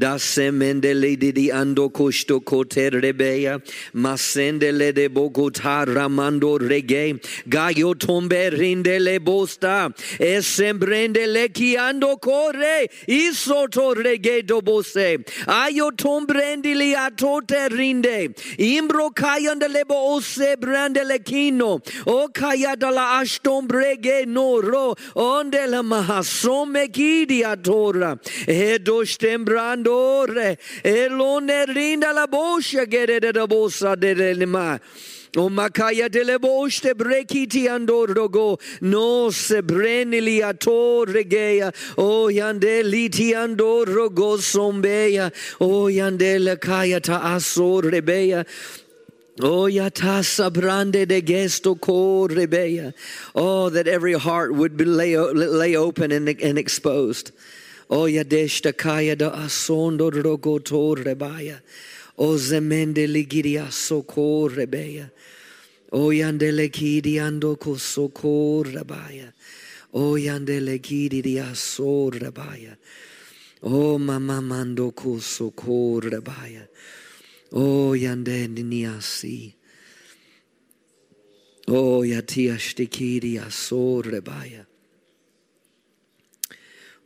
da 0.03 0.13
semendele 0.15 1.17
didi 1.23 1.47
ando 1.61 1.89
kushto 1.91 2.39
kote 2.39 2.85
rebeya 2.91 3.55
masendele 3.93 4.93
de 4.93 5.09
bogota 5.09 5.75
ramando 5.95 6.53
rege 6.59 7.19
gayo 7.49 7.93
tombe 8.05 8.43
rindele 8.59 9.19
bosta 9.19 9.75
esembrendele 10.31 11.53
ki 11.53 11.75
ando 11.87 12.15
kore 12.21 12.87
isoto 13.19 13.87
rege 14.01 14.41
dobose 14.53 15.09
ayo 15.59 15.91
tombrendili 15.91 16.91
atote 17.05 17.61
rinde 17.77 18.17
imbro 18.57 19.09
kayandele 19.09 19.83
ose 19.89 20.55
brandele 20.55 21.19
kino 21.25 21.80
o 22.07 22.27
kayadala 22.29 23.21
ashtom 23.21 23.67
brege 23.67 24.25
noro 24.25 24.95
onde 25.15 25.67
la 25.69 25.81
mahasome 25.81 26.87
kidi 26.91 27.43
atora. 27.43 28.19
Edo 28.47 29.03
stembrandore 29.03 30.57
elone 30.83 31.65
rinda 31.67 32.13
la 32.13 32.27
bosha 32.27 32.89
gere 32.89 33.19
de 33.19 33.31
la 33.31 33.47
bosa 33.47 33.95
de 33.99 34.33
lima 34.33 34.79
O 35.37 35.47
makaya 35.47 36.09
de 36.11 36.25
leboste 36.25 36.93
brekiti 36.93 37.63
andorogo 37.69 38.59
no 38.81 39.29
se 39.29 39.61
brenili 39.61 40.41
ato 40.41 41.05
regeya 41.05 41.71
o 41.97 42.27
yande 42.27 42.83
liti 42.83 43.31
andorogo 43.31 44.37
sombeya 44.37 45.31
o 45.61 45.87
yande 45.87 46.37
la 46.37 46.57
kaya 46.57 46.99
ta 46.99 47.21
aso 47.33 47.81
rebeya 47.81 48.45
Oh. 49.39 49.63
Oh, 53.35 53.69
that 53.69 53.87
every 53.87 54.13
heart 54.13 54.53
would 54.53 54.75
be 54.77 54.85
lay, 54.85 55.17
lay 55.17 55.75
open 55.75 56.11
and, 56.11 56.27
and 56.27 56.57
exposed. 56.57 57.31
Oh, 57.89 58.03
yadeshta 58.03 58.75
kaya 58.77 59.15
da 59.15 59.31
asondo 59.31 60.11
rogo 60.11 60.63
to 60.63 60.95
rebaya. 61.01 61.61
Oh, 62.17 62.35
zemende 62.35 63.07
ligiria 63.07 63.71
soko 63.71 64.49
rebeya. 64.49 65.09
Oh, 65.91 66.07
yandele 66.07 66.71
kidi 66.71 67.15
ando 67.15 67.59
ko 67.59 67.75
soko 67.75 68.63
rebaya. 68.63 69.33
Oh, 69.93 70.13
yandele 70.13 70.81
kidi 70.81 71.21
dia 71.21 71.53
so 71.55 72.09
rebaya. 72.11 72.75
Oh, 73.63 73.97
mama 73.97 74.41
mando 74.41 74.91
ko 74.91 75.19
soko 75.19 75.99
rebaya. 75.99 76.67
Oh, 77.53 77.93
yande 77.93 78.47
niasi. 78.47 79.53
Oh, 81.67 82.01
yatia 82.01 82.57
stikiri 82.57 83.39
asor 83.39 84.03
rebaya. 84.03 84.65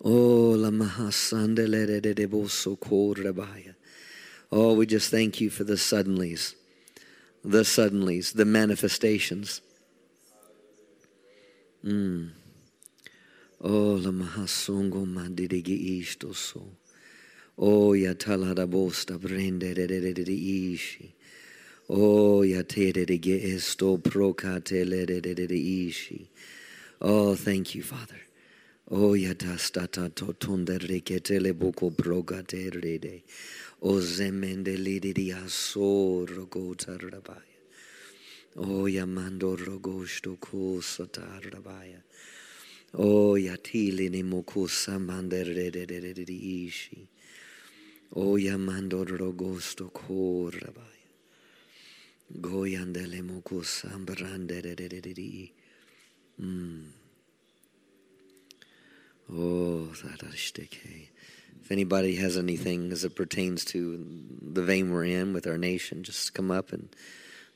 Oh, 0.04 0.56
la 0.56 0.70
mahasandele 0.70 2.02
de 2.02 2.14
deboso 2.14 2.80
kor 2.80 3.16
rebaya. 3.16 3.74
Oh, 4.52 4.74
we 4.74 4.86
just 4.86 5.10
thank 5.10 5.42
you 5.42 5.50
for 5.50 5.64
the 5.64 5.74
suddenlies, 5.74 6.54
the 7.44 7.62
suddenlies, 7.62 8.34
the 8.34 8.46
manifestations. 8.46 9.62
Mm. 11.84 12.30
Oh, 13.62 14.00
la 14.00 14.12
mahasongo 14.12 15.06
mandirigi 15.06 16.00
isto 16.00 16.34
so. 16.34 16.68
Oh, 17.58 17.94
ya 17.94 18.14
talada 18.16 18.68
bosta 18.68 19.18
brende 19.20 19.74
de 19.76 19.88
de 19.88 20.02
de 20.02 20.14
de 20.14 20.34
ishi. 20.34 21.14
Oh, 21.90 22.44
ya 22.44 22.64
te 22.64 22.92
de 22.92 23.06
de 23.06 23.18
ge 23.18 23.56
esto 23.56 23.98
procate 23.98 24.86
le 24.86 25.06
de 25.06 25.22
de 25.22 25.36
de 25.36 25.48
de 25.48 25.56
ishi. 25.58 26.30
Oh, 27.02 27.36
thank 27.36 27.76
you, 27.76 27.84
Father. 27.84 28.22
Oh, 28.92 29.14
ya 29.14 29.34
ta 29.34 30.10
to 30.10 30.34
tonde 30.34 30.80
rekete 30.80 31.42
le 31.42 31.54
boko 31.54 31.92
brogate 31.92 32.72
rede. 32.84 33.24
Oh, 33.82 34.00
zemende 34.02 34.78
lidi 34.78 35.14
di 35.14 35.32
aso 35.32 36.26
rogota 36.28 36.98
rabaya. 37.00 37.60
Oh, 38.58 38.86
ya 38.88 39.06
mando 39.06 39.56
rogosto 39.56 40.40
ko 40.40 40.82
satar 40.82 41.42
rabaya. 41.52 42.02
Oh, 42.96 43.36
ya 43.36 43.58
tili 43.58 44.10
ni 44.12 44.24
moku 44.24 44.68
samande 44.68 45.44
rede 45.46 45.86
de 45.88 46.00
de 46.02 46.14
de 46.26 46.34
ishi. 46.34 47.08
O 48.16 48.38
yamando 48.38 49.04
rogosto 49.06 49.92
korabaya. 49.92 50.86
Goyandele 52.34 53.22
mokus 53.22 53.84
ambrande 53.86 54.62
de 54.62 55.52
Mm. 56.42 56.86
Oh, 59.32 59.86
that 60.04 60.24
If 61.62 61.72
anybody 61.72 62.16
has 62.16 62.38
anything 62.38 62.92
as 62.92 63.04
it 63.04 63.16
pertains 63.16 63.66
to 63.66 64.06
the 64.42 64.62
vein 64.62 64.92
we're 64.92 65.06
in 65.06 65.34
with 65.34 65.48
our 65.48 65.58
nation, 65.58 66.04
just 66.04 66.34
come 66.34 66.52
up 66.52 66.72
and 66.72 66.90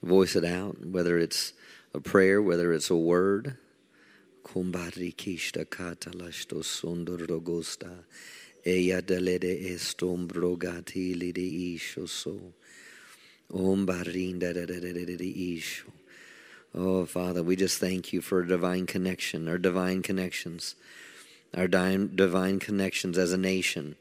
voice 0.02 0.36
it 0.36 0.44
out, 0.44 0.86
whether 0.86 1.18
it's 1.18 1.54
a 1.94 2.00
prayer, 2.00 2.42
whether 2.42 2.74
it's 2.74 2.90
a 2.90 2.96
word. 2.98 3.58
Kumbari 8.70 8.88
kishta 8.88 9.08
kata 9.08 9.14
lashto 9.14 9.26
sundur 9.26 9.40
rogosta. 9.40 9.40
Eya 9.40 9.42
delede 9.42 9.72
estom 9.72 10.28
brogati 10.28 11.20
lide 11.20 11.36
isho 11.36 12.08
so. 12.08 12.40
Om 13.52 13.86
barinda 13.86 14.54
isho. 15.58 15.92
Oh, 16.76 17.06
Father, 17.06 17.42
we 17.42 17.56
just 17.56 17.80
thank 17.80 18.14
you 18.14 18.22
for 18.22 18.42
a 18.42 18.48
divine 18.48 18.86
connection, 18.86 19.48
our 19.48 19.58
divine 19.58 20.04
connections, 20.04 20.76
our 21.58 21.68
divine 21.68 22.60
connections 22.60 23.18
as 23.18 23.34
a 23.34 23.38
nation. 23.38 23.96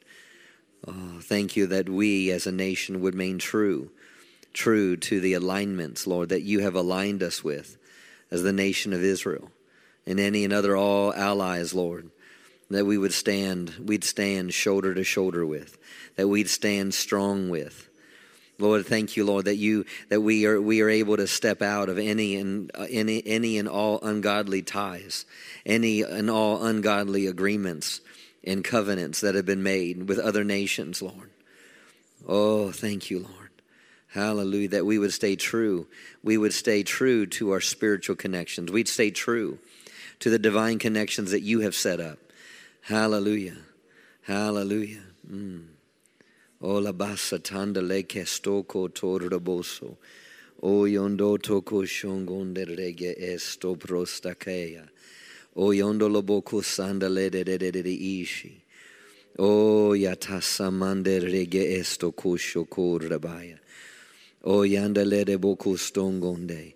Oh, 0.87 1.21
thank 1.23 1.57
you 1.57 1.67
that 1.67 1.89
we 1.89 2.31
as 2.31 2.47
a 2.47 2.53
nation 2.53 3.01
would 3.01 3.15
remain 3.15 3.39
true, 3.39 3.91
true 4.53 4.97
to 4.99 5.19
the 5.19 5.33
alignments, 5.33 6.07
Lord, 6.07 6.29
that 6.29 6.43
you 6.43 6.61
have 6.61 6.75
aligned 6.75 7.23
us 7.23 7.43
with 7.43 7.79
as 8.31 8.43
the 8.43 8.53
nation 8.53 8.93
of 8.93 9.03
Israel 9.03 9.51
and 10.07 10.21
any 10.21 10.45
and 10.45 10.53
other 10.53 10.77
all 10.77 11.15
allies, 11.15 11.73
Lord 11.73 12.11
that 12.71 12.85
we 12.85 12.99
would 12.99 13.13
stand, 13.13 13.75
we'd 13.85 14.05
stand 14.05 14.53
shoulder 14.53 14.95
to 14.95 15.05
shoulder 15.05 15.47
with, 15.47 15.79
that 16.17 16.29
we'd 16.29 16.51
stand 16.51 16.95
strong 16.95 17.49
with. 17.49 17.89
Lord, 18.61 18.87
thank 18.87 19.17
you, 19.17 19.25
Lord, 19.25 19.45
that 19.45 19.57
you 19.57 19.87
that 20.09 20.21
we 20.21 20.45
are 20.45 20.61
we 20.61 20.81
are 20.81 20.89
able 20.89 21.17
to 21.17 21.29
step 21.29 21.63
out 21.63 21.89
of 21.89 21.97
any 21.97 22.35
and 22.35 22.71
uh, 22.75 22.87
any 22.91 23.25
any 23.25 23.57
and 23.57 23.69
all 23.69 24.01
ungodly 24.03 24.63
ties, 24.63 25.27
any 25.65 26.03
and 26.03 26.29
all 26.29 26.65
ungodly 26.65 27.27
agreements 27.27 28.01
and 28.43 28.65
covenants 28.65 29.21
that 29.21 29.37
have 29.37 29.47
been 29.47 29.63
made 29.63 30.09
with 30.09 30.19
other 30.19 30.43
nations, 30.43 31.01
Lord. 31.01 31.31
Oh, 32.27 32.73
thank 32.73 33.11
you, 33.11 33.21
Lord. 33.21 33.51
Hallelujah. 34.09 34.71
That 34.71 34.87
we 34.87 34.99
would 34.99 35.13
stay 35.13 35.37
true. 35.37 35.87
We 36.25 36.37
would 36.37 36.53
stay 36.53 36.83
true 36.83 37.27
to 37.27 37.53
our 37.53 37.61
spiritual 37.61 38.17
connections. 38.17 38.73
We'd 38.73 38.89
stay 38.89 39.13
true 39.13 39.59
to 40.19 40.31
the 40.31 40.39
divine 40.39 40.81
connections 40.81 41.31
that 41.31 41.43
you 41.43 41.61
have 41.61 41.77
set 41.77 42.01
up. 42.01 42.19
Hallelujah. 42.89 43.59
Hallelujah. 44.23 45.05
Mm. 45.31 45.63
Ola 46.63 46.95
basa 46.95 47.39
tanda 47.39 47.83
leke 47.83 48.25
stoko 48.25 48.89
torraboso. 48.89 49.97
O 50.63 50.85
yondo 50.85 51.37
toko 51.37 51.83
shongonde 51.83 52.65
rege 52.65 53.15
esto 53.19 53.77
prostakeya. 53.77 54.89
O 55.55 55.69
yondo 55.69 56.09
loboko 56.09 56.65
sanda 56.65 57.11
lede 57.11 57.45
de 57.45 57.59
de 57.59 57.71
de 57.71 57.91
ishi. 57.91 58.65
O 59.39 59.91
yatasa 59.91 60.73
mande 60.73 61.21
rege 61.21 61.79
esto 61.79 62.11
kusho 62.11 62.67
korabaya. 62.67 63.59
O 64.45 64.63
yanda 64.63 65.05
lede 65.05 65.37
boku 65.37 65.77
stongonde. 65.77 66.73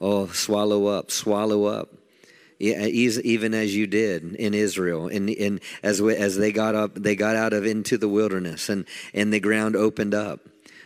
Oh, 0.00 0.26
swallow 0.26 0.88
up, 0.88 1.12
swallow 1.12 1.66
up 1.66 2.01
even 2.62 3.54
as 3.54 3.74
you 3.74 3.86
did 3.86 4.34
in 4.36 4.54
Israel, 4.54 5.08
and, 5.08 5.60
as 5.82 6.00
as 6.00 6.36
they 6.36 6.52
got 6.52 6.74
up, 6.74 6.94
they 6.94 7.16
got 7.16 7.36
out 7.36 7.52
of 7.52 7.66
into 7.66 7.98
the 7.98 8.08
wilderness, 8.08 8.68
and 8.68 8.86
and 9.12 9.32
the 9.32 9.40
ground 9.40 9.76
opened 9.76 10.14
up. 10.14 10.40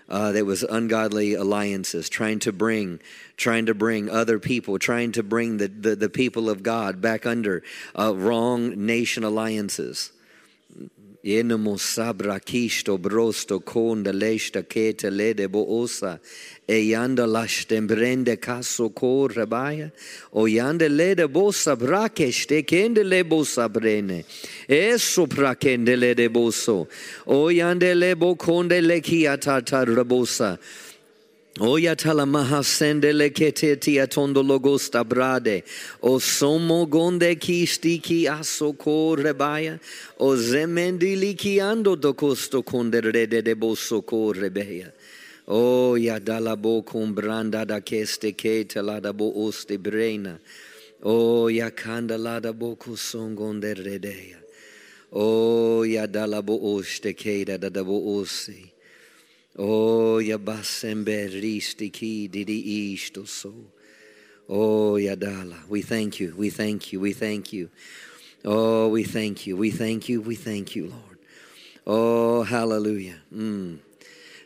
Uh, 0.09 0.31
there 0.31 0.45
was 0.45 0.63
ungodly 0.63 1.35
alliances 1.35 2.09
trying 2.09 2.39
to 2.39 2.53
bring 2.53 3.01
trying 3.37 3.67
to 3.67 3.75
bring 3.75 4.09
other 4.09 4.39
people 4.39 4.79
trying 4.79 5.11
to 5.11 5.23
bring 5.25 5.57
the, 5.57 5.67
the, 5.67 5.97
the 5.97 6.09
people 6.09 6.49
of 6.49 6.63
god 6.63 7.01
back 7.01 7.27
under 7.27 7.61
uh, 7.99 8.15
wrong 8.15 8.87
nation 8.87 9.25
alliances 9.25 10.13
Yenemo 11.27 11.77
sabra 11.77 12.39
kisto 12.39 12.99
brosto 12.99 13.59
konda 13.59 14.13
lesta 14.13 14.63
kete 14.63 15.11
lede 15.11 15.51
bo 15.51 15.83
osa. 15.83 16.21
E 16.69 16.91
yanda 16.91 17.27
lashtem 17.27 17.89
brende 17.89 18.41
kaso 18.41 18.91
ko 18.91 19.27
rabaya 19.27 19.91
o 20.33 20.45
yanda 20.45 20.89
lede 20.89 21.27
bo 21.33 21.51
sabra 21.51 22.09
keste 22.09 22.65
kende 22.65 23.05
le 23.05 23.25
bo 23.25 23.43
sabrene. 23.43 24.25
E 24.69 24.93
sopra 24.99 25.57
kende 25.57 25.97
lede 25.99 26.29
boso 26.29 26.87
o 27.27 27.49
yanda 27.49 27.93
le 27.93 28.15
bo 28.15 28.37
konde 28.37 28.81
le 28.81 29.01
kiata 29.01 29.61
rabosa 29.63 30.59
Oya 31.59 31.97
talamaha 31.97 32.61
sendele 32.63 33.31
kete 33.31 33.81
tia 33.81 34.07
tondo 34.07 34.43
logosta 34.43 35.03
brade. 35.09 35.63
O 36.03 36.19
somo 36.19 36.87
gonde 36.87 37.35
kisti 37.37 37.99
ki 37.99 38.27
aso 38.29 38.77
ko 38.77 39.17
rebaya. 39.17 39.81
O 40.21 40.37
zemendili 40.37 41.35
ki 41.35 41.57
ando 41.61 41.97
dokosto 41.97 42.63
konde 42.63 43.01
rede 43.01 43.43
de 43.43 43.55
boso 43.55 44.05
ko 44.05 44.35
rebeya. 44.35 44.93
O 45.49 45.95
ya 45.95 46.19
dala 46.19 46.57
bo 46.57 46.83
branda 46.83 47.67
da 47.67 47.81
keste 47.81 48.37
kete 48.37 48.85
la 48.85 49.01
da 49.01 49.13
bo 49.13 49.33
oste 49.33 49.79
brena. 49.79 50.39
O 51.05 51.49
ya 51.49 51.71
kanda 51.71 52.19
la 52.19 52.39
da 52.39 52.53
bo 52.53 52.77
kusongonde 52.77 53.75
redeya. 53.75 54.37
O 55.11 55.85
ya 55.85 56.07
dala 56.07 56.43
bo 56.43 56.77
oste 56.77 57.15
keda 57.17 57.59
da 57.59 57.71
da 57.71 57.83
bo 57.83 58.21
osi. 58.21 58.76
Oh, 59.59 60.19
risti 60.21 61.91
didi. 62.31 62.99
Oh, 64.49 64.93
yadala. 64.93 65.69
We 65.69 65.83
thank 65.83 66.21
you. 66.21 66.35
We 66.37 66.51
thank 66.51 66.93
you. 66.93 67.01
We 67.01 67.13
thank 67.13 67.53
you. 67.53 67.71
Oh, 68.45 68.89
we 68.89 69.03
thank 69.03 69.47
you. 69.47 69.57
We 69.57 69.71
thank 69.71 70.09
you. 70.09 70.21
We 70.21 70.37
thank 70.37 70.77
you, 70.77 70.89
Lord. 70.89 71.19
Oh, 71.87 72.43
hallelujah. 72.43 73.17
Mm. 73.35 73.79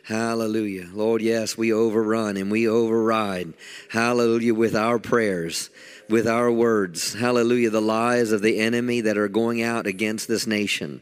Hallelujah. 0.03 0.87
Lord, 0.93 1.21
yes, 1.21 1.57
we 1.57 1.71
overrun 1.71 2.37
and 2.37 2.49
we 2.49 2.67
override. 2.67 3.53
Hallelujah 3.89 4.55
with 4.55 4.75
our 4.75 4.97
prayers, 4.97 5.69
with 6.09 6.27
our 6.27 6.51
words. 6.51 7.13
Hallelujah. 7.13 7.69
The 7.69 7.81
lies 7.81 8.31
of 8.31 8.41
the 8.41 8.59
enemy 8.59 9.01
that 9.01 9.17
are 9.17 9.27
going 9.27 9.61
out 9.61 9.85
against 9.85 10.27
this 10.27 10.47
nation. 10.47 11.01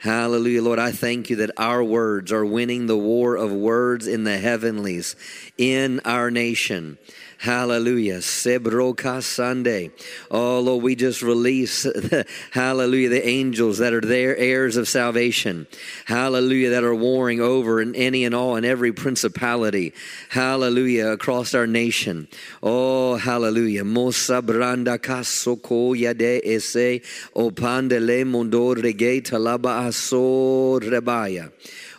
Hallelujah, 0.00 0.62
Lord. 0.62 0.78
I 0.78 0.92
thank 0.92 1.28
you 1.28 1.36
that 1.36 1.50
our 1.58 1.84
words 1.84 2.32
are 2.32 2.46
winning 2.46 2.86
the 2.86 2.96
war 2.96 3.36
of 3.36 3.52
words 3.52 4.06
in 4.06 4.24
the 4.24 4.38
heavenlies 4.38 5.14
in 5.58 6.00
our 6.06 6.30
nation. 6.30 6.96
Hallelujah. 7.40 8.18
Sebroka 8.18 9.22
Sunday. 9.22 9.90
Oh, 10.30 10.60
Lord, 10.60 10.82
we 10.82 10.94
just 10.94 11.22
release, 11.22 11.86
hallelujah, 12.50 13.08
the 13.08 13.26
angels 13.26 13.78
that 13.78 13.94
are 13.94 14.02
there, 14.02 14.36
heirs 14.36 14.76
of 14.76 14.86
salvation. 14.86 15.66
Hallelujah, 16.04 16.68
that 16.68 16.84
are 16.84 16.94
warring 16.94 17.40
over 17.40 17.80
in 17.80 17.94
any 17.96 18.26
and 18.26 18.34
all 18.34 18.56
and 18.56 18.66
every 18.66 18.92
principality. 18.92 19.94
Hallelujah, 20.28 21.12
across 21.12 21.54
our 21.54 21.66
nation. 21.66 22.28
Oh, 22.62 23.16
hallelujah. 23.16 23.84
Mosa 23.84 24.42
branda 24.42 24.98
kasoko 24.98 25.98
yade 25.98 26.42
ese 26.44 27.00
opandele 27.34 28.26
mundo 28.26 28.74
rege 28.74 29.22
talaba 29.22 29.86
aso 29.86 30.78
rebaya. 30.78 31.50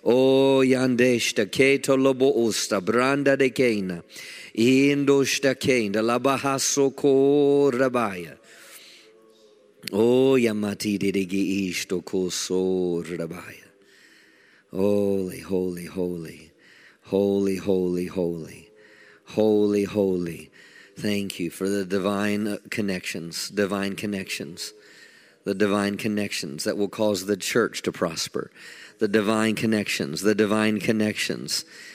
Oh, 0.03 0.61
yandeshta 0.63 1.47
keto 1.47 1.99
lobo 1.99 2.31
usta 2.31 2.79
branda 2.79 3.35
de 3.35 3.49
keina. 3.49 4.03
Indo 4.53 5.23
stakenda 5.23 6.01
labahaso 6.01 6.93
ko 6.95 7.71
rabaya. 7.71 8.37
Oh 9.93 10.35
yamati 10.35 10.99
didigi 10.99 11.69
isto 11.69 12.01
koso 12.01 13.01
rabaya. 13.01 13.69
Holy, 14.71 15.39
holy, 15.39 15.85
holy, 15.85 16.51
holy, 17.03 17.55
holy, 17.57 18.05
holy, 18.07 18.69
holy, 19.27 19.83
holy. 19.85 20.51
Thank 20.97 21.39
you 21.39 21.49
for 21.49 21.69
the 21.69 21.85
divine 21.85 22.47
uh, 22.47 22.57
connections, 22.69 23.49
divine 23.49 23.95
connections, 23.95 24.73
the 25.45 25.55
divine 25.55 25.97
connections 25.97 26.65
that 26.65 26.77
will 26.77 26.89
cause 26.89 27.25
the 27.25 27.37
church 27.37 27.81
to 27.83 27.91
prosper, 27.91 28.51
the 28.99 29.07
divine 29.07 29.55
connections, 29.55 30.21
the 30.21 30.35
divine 30.35 30.79
connections 30.79 31.63
teledeboso 31.63 31.65
ko 31.65 31.69
rebeya. 31.69 31.90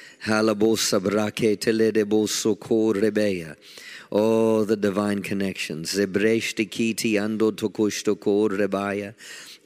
Oh, 4.13 4.65
the 4.65 4.77
divine 4.77 5.23
connections. 5.23 5.95
Zebreshti 5.95 6.71
kiti 6.71 7.15
ando 7.15 7.53
tokushto 7.53 8.19
ko 8.19 8.49
rebaya. 8.49 9.15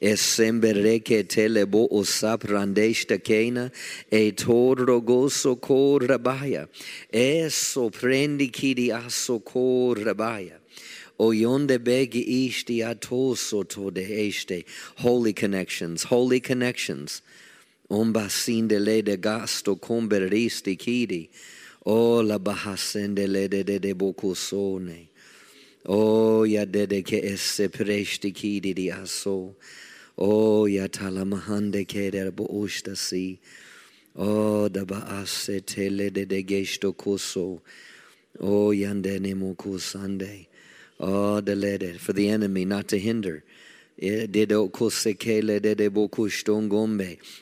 Esembereke 0.01 1.25
telebo 1.25 1.91
osap 1.91 2.45
randeshta 2.45 3.19
kena. 3.19 3.71
E 4.11 4.33
torro 4.33 5.01
goso 5.05 5.57
ko 5.61 5.99
rebaya. 5.99 6.69
Eso 7.13 7.91
prendi 7.91 8.51
kidi 8.51 8.89
aso 8.89 9.45
ko 9.45 9.95
rebaya. 9.95 10.57
Oyonde 11.19 11.79
begi 11.79 12.49
ishti 12.49 12.79
atoso 12.79 13.69
to 13.69 13.91
de. 13.91 14.65
Holy 14.97 15.33
connections, 15.35 16.05
holy 16.05 16.41
connections. 16.41 17.21
De 17.91 19.17
gasto 19.17 19.77
comberisti 19.77 20.77
kidi. 20.79 21.29
O 21.87 22.23
la 22.23 22.39
bahasende 22.39 23.27
le 23.27 23.49
de 23.49 23.63
de 23.65 23.79
de 23.79 23.95
bocusone. 23.95 25.09
O 25.87 26.45
ya 26.45 26.65
de 26.65 26.87
de 26.87 27.03
esse 27.03 27.69
presti 27.69 28.33
kidi 28.33 28.73
di 28.75 28.91
aso. 28.91 29.55
O 30.17 30.67
ya 30.67 30.87
der. 30.87 32.33
O 34.17 34.69
da 34.69 34.85
tele 35.67 36.11
de 36.11 36.25
de 36.25 36.43
gesto 36.43 36.93
kuso. 36.93 37.61
O 38.39 38.71
yandene 38.73 39.35
mokusande. 39.35 40.47
Oh, 41.03 41.41
the 41.41 41.57
lede 41.57 41.99
for 41.99 42.13
the 42.13 42.29
enemy 42.29 42.65
not 42.65 42.89
to 42.89 42.99
hinder. 42.99 43.43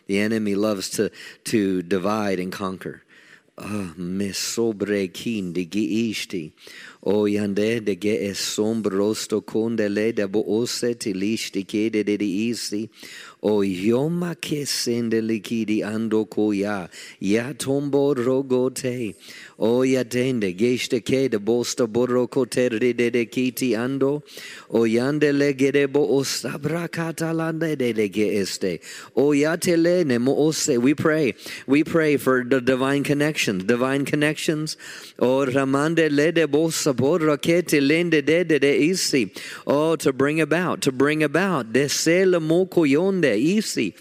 The 0.07 0.18
enemy 0.18 0.55
loves 0.55 0.90
to, 0.90 1.11
to 1.44 1.83
divide 1.83 2.40
and 2.40 2.51
conquer. 2.53 3.03
Ah, 3.57 3.92
O 7.04 7.26
yande 7.26 7.84
de 7.84 7.94
ge 7.94 8.28
es 8.28 8.38
sombrosto 8.38 9.40
conde 9.44 9.88
le 9.88 10.12
de 10.12 10.26
bo 10.26 10.42
ose 10.46 10.94
ti 10.98 11.12
listi 11.12 11.64
ke 11.64 11.90
de 11.92 12.02
isi. 12.18 12.90
O 13.40 13.61
yoma 13.61 14.34
ke 14.34 14.66
sende 14.66 15.22
likidi 15.22 15.78
ando 15.78 16.26
koya. 16.28 16.90
Ya 17.20 17.52
tombo 17.52 18.12
rogote. 18.14 19.14
O 19.61 19.82
ya 19.82 20.02
dende 20.02 20.52
geste 20.58 21.00
ke 21.00 21.30
de 21.30 21.38
bosta 21.38 21.87
borro 21.87 22.28
kote 22.28 22.68
de 22.68 22.92
de 22.92 23.26
kiti 23.26 23.70
ando. 23.74 24.24
O 24.68 24.80
yande 24.80 25.32
le 25.32 25.52
gede 25.52 25.92
bo 25.92 26.20
osabra 26.20 26.88
katalande 26.88 27.78
de 27.78 27.92
de 27.92 28.08
ge 28.08 28.40
este. 28.40 28.80
O 29.14 29.30
ya 29.30 29.56
ne 30.04 30.18
mo 30.18 30.34
ose. 30.37 30.76
We 30.76 30.94
pray. 30.94 31.34
We 31.68 31.84
pray 31.84 32.16
for 32.16 32.42
the 32.42 32.61
divine 32.61 33.04
connections. 33.04 33.62
Divine 33.62 34.04
connections. 34.04 34.76
O 35.20 35.46
ramande 35.46 36.11
le 36.11 36.32
de 36.32 36.48
bosa 36.48 36.88
Oh, 39.66 39.96
to 39.96 40.12
bring 40.12 40.40
about, 40.40 40.83
to 40.83 40.92
bring 40.92 41.22
about. 41.22 41.66
Isi. 41.74 43.94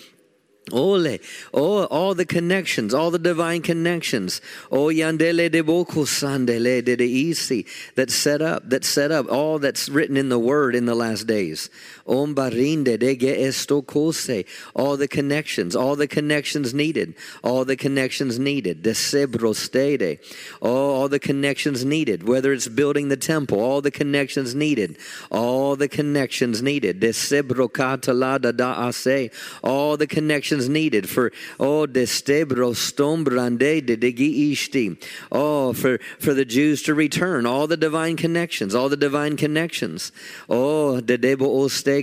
Ole, 0.72 1.20
oh, 1.54 1.86
all 1.86 2.14
the 2.14 2.26
connections, 2.26 2.94
all 2.94 3.10
the 3.10 3.20
divine 3.20 3.62
connections. 3.62 4.42
Oh, 4.70 4.88
yandele 4.88 5.50
de 5.50 5.64
boku 5.64 6.06
sandele 6.06 6.84
de 6.84 7.06
isi 7.06 7.66
that 7.96 8.12
set 8.12 8.42
up, 8.42 8.70
that 8.70 8.84
set 8.84 9.12
up 9.12 9.32
all 9.32 9.60
that's 9.60 9.88
written 9.88 10.18
in 10.18 10.28
the 10.28 10.40
word 10.40 10.76
in 10.76 10.86
the 10.86 10.96
last 10.96 11.26
days. 11.26 11.70
Om 12.08 12.34
barinde 12.36 12.98
de 12.98 13.44
esto 13.44 13.82
kose. 13.82 14.46
All 14.74 14.96
the 14.98 15.08
connections, 15.08 15.76
all 15.76 15.96
the 15.96 16.08
connections 16.08 16.74
needed, 16.74 17.16
all 17.44 17.66
the 17.66 17.76
connections 17.76 18.40
needed. 18.40 18.82
De 18.82 18.92
sebro 18.92 19.54
stede. 19.54 20.20
Oh, 20.62 20.92
all 20.96 21.10
the 21.10 21.20
connections 21.20 21.84
needed, 21.84 22.28
whether 22.28 22.54
it's 22.54 22.68
building 22.68 23.10
the 23.10 23.18
temple, 23.18 23.60
all 23.60 23.82
the 23.82 23.92
connections 23.92 24.56
needed, 24.56 24.98
all 25.32 25.76
the 25.76 25.88
connections 25.90 26.62
needed. 26.62 27.00
De 27.00 27.10
sebro 27.10 27.70
katalada 27.70 28.56
da 28.56 28.88
ase. 28.88 29.30
All 29.64 29.98
the 29.98 30.08
connections 30.08 30.70
needed 30.70 31.10
for 31.10 31.32
oh 31.60 31.86
destebro 31.86 32.74
stombrande 32.74 33.86
de 33.86 33.98
degi 33.98 34.52
ishti. 34.54 34.98
Oh, 35.32 35.74
for 35.74 36.00
for 36.20 36.34
the 36.34 36.46
Jews 36.46 36.82
to 36.84 36.94
return, 36.94 37.46
all 37.46 37.68
the 37.68 37.78
divine 37.78 38.16
connections, 38.16 38.74
all 38.74 38.90
the 38.90 38.98
divine 38.98 39.36
connections. 39.36 40.12
Oh, 40.48 41.02
de 41.02 41.18
debo 41.18 41.42
oste 41.42 41.97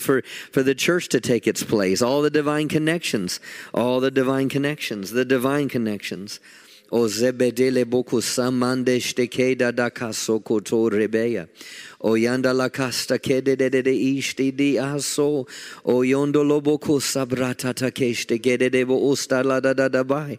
for 0.00 0.22
for 0.52 0.62
the 0.62 0.74
church 0.74 1.08
to 1.08 1.20
take 1.20 1.46
its 1.46 1.62
place, 1.62 2.02
all 2.02 2.22
the 2.22 2.30
divine 2.30 2.68
connections, 2.68 3.40
all 3.72 4.00
the 4.00 4.10
divine 4.10 4.48
connections, 4.48 5.10
the 5.10 5.24
divine 5.24 5.68
connections. 5.68 6.40
O 6.92 7.02
zebedele 7.06 7.84
boku 7.84 8.20
samande 8.20 8.98
stekeda 8.98 9.74
da 9.74 9.90
kasoko 9.90 10.64
to 10.64 10.90
rebeya. 10.90 11.48
O 12.02 12.12
yanda 12.14 12.54
la 12.56 12.70
casta 12.70 13.18
kede 13.18 13.58
de 13.58 13.68
de 13.68 13.82
de 13.82 13.92
ishti 13.92 14.56
di 14.56 14.76
aso. 14.76 15.46
O 15.84 16.00
yondo 16.00 16.42
lobo 16.42 16.78
ko 16.78 16.94
sabrata 16.98 17.74
takeshte 17.74 18.40
gede 18.40 18.70
de 18.72 18.84
bo 18.84 18.98
usta 19.12 19.44
la 19.44 19.60
da 19.60 19.74
da 19.74 19.88
da 19.88 20.02
bai. 20.02 20.38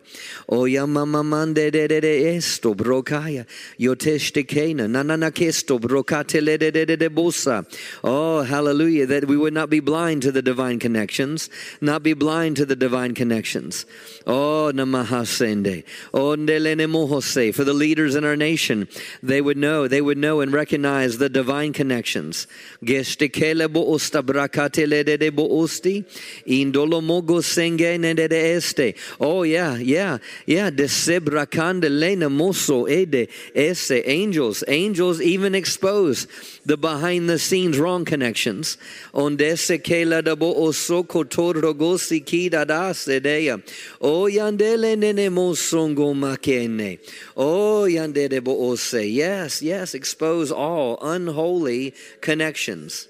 O 0.50 0.64
yamama 0.64 1.24
mande 1.24 1.72
de 1.72 1.88
de 1.88 2.02
de 2.02 2.36
esto 2.36 2.74
brokaya. 2.74 3.46
Yoteshte 3.80 4.44
kena 4.48 4.88
nanana 4.88 5.30
kesto 5.30 5.80
brokate 5.80 6.44
le 6.44 6.58
de 6.58 6.72
de 6.72 6.86
de 6.86 6.98
de 6.98 7.10
bosa. 7.12 7.64
Oh, 8.04 8.42
hallelujah, 8.42 9.06
that 9.06 9.26
we 9.26 9.38
would 9.38 9.54
not 9.54 9.70
be 9.70 9.80
blind 9.80 10.24
to 10.24 10.32
the 10.32 10.42
divine 10.42 10.80
connections, 10.80 11.48
not 11.80 12.02
be 12.02 12.14
blind 12.14 12.56
to 12.56 12.66
the 12.66 12.76
divine 12.76 13.14
connections. 13.14 13.86
Oh, 14.26 14.72
namahasende. 14.74 15.84
Oh, 16.12 16.36
ndelene 16.36 16.90
mohose. 16.90 17.54
For 17.54 17.64
the 17.64 17.74
leaders 17.74 18.16
in 18.16 18.26
our 18.26 18.36
nation, 18.36 18.88
they 19.22 19.42
would 19.42 19.58
know, 19.58 19.88
they 19.88 20.02
would 20.02 20.18
know 20.18 20.40
and 20.42 20.52
recognize 20.52 21.20
the 21.20 21.30
divine 21.30 21.51
divine 21.52 21.74
connections. 21.74 22.48
Gestikele 22.84 23.72
bo 23.72 23.94
osta 23.94 24.22
brakatele 24.24 25.04
de 25.06 25.18
de 25.18 25.30
bo 25.30 25.48
osti. 25.62 26.06
Indolo 26.48 27.02
mogo 27.02 27.42
senge 27.42 28.00
ne 28.00 28.14
de 28.14 28.28
de 28.28 28.56
este. 28.56 28.96
Oh 29.20 29.44
yeah, 29.44 29.76
yeah, 29.76 30.18
yeah. 30.46 30.70
De 30.70 30.86
sebrakande 30.86 31.90
lena 31.90 32.30
moso 32.30 32.90
ede 32.90 33.28
ese. 33.54 34.02
Angels, 34.06 34.64
angels 34.68 35.20
even 35.22 35.54
expose 35.54 36.28
the 36.66 36.78
behind 36.78 37.30
the 37.30 37.38
scenes 37.38 37.78
wrong 37.78 38.06
connections. 38.06 38.78
Onde 39.14 39.58
se 39.60 39.78
kela 39.78 40.24
da 40.24 40.36
bo 40.36 40.54
oso 40.54 41.04
kida 41.04 42.66
da 42.66 42.94
sedeya. 42.94 43.62
Oh 44.00 44.26
yandele 44.26 44.98
nene 44.98 45.30
mosongo 45.30 46.16
makene. 46.16 47.00
Oh 47.36 47.86
yandere 47.90 48.42
bo 48.42 48.72
ose. 48.72 49.06
Yes, 49.06 49.62
yes. 49.62 49.94
Expose 49.94 50.52
all 50.52 50.98
unholy 51.02 51.41
holy 51.42 51.94
connections. 52.22 53.08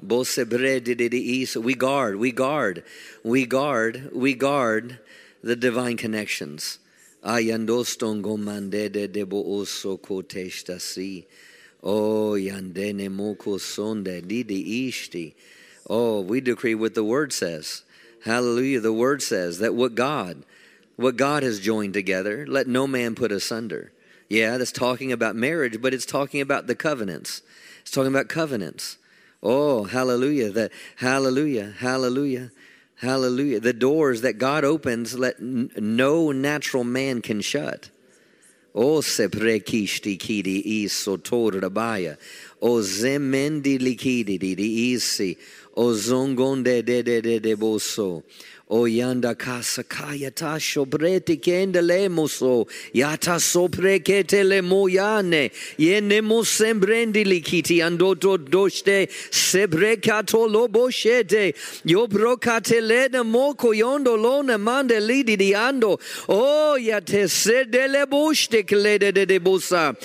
We 0.00 1.74
guard, 1.74 2.16
we 2.16 2.32
guard, 2.32 2.84
we 3.24 3.46
guard, 3.46 4.10
we 4.14 4.34
guard 4.34 4.98
the 5.42 5.56
divine 5.56 5.96
connections. 5.96 6.78
Oh, 7.22 7.34
yandene 12.36 13.08
moko 13.08 13.58
sonde 13.58 14.28
didi 14.28 14.88
ishti. 14.88 15.34
Oh, 15.88 16.20
we 16.20 16.40
decree 16.40 16.74
what 16.74 16.94
the 16.94 17.04
word 17.04 17.32
says. 17.32 17.82
Hallelujah. 18.24 18.80
The 18.80 18.92
word 18.92 19.22
says 19.22 19.58
that 19.58 19.74
what 19.74 19.94
God, 19.94 20.44
what 20.96 21.16
God 21.16 21.42
has 21.42 21.58
joined 21.58 21.94
together, 21.94 22.46
let 22.46 22.66
no 22.66 22.86
man 22.86 23.14
put 23.14 23.32
asunder. 23.32 23.92
Yeah, 24.30 24.58
that's 24.58 24.70
talking 24.70 25.10
about 25.10 25.34
marriage, 25.34 25.82
but 25.82 25.92
it's 25.92 26.06
talking 26.06 26.40
about 26.40 26.68
the 26.68 26.76
covenants. 26.76 27.42
It's 27.80 27.90
talking 27.90 28.12
about 28.12 28.28
covenants. 28.28 28.96
Oh, 29.42 29.82
hallelujah. 29.84 30.50
That 30.50 30.70
hallelujah, 30.96 31.74
hallelujah, 31.78 32.52
hallelujah. 32.98 33.58
The 33.58 33.72
doors 33.72 34.20
that 34.20 34.34
God 34.34 34.64
opens 34.64 35.18
let 35.18 35.40
n- 35.40 35.72
no 35.76 36.30
natural 36.30 36.84
man 36.84 37.22
can 37.22 37.40
shut. 37.40 37.90
Oh, 38.72 38.98
o 38.98 39.00
seprekishti 39.00 40.16
kidi 40.16 40.84
iso 40.84 41.18
torabaya. 41.18 42.16
O 42.62 42.76
oh, 42.76 42.80
zemendi 42.82 43.80
likidi 43.80 44.38
di 44.38 44.92
isi. 44.94 45.36
O 45.76 45.88
oh, 45.88 45.92
zongonde 45.94 46.84
de 46.84 47.02
de 47.02 47.20
de 47.20 47.40
de 47.40 47.56
boso. 47.56 48.22
O 48.70 48.84
yanda 48.84 49.36
casa 49.36 49.82
kaya 49.82 50.30
ta 50.30 50.54
shobrete 50.54 51.40
kende 51.42 51.82
le 51.82 52.08
moso. 52.08 52.68
Yata 52.94 53.40
sopre 53.40 53.98
kete 53.98 54.46
le 54.46 54.62
moyane. 54.62 55.50
Yene 55.76 56.22
mo 56.22 56.42
sembrendi 56.42 57.24
likiti 57.24 57.78
andoto 57.80 58.38
doste 58.38 59.10
sebre 59.32 60.00
kato 60.00 60.46
lobo 60.46 60.88
shete 60.88 61.52
yo 61.84 62.06
brokate 62.06 62.80
le 62.80 63.08
na 63.08 63.24
moko 63.24 63.74
yondo 63.74 64.16
lona 64.16 64.56
mande 64.56 65.00
lidi 65.00 65.34
di 65.34 65.50
ando. 65.52 66.00
O 66.28 66.76
yate 66.78 67.28
sede 67.28 67.90
le 67.90 68.06
boste 68.06 68.62
klede 68.62 69.12
de 69.12 69.26
de 69.26 69.40
bosa 69.40 69.96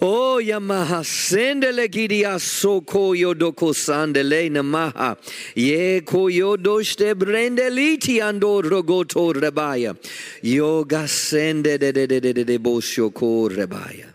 o 0.00 0.38
yamaha 0.40 1.04
sende 1.04 1.70
le 1.72 1.88
gidi 1.88 2.22
asoko 2.22 3.14
yodoko 3.14 3.74
sande 3.74 4.24
le 4.24 4.48
namaha 4.48 5.18
ye 5.54 6.00
ko 6.00 6.28
yodoste 6.28 7.14
brende 7.14 7.70
liti 7.70 8.06
Iti 8.06 8.20
ando 8.20 8.62
rogoto 8.62 9.32
rebaya. 9.32 9.96
Yoga 10.42 11.08
sende 11.08 11.76
de 11.76 11.90
de 11.90 12.06
de 12.06 12.20
de 12.20 12.32
de 12.32 12.44
de 12.44 12.58
boshoko 12.58 13.48
rebaya. 13.50 14.14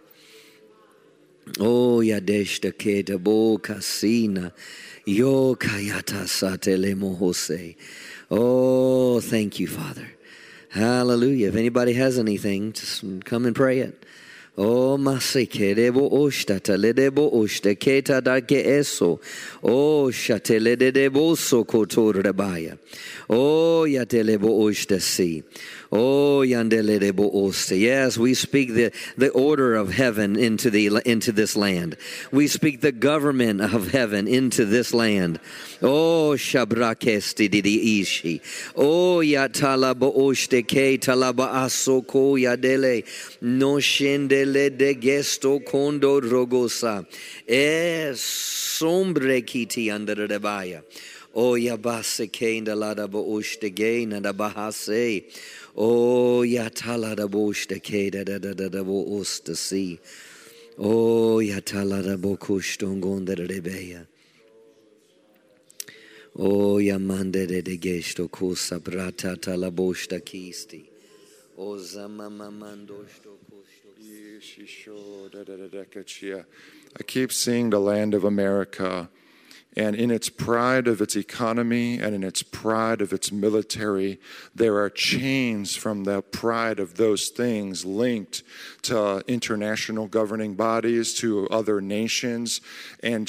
Oh 1.60 2.00
yadeshta 2.00 2.72
keta 2.72 3.22
bo 3.22 3.58
kasina. 3.58 4.54
Yo 5.06 5.56
kayata 5.56 6.24
satele 6.26 6.96
mohose. 6.96 7.76
Oh, 8.30 9.20
thank 9.20 9.60
you, 9.60 9.67
Father. 9.67 10.08
Hallelujah. 10.70 11.50
If 11.50 11.56
anybody 11.56 11.94
has 11.94 12.17
anything, 12.17 12.72
just 12.72 13.04
come 13.26 13.46
and 13.46 13.56
pray 13.56 13.80
it. 13.80 14.06
Masike 14.58 15.74
debo 15.76 16.12
oshtata 16.12 16.78
ledebo 16.78 17.32
oshte 17.34 17.76
keta 17.76 18.22
da 18.22 18.42
ke 18.42 18.66
eso. 18.66 19.20
Oh, 19.64 20.12
shate 20.12 20.60
ledebo 20.60 21.38
so 21.38 21.64
kotor 21.64 22.22
rebaya. 22.22 22.78
Oh, 23.30 23.86
yatelebo 23.88 24.50
oshtasi. 24.50 25.44
Oh. 25.91 26.21
Yes, 26.43 28.17
we 28.17 28.34
speak 28.34 28.73
the, 28.73 28.91
the 29.17 29.30
order 29.30 29.75
of 29.75 29.91
heaven 29.91 30.36
into 30.36 30.69
the 30.69 31.01
into 31.06 31.32
this 31.32 31.56
land. 31.56 31.97
We 32.32 32.47
speak 32.47 32.82
the 32.82 32.91
government 32.91 33.62
of 33.62 33.91
heaven 33.91 34.27
into 34.27 34.65
this 34.65 34.93
land. 34.93 35.39
Oh, 35.82 36.36
shabrakesti 36.36 37.49
didi 37.49 38.01
ishi. 38.01 38.41
Oh, 38.75 39.17
yatalaba 39.23 40.15
oshte 40.15 40.63
ke 40.63 40.99
talaba 40.99 41.51
asoko 41.54 42.39
yadele. 42.39 43.06
No 43.41 43.75
shendele 43.75 44.77
de 44.77 44.95
gesto 44.95 45.65
kondo 45.65 46.21
rogosa. 46.21 47.06
Es 47.47 48.21
sombre 48.21 49.41
kiti 49.41 49.91
under 49.91 50.27
the 50.27 50.39
baya. 50.39 50.82
Oh, 51.34 51.54
yabase 51.54 52.27
ke 52.32 52.62
indalada 52.62 53.10
bo 53.10 53.23
oshte 53.25 53.73
ge 53.73 54.06
na 54.08 54.19
da 54.19 54.34
bahase. 54.34 55.23
Oh, 55.76 56.42
yatala 56.44 57.16
da 57.16 57.28
boshta 57.28 57.82
ke 57.82 58.12
da 58.12 58.24
da 58.24 58.38
da 58.38 58.54
da 58.54 58.67
da 58.69 58.84
bo 58.84 59.06
osta 59.19 59.56
si. 59.56 60.00
Oh, 60.78 61.38
yatala 61.38 62.04
da 62.04 62.17
bo 62.17 62.36
kushtongon 62.36 63.26
da 63.26 63.36
rebeya. 63.36 64.06
Oh, 66.36 66.78
yamande 66.78 67.48
de 67.48 67.62
de 67.62 67.78
gesto 67.78 68.30
kusa 68.30 68.80
brata 68.80 69.40
tala 69.40 69.72
boshta 69.72 70.19
kisti. 70.19 70.86
Oh, 71.58 71.78
zamamamando 71.78 73.06
sto 73.08 73.38
I 77.00 77.04
keep 77.04 77.32
seeing 77.32 77.69
the 77.69 77.80
land 77.80 78.13
of 78.13 78.24
America 78.24 79.10
And 79.78 79.96
in 79.96 80.12
its 80.12 80.28
pride 80.28 80.88
of 80.88 81.02
its 81.02 81.15
economy 81.15 81.98
and 81.98 82.13
in 82.13 82.24
its 82.24 82.44
pride 82.44 83.02
of 83.02 83.13
its 83.13 83.32
military, 83.32 84.19
there 84.54 84.78
are 84.78 84.90
chains 84.90 85.78
from 85.78 86.04
the 86.04 86.22
pride 86.22 86.80
of 86.80 86.96
those 86.96 87.30
things 87.30 87.86
linked 87.86 88.44
to 88.84 89.00
uh, 89.00 89.21
international 89.27 90.08
governing 90.08 90.56
bodies, 90.56 91.13
to 91.15 91.48
other 91.50 91.82
nations. 91.82 92.62
And 93.04 93.27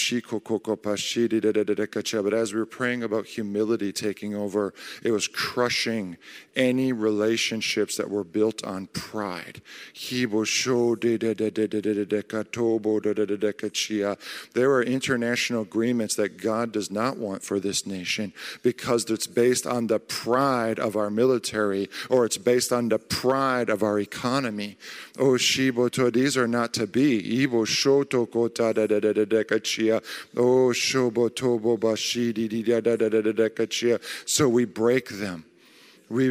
but 2.23 2.35
as 2.35 2.53
we 2.55 2.61
were 2.61 2.67
praying 2.67 3.03
about 3.03 3.27
humility 3.27 3.93
taking 3.93 4.35
over, 4.35 4.75
it 5.03 5.11
was 5.11 5.29
crushing 5.29 6.17
any 6.57 6.93
relationships 6.93 7.97
that 7.97 8.11
were 8.11 8.25
built 8.25 8.65
on 8.65 8.87
pride. 8.89 9.61
There 14.55 14.71
are 14.71 14.83
international 14.83 15.63
agreements 15.63 16.15
that 16.17 16.37
God 16.41 16.73
does 16.73 16.91
not 16.91 17.17
want 17.17 17.43
for 17.43 17.61
this 17.61 17.87
nation 17.87 18.33
because 18.63 19.05
it's 19.11 19.27
based 19.27 19.67
on 19.67 19.87
the 19.87 19.99
pride 19.99 20.79
of 20.79 20.97
our 20.97 21.11
military 21.11 21.89
or 22.09 22.25
it's 22.25 22.39
based 22.39 22.73
on 22.73 22.89
the 22.89 22.99
pride 22.99 23.69
of 23.69 23.83
our 23.83 23.99
economy. 23.99 24.77
Oh, 25.19 25.37
Shiboto, 25.43 26.13
these 26.13 26.37
are 26.37 26.47
not 26.49 26.73
to 26.75 26.87
be. 26.87 27.43
Ibo 27.43 27.65
Shoto 27.65 28.31
Kota 28.31 28.73
da 28.73 28.87
da 28.87 29.01
da 29.01 29.13
da 29.13 29.25
da 29.25 29.43
kachia. 29.43 30.01
Oh, 30.37 30.71
Shobotobo 30.73 31.77
Bashidi 31.79 32.65
da 32.65 32.81
da 32.81 32.97
da 32.97 33.09
da 33.09 33.21
da 33.21 33.33
da 33.33 33.49
kachia. 33.49 34.01
So 34.25 34.49
we 34.49 34.65
break 34.65 35.09
them 35.09 35.45
we 36.13 36.31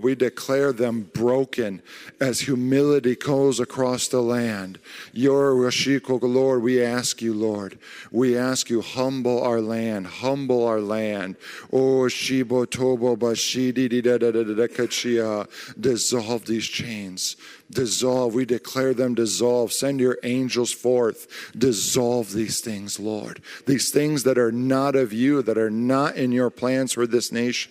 we 0.00 0.14
declare 0.16 0.72
them 0.72 1.10
broken 1.14 1.80
as 2.20 2.40
humility 2.40 3.14
goes 3.14 3.60
across 3.60 4.08
the 4.08 4.20
land. 4.20 4.78
Your 5.12 5.52
Rashiko, 5.52 6.20
Lord, 6.22 6.62
we 6.62 6.82
ask 6.82 7.22
you, 7.22 7.32
Lord, 7.32 7.78
we 8.10 8.36
ask 8.36 8.68
you, 8.68 8.82
humble 8.82 9.42
our 9.42 9.60
land, 9.60 10.08
humble 10.08 10.66
our 10.66 10.80
land. 10.80 11.36
Oh, 11.72 12.08
Shibo 12.08 12.66
Tobo 12.66 13.16
Bashidi 13.16 14.02
da 14.02 14.18
da 14.18 14.32
da 14.32 14.42
da 14.42 14.66
kachia, 14.66 15.48
dissolve 15.80 16.46
these 16.46 16.66
chains. 16.66 17.36
Dissolve. 17.70 18.34
We 18.34 18.44
declare 18.44 18.92
them 18.94 19.14
dissolve. 19.14 19.72
Send 19.72 20.00
your 20.00 20.18
angels 20.24 20.72
forth. 20.72 21.52
Dissolve 21.56 22.32
these 22.32 22.60
things, 22.60 22.98
Lord. 22.98 23.40
These 23.66 23.92
things 23.92 24.24
that 24.24 24.38
are 24.38 24.50
not 24.50 24.96
of 24.96 25.12
you, 25.12 25.40
that 25.42 25.56
are 25.56 25.70
not 25.70 26.16
in 26.16 26.32
your 26.32 26.50
plans 26.50 26.94
for 26.94 27.06
this 27.06 27.30
nation 27.30 27.70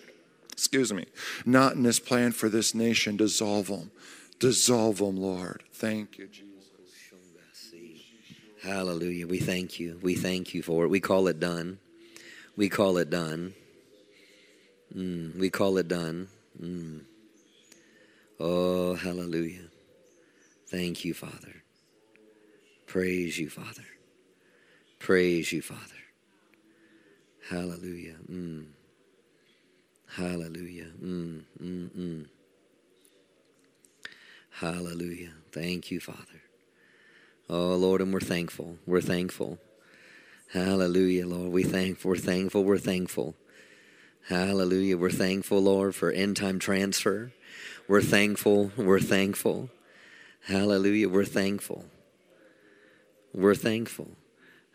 excuse 0.59 0.91
me, 0.91 1.05
not 1.45 1.73
in 1.73 1.83
this 1.83 1.99
plan 1.99 2.33
for 2.33 2.49
this 2.49 2.75
nation. 2.75 3.15
Dissolve 3.15 3.67
them. 3.67 3.91
Dissolve 4.39 4.97
them, 4.97 5.15
Lord. 5.17 5.63
Thank 5.73 6.17
you, 6.17 6.27
Jesus. 6.27 6.49
Hallelujah. 8.61 9.25
We 9.25 9.39
thank 9.39 9.79
you. 9.79 9.99
We 10.01 10.15
thank 10.15 10.53
you 10.53 10.61
for 10.61 10.83
it. 10.83 10.89
We 10.89 10.99
call 10.99 11.27
it 11.27 11.39
done. 11.39 11.79
We 12.57 12.67
call 12.67 12.97
it 12.97 13.09
done. 13.09 13.53
Mm, 14.93 15.39
we 15.39 15.49
call 15.49 15.77
it 15.77 15.87
done. 15.87 16.27
Mm. 16.61 17.05
Oh, 18.37 18.95
hallelujah. 18.95 19.69
Thank 20.67 21.05
you, 21.05 21.13
Father. 21.13 21.63
Praise 22.85 23.39
you, 23.39 23.49
Father. 23.49 23.85
Praise 24.99 25.53
you, 25.53 25.61
Father. 25.61 25.81
Hallelujah. 27.49 28.15
Mm. 28.29 28.65
Hallelujah. 30.15 30.87
Mm, 31.03 31.43
mm, 31.61 31.89
mm. 31.89 32.25
Hallelujah. 34.49 35.33
Thank 35.51 35.91
you, 35.91 35.99
Father. 35.99 36.41
Oh, 37.49 37.75
Lord, 37.75 38.01
and 38.01 38.11
we're 38.11 38.19
thankful. 38.19 38.77
We're 38.87 39.01
thankful. 39.01 39.59
Hallelujah, 40.51 41.27
Lord. 41.27 41.51
We 41.51 41.63
thank, 41.63 42.03
we're 42.03 42.17
thankful. 42.17 42.63
We're 42.63 42.79
thankful. 42.79 43.35
Hallelujah. 44.27 44.97
We're 44.97 45.11
thankful, 45.11 45.61
Lord, 45.61 45.95
for 45.95 46.11
end 46.11 46.37
time 46.37 46.59
transfer. 46.59 47.31
We're 47.87 48.01
thankful. 48.01 48.71
We're 48.77 48.99
thankful. 48.99 49.69
Hallelujah. 50.47 51.09
We're 51.09 51.25
thankful. 51.25 51.85
We're 53.33 53.55
thankful. 53.55 54.17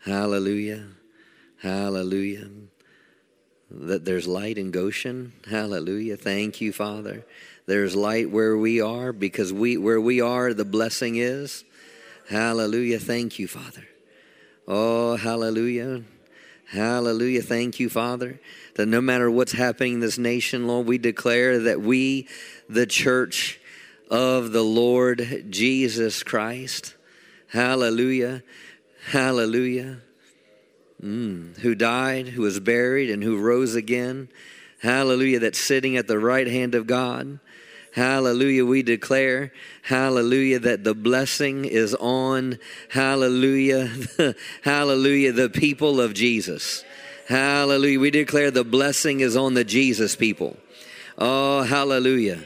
Hallelujah. 0.05 0.87
Hallelujah 1.61 2.47
that 3.75 4.05
there's 4.05 4.27
light 4.27 4.57
in 4.57 4.71
Goshen. 4.71 5.33
Hallelujah. 5.49 6.17
Thank 6.17 6.61
you, 6.61 6.71
Father. 6.71 7.25
There's 7.65 7.95
light 7.95 8.29
where 8.29 8.55
we 8.57 8.79
are 8.79 9.11
because 9.11 9.51
we 9.51 9.77
where 9.77 9.99
we 9.99 10.21
are 10.21 10.53
the 10.53 10.65
blessing 10.65 11.15
is. 11.17 11.63
Hallelujah. 12.29 12.99
Thank 12.99 13.37
you, 13.37 13.47
Father. 13.47 13.87
Oh, 14.67 15.15
hallelujah. 15.15 16.03
Hallelujah. 16.67 17.41
Thank 17.41 17.79
you, 17.79 17.89
Father. 17.89 18.39
That 18.75 18.87
no 18.87 19.01
matter 19.01 19.29
what's 19.29 19.51
happening 19.51 19.95
in 19.95 19.99
this 19.99 20.17
nation, 20.17 20.67
Lord, 20.67 20.87
we 20.87 20.97
declare 20.97 21.59
that 21.59 21.81
we, 21.81 22.27
the 22.67 22.87
church 22.87 23.59
of 24.09 24.51
the 24.51 24.63
Lord 24.63 25.45
Jesus 25.49 26.23
Christ, 26.23 26.95
hallelujah, 27.47 28.43
hallelujah, 29.07 29.99
Mm, 31.05 31.55
who 31.59 31.75
died, 31.75 32.29
who 32.29 32.41
was 32.41 32.59
buried, 32.59 33.11
and 33.11 33.23
who 33.23 33.37
rose 33.37 33.75
again. 33.75 34.27
Hallelujah, 34.81 35.37
that's 35.37 35.59
sitting 35.59 35.97
at 35.97 36.07
the 36.07 36.17
right 36.17 36.47
hand 36.47 36.73
of 36.73 36.87
God. 36.87 37.39
Hallelujah, 37.93 38.65
we 38.65 38.81
declare, 38.81 39.53
hallelujah, 39.83 40.57
that 40.59 40.83
the 40.83 40.95
blessing 40.95 41.63
is 41.63 41.93
on, 41.93 42.57
hallelujah, 42.89 43.87
hallelujah, 44.63 45.31
the 45.31 45.49
people 45.49 46.01
of 46.01 46.15
Jesus. 46.15 46.83
Hallelujah, 47.27 47.99
we 47.99 48.09
declare 48.09 48.49
the 48.49 48.63
blessing 48.63 49.19
is 49.19 49.37
on 49.37 49.53
the 49.53 49.63
Jesus 49.63 50.15
people. 50.15 50.57
Oh, 51.19 51.61
hallelujah, 51.61 52.43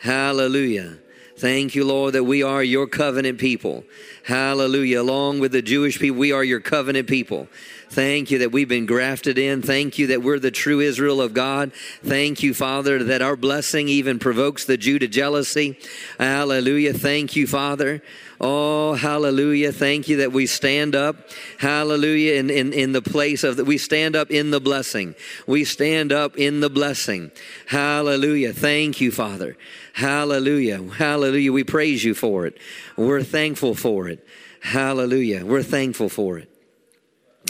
hallelujah. 0.00 0.98
Thank 1.36 1.74
you, 1.74 1.84
Lord, 1.84 2.14
that 2.14 2.24
we 2.24 2.44
are 2.44 2.62
your 2.62 2.86
covenant 2.86 3.38
people. 3.38 3.82
Hallelujah. 4.22 5.02
Along 5.02 5.40
with 5.40 5.50
the 5.50 5.62
Jewish 5.62 5.98
people, 5.98 6.18
we 6.18 6.30
are 6.30 6.44
your 6.44 6.60
covenant 6.60 7.08
people. 7.08 7.48
Thank 7.90 8.30
you 8.30 8.38
that 8.38 8.52
we've 8.52 8.68
been 8.68 8.86
grafted 8.86 9.38
in. 9.38 9.62
Thank 9.62 9.98
you 9.98 10.08
that 10.08 10.22
we're 10.22 10.38
the 10.38 10.50
true 10.50 10.80
Israel 10.80 11.20
of 11.20 11.34
God. 11.34 11.72
Thank 12.02 12.42
you, 12.42 12.54
Father, 12.54 13.04
that 13.04 13.22
our 13.22 13.36
blessing 13.36 13.88
even 13.88 14.18
provokes 14.18 14.64
the 14.64 14.76
Jew 14.76 14.98
to 14.98 15.06
jealousy. 15.06 15.78
Hallelujah. 16.18 16.92
Thank 16.92 17.36
you, 17.36 17.46
Father. 17.46 18.02
Oh, 18.40 18.94
hallelujah. 18.94 19.72
Thank 19.72 20.08
you 20.08 20.18
that 20.18 20.32
we 20.32 20.46
stand 20.46 20.94
up, 20.94 21.16
hallelujah, 21.58 22.34
in, 22.34 22.50
in, 22.50 22.72
in 22.72 22.92
the 22.92 23.00
place 23.00 23.44
of 23.44 23.56
that. 23.56 23.64
We 23.64 23.78
stand 23.78 24.16
up 24.16 24.30
in 24.30 24.50
the 24.50 24.60
blessing. 24.60 25.14
We 25.46 25.64
stand 25.64 26.12
up 26.12 26.36
in 26.36 26.60
the 26.60 26.68
blessing. 26.68 27.30
Hallelujah. 27.66 28.52
Thank 28.52 29.00
you, 29.00 29.12
Father. 29.12 29.56
Hallelujah. 29.94 30.82
Hallelujah. 30.82 31.52
We 31.52 31.64
praise 31.64 32.02
you 32.04 32.14
for 32.14 32.46
it. 32.46 32.58
We're 32.96 33.22
thankful 33.22 33.74
for 33.74 34.08
it. 34.08 34.26
Hallelujah. 34.60 35.46
We're 35.46 35.62
thankful 35.62 36.08
for 36.08 36.38
it. 36.38 36.53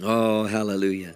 Oh, 0.03 0.45
hallelujah. 0.45 1.15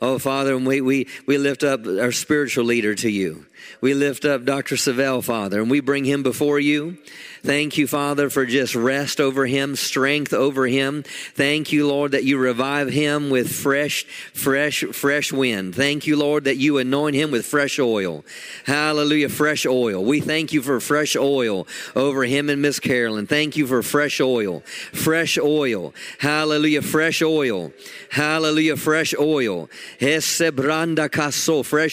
Oh, 0.00 0.18
Father, 0.18 0.56
we, 0.58 0.80
we, 0.80 1.08
we 1.26 1.38
lift 1.38 1.62
up 1.62 1.86
our 1.86 2.12
spiritual 2.12 2.64
leader 2.64 2.94
to 2.94 3.08
you. 3.08 3.46
We 3.80 3.94
lift 3.94 4.24
up 4.24 4.44
Dr. 4.44 4.76
Savelle, 4.76 5.22
Father, 5.22 5.60
and 5.60 5.70
we 5.70 5.80
bring 5.80 6.04
him 6.04 6.22
before 6.22 6.60
you. 6.60 6.98
Thank 7.44 7.76
you, 7.76 7.88
Father, 7.88 8.30
for 8.30 8.46
just 8.46 8.76
rest 8.76 9.20
over 9.20 9.46
him, 9.46 9.74
strength 9.74 10.32
over 10.32 10.68
him. 10.68 11.02
Thank 11.34 11.72
you, 11.72 11.88
Lord, 11.88 12.12
that 12.12 12.22
you 12.22 12.38
revive 12.38 12.88
him 12.88 13.30
with 13.30 13.52
fresh, 13.52 14.04
fresh, 14.32 14.84
fresh 14.92 15.32
wind. 15.32 15.74
Thank 15.74 16.06
you, 16.06 16.16
Lord, 16.16 16.44
that 16.44 16.58
you 16.58 16.78
anoint 16.78 17.16
him 17.16 17.32
with 17.32 17.44
fresh 17.44 17.80
oil. 17.80 18.24
Hallelujah, 18.64 19.28
fresh 19.28 19.66
oil. 19.66 20.04
We 20.04 20.20
thank 20.20 20.52
you 20.52 20.62
for 20.62 20.78
fresh 20.78 21.16
oil 21.16 21.66
over 21.96 22.22
him 22.22 22.48
and 22.48 22.62
Miss 22.62 22.78
Carolyn. 22.78 23.26
Thank 23.26 23.56
you 23.56 23.66
for 23.66 23.82
fresh 23.82 24.20
oil. 24.20 24.60
Fresh 24.92 25.36
oil. 25.36 25.92
Hallelujah, 26.18 26.82
fresh 26.82 27.22
oil. 27.22 27.72
Hallelujah, 28.10 28.76
fresh 28.76 29.14
oil. 29.18 29.68
Fresh 29.98 30.40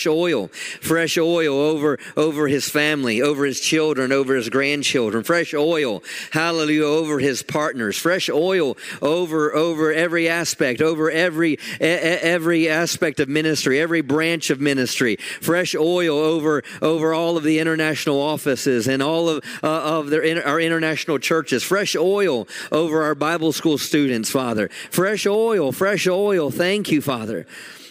oil. 0.08 0.48
Fresh 0.82 1.18
oil 1.18 1.56
over, 1.60 2.00
over 2.18 2.48
his 2.48 2.70
family, 2.70 3.22
over 3.22 3.46
his 3.46 3.60
children, 3.60 4.12
over 4.12 4.36
his 4.36 4.50
grandchildren. 4.50 5.24
Fresh 5.24 5.54
oil, 5.54 6.04
hallelujah, 6.32 6.86
over 6.86 7.20
his 7.20 7.44
partners, 7.44 7.98
fresh 7.98 8.30
oil 8.30 8.78
over, 9.02 9.54
over 9.54 9.94
every 9.94 10.30
aspect, 10.30 10.82
over 10.82 11.10
every, 11.12 11.60
every 11.80 12.70
aspect 12.70 13.20
of 13.20 13.30
ministry, 13.30 13.80
every 13.80 14.02
branch 14.02 14.50
of 14.50 14.60
ministry, 14.60 15.18
fresh 15.42 15.76
oil 15.76 16.18
over, 16.18 16.64
over 16.82 17.14
all 17.14 17.38
of 17.38 17.44
the 17.44 17.60
international 17.60 18.20
offices 18.20 18.88
and 18.88 19.02
all 19.02 19.30
of, 19.30 19.44
uh, 19.64 19.68
of 19.68 20.10
their, 20.10 20.46
our 20.46 20.60
international 20.60 21.20
churches, 21.20 21.64
fresh 21.64 21.96
oil 21.96 22.48
over 22.72 23.04
our 23.04 23.16
Bible 23.16 23.52
school 23.52 23.78
students, 23.78 24.30
Father, 24.30 24.70
fresh 24.90 25.26
oil, 25.26 25.72
fresh 25.72 26.08
oil. 26.08 26.52
Thank 26.52 26.92
you, 26.92 27.02
Father. 27.02 27.46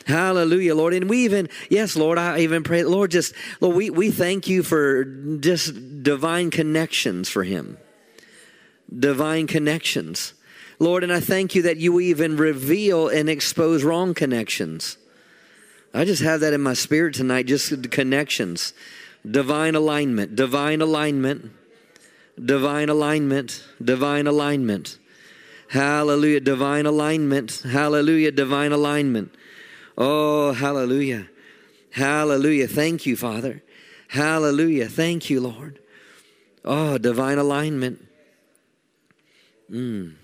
Hallelujah, 0.09 0.75
Lord. 0.75 0.95
And 0.95 1.09
we 1.11 1.27
even, 1.27 1.51
yes, 1.69 1.95
Lord, 1.95 2.17
I 2.17 2.39
even 2.39 2.63
pray, 2.63 2.83
Lord, 2.83 3.11
just, 3.11 3.35
Lord, 3.61 3.77
we, 3.77 3.91
we 3.91 4.11
thank 4.11 4.49
you 4.49 4.63
for 4.63 5.05
just 5.05 6.03
divine 6.03 6.51
connections 6.51 7.29
for 7.29 7.45
him. 7.45 7.77
Divine 8.99 9.47
connections. 9.47 10.33
Lord, 10.79 11.05
and 11.05 11.13
I 11.13 11.21
thank 11.21 11.55
you 11.55 11.61
that 11.63 11.77
you 11.77 12.01
even 12.01 12.39
reveal 12.39 13.09
and 13.09 13.29
expose 13.29 13.85
wrong 13.85 14.15
connections. 14.15 14.97
I 15.93 16.07
just 16.07 16.23
have 16.23 16.41
that 16.41 16.55
in 16.55 16.63
my 16.63 16.73
spirit 16.73 17.15
tonight, 17.15 17.45
just 17.45 17.91
connections, 17.91 18.73
divine 19.31 19.75
alignment, 19.75 20.35
divine 20.35 20.81
alignment, 20.81 21.51
divine 22.43 22.89
alignment, 22.89 23.63
divine 23.85 24.27
alignment. 24.27 24.99
Hallelujah, 25.69 26.41
divine 26.41 26.87
alignment. 26.87 27.63
Hallelujah, 27.71 28.33
divine 28.33 28.73
alignment. 28.73 29.35
Oh, 30.01 30.53
hallelujah. 30.53 31.29
Hallelujah. 31.91 32.69
Thank 32.69 33.05
you, 33.05 33.17
Father. 33.17 33.65
Hallelujah. 34.07 34.89
Thank 34.89 35.29
you, 35.29 35.41
Lord. 35.41 35.81
Oh, 36.65 36.99
divine 36.99 37.39
alignment. 37.39 38.07
Mm. 39.69 40.15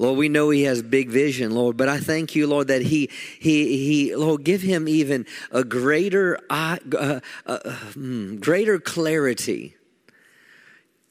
Lord, 0.00 0.18
we 0.18 0.28
know 0.28 0.50
he 0.50 0.64
has 0.64 0.82
big 0.82 1.10
vision, 1.10 1.52
Lord, 1.52 1.76
but 1.76 1.88
I 1.88 1.98
thank 2.00 2.34
you, 2.34 2.48
Lord, 2.48 2.66
that 2.68 2.82
he, 2.82 3.08
he, 3.38 3.76
he, 3.86 4.16
Lord, 4.16 4.42
give 4.42 4.62
him 4.62 4.88
even 4.88 5.26
a 5.52 5.62
greater, 5.62 6.40
uh, 6.50 6.78
uh, 6.96 7.20
mm, 7.46 8.40
greater 8.40 8.80
clarity. 8.80 9.76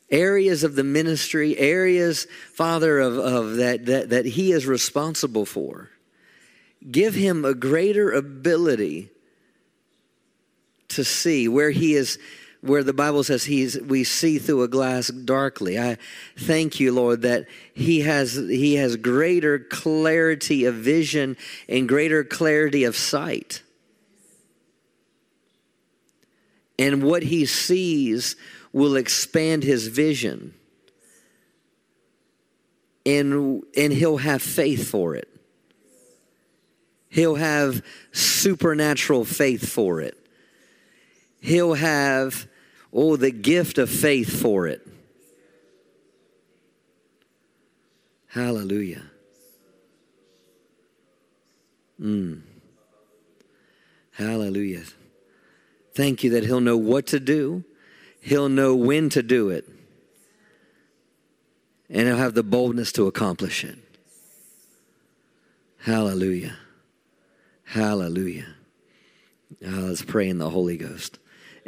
Areas 0.09 0.65
of 0.65 0.75
the 0.75 0.83
ministry, 0.83 1.57
areas, 1.57 2.27
Father, 2.53 2.99
of, 2.99 3.17
of 3.17 3.55
that, 3.55 3.85
that, 3.85 4.09
that 4.09 4.25
he 4.25 4.51
is 4.51 4.65
responsible 4.65 5.45
for. 5.45 5.90
Give 6.89 7.13
him 7.13 7.45
a 7.45 7.53
greater 7.53 8.11
ability 8.11 9.09
to 10.89 11.03
see 11.03 11.47
where 11.47 11.71
he 11.71 11.95
is 11.95 12.17
where 12.61 12.83
the 12.83 12.93
Bible 12.93 13.23
says 13.23 13.43
he's 13.43 13.79
we 13.81 14.03
see 14.03 14.37
through 14.37 14.61
a 14.63 14.67
glass 14.67 15.07
darkly. 15.07 15.79
I 15.79 15.97
thank 16.37 16.79
you, 16.79 16.91
Lord, 16.91 17.23
that 17.23 17.47
he 17.73 18.01
has 18.01 18.35
he 18.35 18.75
has 18.75 18.95
greater 18.97 19.59
clarity 19.59 20.65
of 20.65 20.75
vision 20.75 21.37
and 21.67 21.89
greater 21.89 22.23
clarity 22.23 22.83
of 22.83 22.95
sight. 22.95 23.63
And 26.77 27.03
what 27.03 27.23
he 27.23 27.45
sees 27.45 28.35
will 28.73 28.95
expand 28.95 29.63
his 29.63 29.87
vision. 29.87 30.53
And 33.05 33.63
and 33.75 33.91
he'll 33.91 34.17
have 34.17 34.43
faith 34.43 34.87
for 34.87 35.15
it. 35.15 35.30
He'll 37.11 37.35
have 37.35 37.85
supernatural 38.11 39.25
faith 39.25 39.69
for 39.69 40.01
it. 40.01 40.17
He'll 41.41 41.75
have 41.75 42.47
Oh, 42.93 43.15
the 43.15 43.31
gift 43.31 43.77
of 43.77 43.89
faith 43.89 44.41
for 44.41 44.67
it. 44.67 44.85
Hallelujah. 48.27 49.03
Mm. 52.01 52.41
Hallelujah. 54.11 54.83
Thank 55.93 56.23
you 56.23 56.31
that 56.31 56.43
He'll 56.43 56.61
know 56.61 56.77
what 56.77 57.07
to 57.07 57.19
do, 57.19 57.63
He'll 58.19 58.49
know 58.49 58.75
when 58.75 59.09
to 59.09 59.23
do 59.23 59.49
it, 59.49 59.67
and 61.89 62.07
He'll 62.07 62.17
have 62.17 62.33
the 62.33 62.43
boldness 62.43 62.91
to 62.93 63.07
accomplish 63.07 63.63
it. 63.63 63.77
Hallelujah. 65.79 66.57
Hallelujah. 67.71 68.47
Oh, 69.65 69.69
let's 69.69 70.01
pray 70.01 70.27
in 70.27 70.39
the 70.39 70.49
Holy 70.49 70.75
Ghost. 70.75 71.19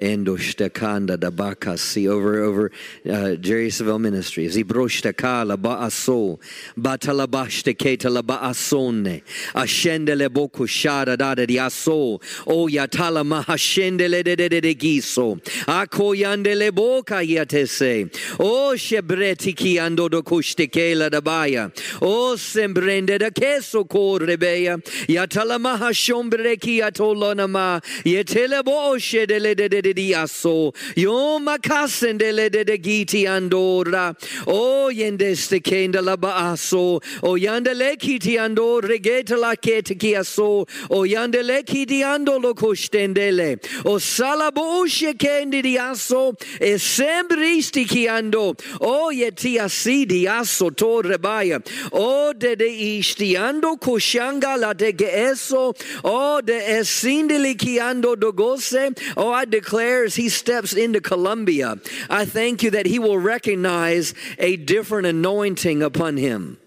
Endostakanda 0.01 1.19
da 1.19 1.29
bakasi 1.29 2.07
over 2.09 2.41
over 2.41 2.71
uh, 3.09 3.35
Jerry 3.35 3.67
Savelle 3.69 4.01
Ministries. 4.01 4.57
Ibrostakala 4.57 5.55
baaso 5.55 6.39
batalabashte 6.77 7.75
ketala 7.75 8.23
baasone 8.23 9.21
ashendele 9.53 10.29
boku 10.29 10.67
shada 10.67 11.15
da 11.17 11.35
de 11.35 11.45
aso. 11.45 12.21
O 12.47 12.67
yatala 12.67 13.23
mahashendele 13.23 14.23
de 14.23 14.35
de 14.35 14.49
de 14.49 14.61
de 14.61 14.75
giso. 14.75 15.39
Ako 15.67 16.13
yandele 16.13 16.71
boka 16.71 17.23
yatese. 17.23 18.11
O 18.39 18.73
shebreti 18.73 19.55
ki 19.55 19.75
ando 19.77 20.09
do 20.09 20.23
kushtekela 20.23 21.11
da 21.11 21.21
baya. 21.21 21.71
O 22.01 22.35
sembrende 22.35 23.19
da 23.19 23.29
keso 23.29 23.85
korrebeya 23.87 24.81
yatala 25.07 25.59
mahashombre 25.59 26.59
ki 26.59 26.81
atolona 26.81 27.47
ma. 27.47 27.79
Yetele 28.03 28.63
bo 28.65 28.95
shedele 28.95 29.55
de 29.55 29.82
de 29.84 29.93
de 29.93 29.93
diaso 29.93 30.73
yo 30.95 31.39
makasendele 31.39 32.49
de 32.49 32.63
de 32.63 32.77
giti 32.77 33.25
andora 33.25 34.15
o 34.47 34.89
yendeste 34.89 35.61
kenda 35.61 36.01
la 36.01 36.15
baaso 36.15 37.01
o 37.21 37.36
yandele 37.38 37.97
kiti 37.97 38.36
ando 38.38 38.81
regeta 38.81 39.38
la 39.38 39.55
kete 39.55 39.95
kiaso 39.97 40.67
o 40.89 41.03
yandele 41.03 41.63
kiti 41.65 42.01
ando 42.01 42.41
lo 42.41 42.53
kostendele 42.53 43.59
o 43.86 43.97
salabo 43.99 44.84
ushe 44.84 45.13
kendi 45.17 45.61
diaso 45.61 46.34
e 46.59 46.77
sembristi 46.77 47.86
ki 47.86 48.07
ando 48.07 48.55
o 48.81 49.11
yeti 49.11 49.57
asidi 49.59 50.23
aso 50.25 50.69
torre 50.71 51.17
baya 51.17 51.59
o 51.91 52.34
de 52.34 52.55
de 52.55 52.69
isti 52.69 53.36
ando 53.36 53.77
koshanga 53.77 54.57
la 54.57 54.73
de 54.73 54.93
geeso 54.93 55.73
o 56.03 56.41
de 56.41 56.59
esindili 56.79 57.57
ki 57.57 57.79
ando 57.79 58.15
dogose. 58.15 58.93
O 59.17 59.31
I 59.31 59.45
declare 59.45 59.72
he 60.15 60.30
steps 60.30 60.74
into 60.74 61.01
Colombia, 61.01 61.78
I 62.09 62.26
thank 62.26 62.63
you 62.63 62.71
that 62.71 62.86
he 62.86 62.99
will 62.99 63.17
recognize 63.17 64.13
a 64.38 64.55
different 64.55 65.07
anointing 65.07 65.82
upon 65.82 66.17
him. 66.17 66.57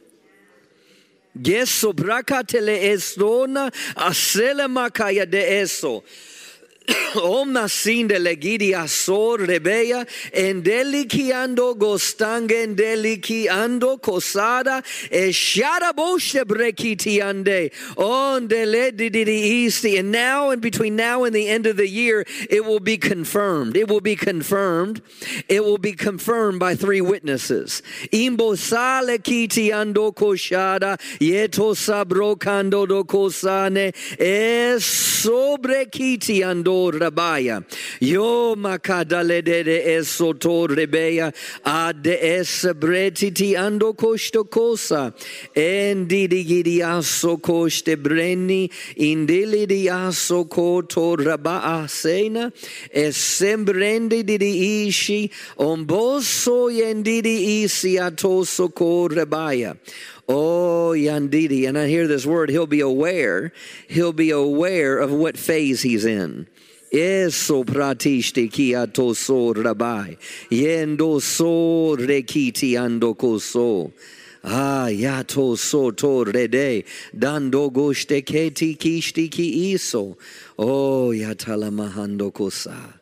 Geso 1.39 1.93
brakatele 1.93 2.83
esdona 2.85 3.71
asele 3.95 4.67
makaya 4.69 5.31
de 5.31 5.61
eso. 5.61 6.03
Omna 7.16 7.68
sinde 7.68 8.16
legidi 8.16 8.70
asor 8.72 9.39
rebeya 9.39 10.07
endeliki 10.32 11.32
ando 11.32 11.74
gostange 11.76 12.66
endeliki 12.66 13.47
ando 13.47 13.99
kosada 13.99 14.84
e 15.11 15.30
shara 15.30 15.93
boshe 15.93 16.45
brekiti 16.45 17.18
ande. 17.18 17.72
On 17.97 18.47
deledidi 18.47 19.66
isti 19.66 19.99
and 19.99 20.12
now 20.12 20.51
and 20.51 20.62
between 20.62 20.95
now 20.95 21.24
and 21.24 21.34
the 21.34 21.49
end 21.49 21.66
of 21.66 21.76
the 21.76 21.89
year 21.89 22.24
it 22.51 22.64
will 22.64 22.80
be 22.80 22.97
confirmed. 22.97 23.76
It 23.76 23.89
will 23.89 24.01
be 24.01 24.14
confirmed. 24.14 25.03
It 25.49 25.64
will 25.64 25.78
be 25.78 25.93
confirmed 25.93 26.61
by 26.61 26.76
three 26.76 27.01
witnesses. 27.01 27.82
Imbo 28.12 28.57
sale 28.57 29.18
kiti 29.18 29.70
ando 29.70 30.14
koshada 30.14 30.99
yeto 31.18 31.74
sabro 31.74 32.37
kando 32.37 32.87
do 32.87 33.03
kosane 33.03 33.93
e 34.20 34.78
sobre 34.78 35.87
kiti 36.77 36.99
rabaya. 36.99 37.64
Yo 38.01 38.55
makadale 38.57 39.45
de 39.45 39.64
esoto 39.64 40.66
rebeya 40.68 41.35
ad 41.64 42.07
es 42.07 42.64
bretiti 42.64 43.55
ando 43.55 43.95
kosto 43.95 44.45
kosa. 44.45 45.14
Endi 45.55 46.29
digidi 46.29 46.79
aso 46.79 47.39
koste 47.41 47.97
brenni 47.97 48.70
indili 48.97 49.66
di 49.66 49.87
aso 49.87 50.49
koto 50.49 51.16
rabaa 51.16 51.89
sena 51.89 52.53
esembrende 52.95 54.24
di 54.24 54.87
ishi 54.87 55.31
omboso 55.59 56.70
yendidi 56.70 57.64
isi 57.64 57.97
atoso 57.97 58.74
ko 58.74 59.09
rabaya. 59.09 59.77
Oh, 60.29 60.93
Yandidi. 60.97 61.68
And 61.68 61.79
I 61.79 61.87
hear 61.87 62.09
this 62.09 62.27
word, 62.27 62.51
he'll 62.51 62.66
be 62.66 62.81
aware. 62.81 63.53
He'll 63.89 64.12
be 64.12 64.31
aware 64.31 64.99
of 64.99 65.12
what 65.12 65.39
phase 65.39 65.83
he's 65.83 66.05
in. 66.05 66.49
Eso 66.93 67.64
pratishti 67.64 68.51
kia 68.51 68.87
toso 68.87 69.53
rabai. 69.55 70.16
Yendo 70.51 71.20
so 71.20 71.97
rekiti 71.97 72.72
ando 72.74 73.16
koso. 73.16 73.93
Ah, 74.45 74.87
yato 74.89 75.59
so 75.59 75.91
to 75.91 76.24
rede. 76.24 76.84
Dando 77.16 77.70
goshte 77.70 78.22
keti 78.24 78.76
kishti 78.78 79.30
ki 79.30 79.74
iso. 79.74 80.16
Oh, 80.59 81.11
yatala 81.11 81.70
mahando 81.70 82.32
kosa. 82.32 82.95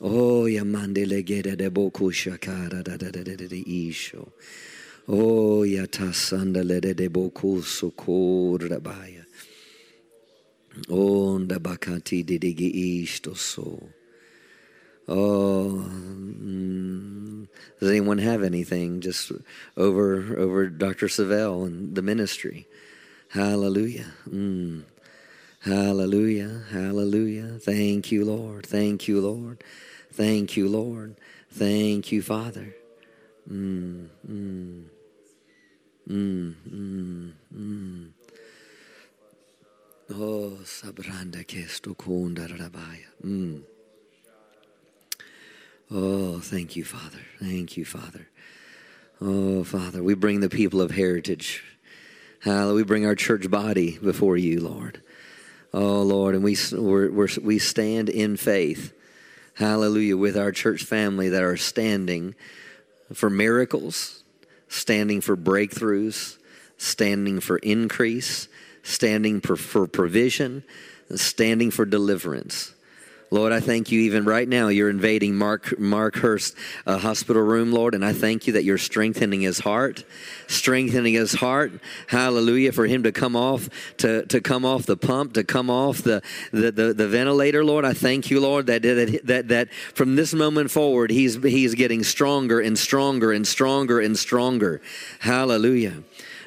Oh, 0.00 0.44
yamande 0.44 1.06
legede 1.06 1.56
de 1.56 1.70
boku 1.70 2.10
shakara 2.12 2.82
da 2.82 2.96
da 2.96 3.10
da 3.10 3.22
da 3.22 3.36
da 3.36 3.46
isho. 3.46 4.28
Oh, 5.08 5.62
yatasanda 5.62 6.62
lede 6.64 6.94
de 6.94 7.08
boku 7.08 7.62
soko 7.62 8.58
rabaya. 8.58 9.21
Onda 10.88 11.58
bakati 11.58 12.24
didigi 12.24 13.02
isto 13.02 13.34
so. 13.34 13.88
Oh, 15.08 15.84
mm, 15.90 17.48
does 17.80 17.90
anyone 17.90 18.18
have 18.18 18.42
anything 18.42 19.00
just 19.00 19.32
over 19.76 20.38
over 20.38 20.68
Dr. 20.68 21.06
Savelle 21.08 21.66
and 21.66 21.94
the 21.94 22.02
ministry? 22.02 22.66
Hallelujah. 23.28 24.12
Mm. 24.28 24.84
Hallelujah. 25.60 26.62
Hallelujah. 26.70 27.58
Thank 27.60 28.12
you, 28.12 28.24
Lord. 28.24 28.66
Thank 28.66 29.08
you, 29.08 29.20
Lord. 29.20 29.62
Thank 30.12 30.56
you, 30.56 30.68
Lord. 30.68 31.16
Thank 31.50 32.12
you, 32.12 32.22
Father. 32.22 32.74
Mm, 33.50 34.08
mm. 34.28 34.84
Mm, 36.08 36.54
mm, 36.68 37.32
mm. 37.54 38.08
Oh, 40.14 40.58
sabranda 40.64 41.46
que 41.46 41.62
esto 41.64 41.94
rabaya. 41.94 43.06
Mm. 43.24 43.62
Oh, 45.90 46.38
thank 46.40 46.76
you, 46.76 46.84
Father. 46.84 47.20
Thank 47.40 47.76
you, 47.76 47.84
Father. 47.84 48.28
Oh, 49.20 49.64
Father, 49.64 50.02
we 50.02 50.14
bring 50.14 50.40
the 50.40 50.50
people 50.50 50.82
of 50.82 50.90
heritage. 50.90 51.64
Hallelujah. 52.40 52.74
We 52.74 52.82
bring 52.82 53.06
our 53.06 53.14
church 53.14 53.50
body 53.50 53.98
before 53.98 54.36
you, 54.36 54.60
Lord. 54.60 55.00
Oh, 55.72 56.02
Lord, 56.02 56.34
and 56.34 56.44
we, 56.44 56.56
we're, 56.72 57.10
we're, 57.10 57.28
we 57.40 57.58
stand 57.58 58.10
in 58.10 58.36
faith. 58.36 58.92
Hallelujah. 59.54 60.16
With 60.16 60.36
our 60.36 60.52
church 60.52 60.84
family 60.84 61.30
that 61.30 61.42
are 61.42 61.56
standing 61.56 62.34
for 63.14 63.30
miracles, 63.30 64.24
standing 64.68 65.20
for 65.22 65.36
breakthroughs, 65.36 66.36
standing 66.76 67.40
for 67.40 67.58
increase, 67.58 68.48
standing 68.82 69.40
for, 69.40 69.56
for 69.56 69.86
provision, 69.86 70.64
standing 71.14 71.70
for 71.70 71.84
deliverance. 71.84 72.74
Lord, 73.32 73.50
I 73.50 73.60
thank 73.60 73.90
you 73.90 74.00
even 74.00 74.26
right 74.26 74.46
now. 74.46 74.68
You're 74.68 74.90
invading 74.90 75.36
Mark 75.36 75.78
Mark 75.78 76.16
Hurst 76.16 76.54
uh, 76.86 76.98
hospital 76.98 77.40
room, 77.40 77.72
Lord, 77.72 77.94
and 77.94 78.04
I 78.04 78.12
thank 78.12 78.46
you 78.46 78.52
that 78.52 78.64
you're 78.64 78.76
strengthening 78.76 79.40
his 79.40 79.58
heart, 79.60 80.04
strengthening 80.48 81.14
his 81.14 81.32
heart. 81.32 81.72
Hallelujah 82.08 82.72
for 82.72 82.86
him 82.86 83.04
to 83.04 83.10
come 83.10 83.34
off 83.34 83.70
to, 83.96 84.26
to 84.26 84.42
come 84.42 84.66
off 84.66 84.84
the 84.84 84.98
pump, 84.98 85.32
to 85.32 85.44
come 85.44 85.70
off 85.70 86.02
the, 86.02 86.20
the, 86.50 86.70
the, 86.70 86.92
the 86.92 87.08
ventilator, 87.08 87.64
Lord. 87.64 87.86
I 87.86 87.94
thank 87.94 88.30
you, 88.30 88.38
Lord, 88.38 88.66
that, 88.66 88.82
that 88.82 89.20
that 89.24 89.48
that 89.48 89.72
from 89.72 90.14
this 90.14 90.34
moment 90.34 90.70
forward, 90.70 91.10
he's 91.10 91.42
he's 91.42 91.74
getting 91.74 92.02
stronger 92.02 92.60
and 92.60 92.78
stronger 92.78 93.32
and 93.32 93.46
stronger 93.46 93.98
and 93.98 94.18
stronger. 94.18 94.82
Hallelujah. 95.20 96.02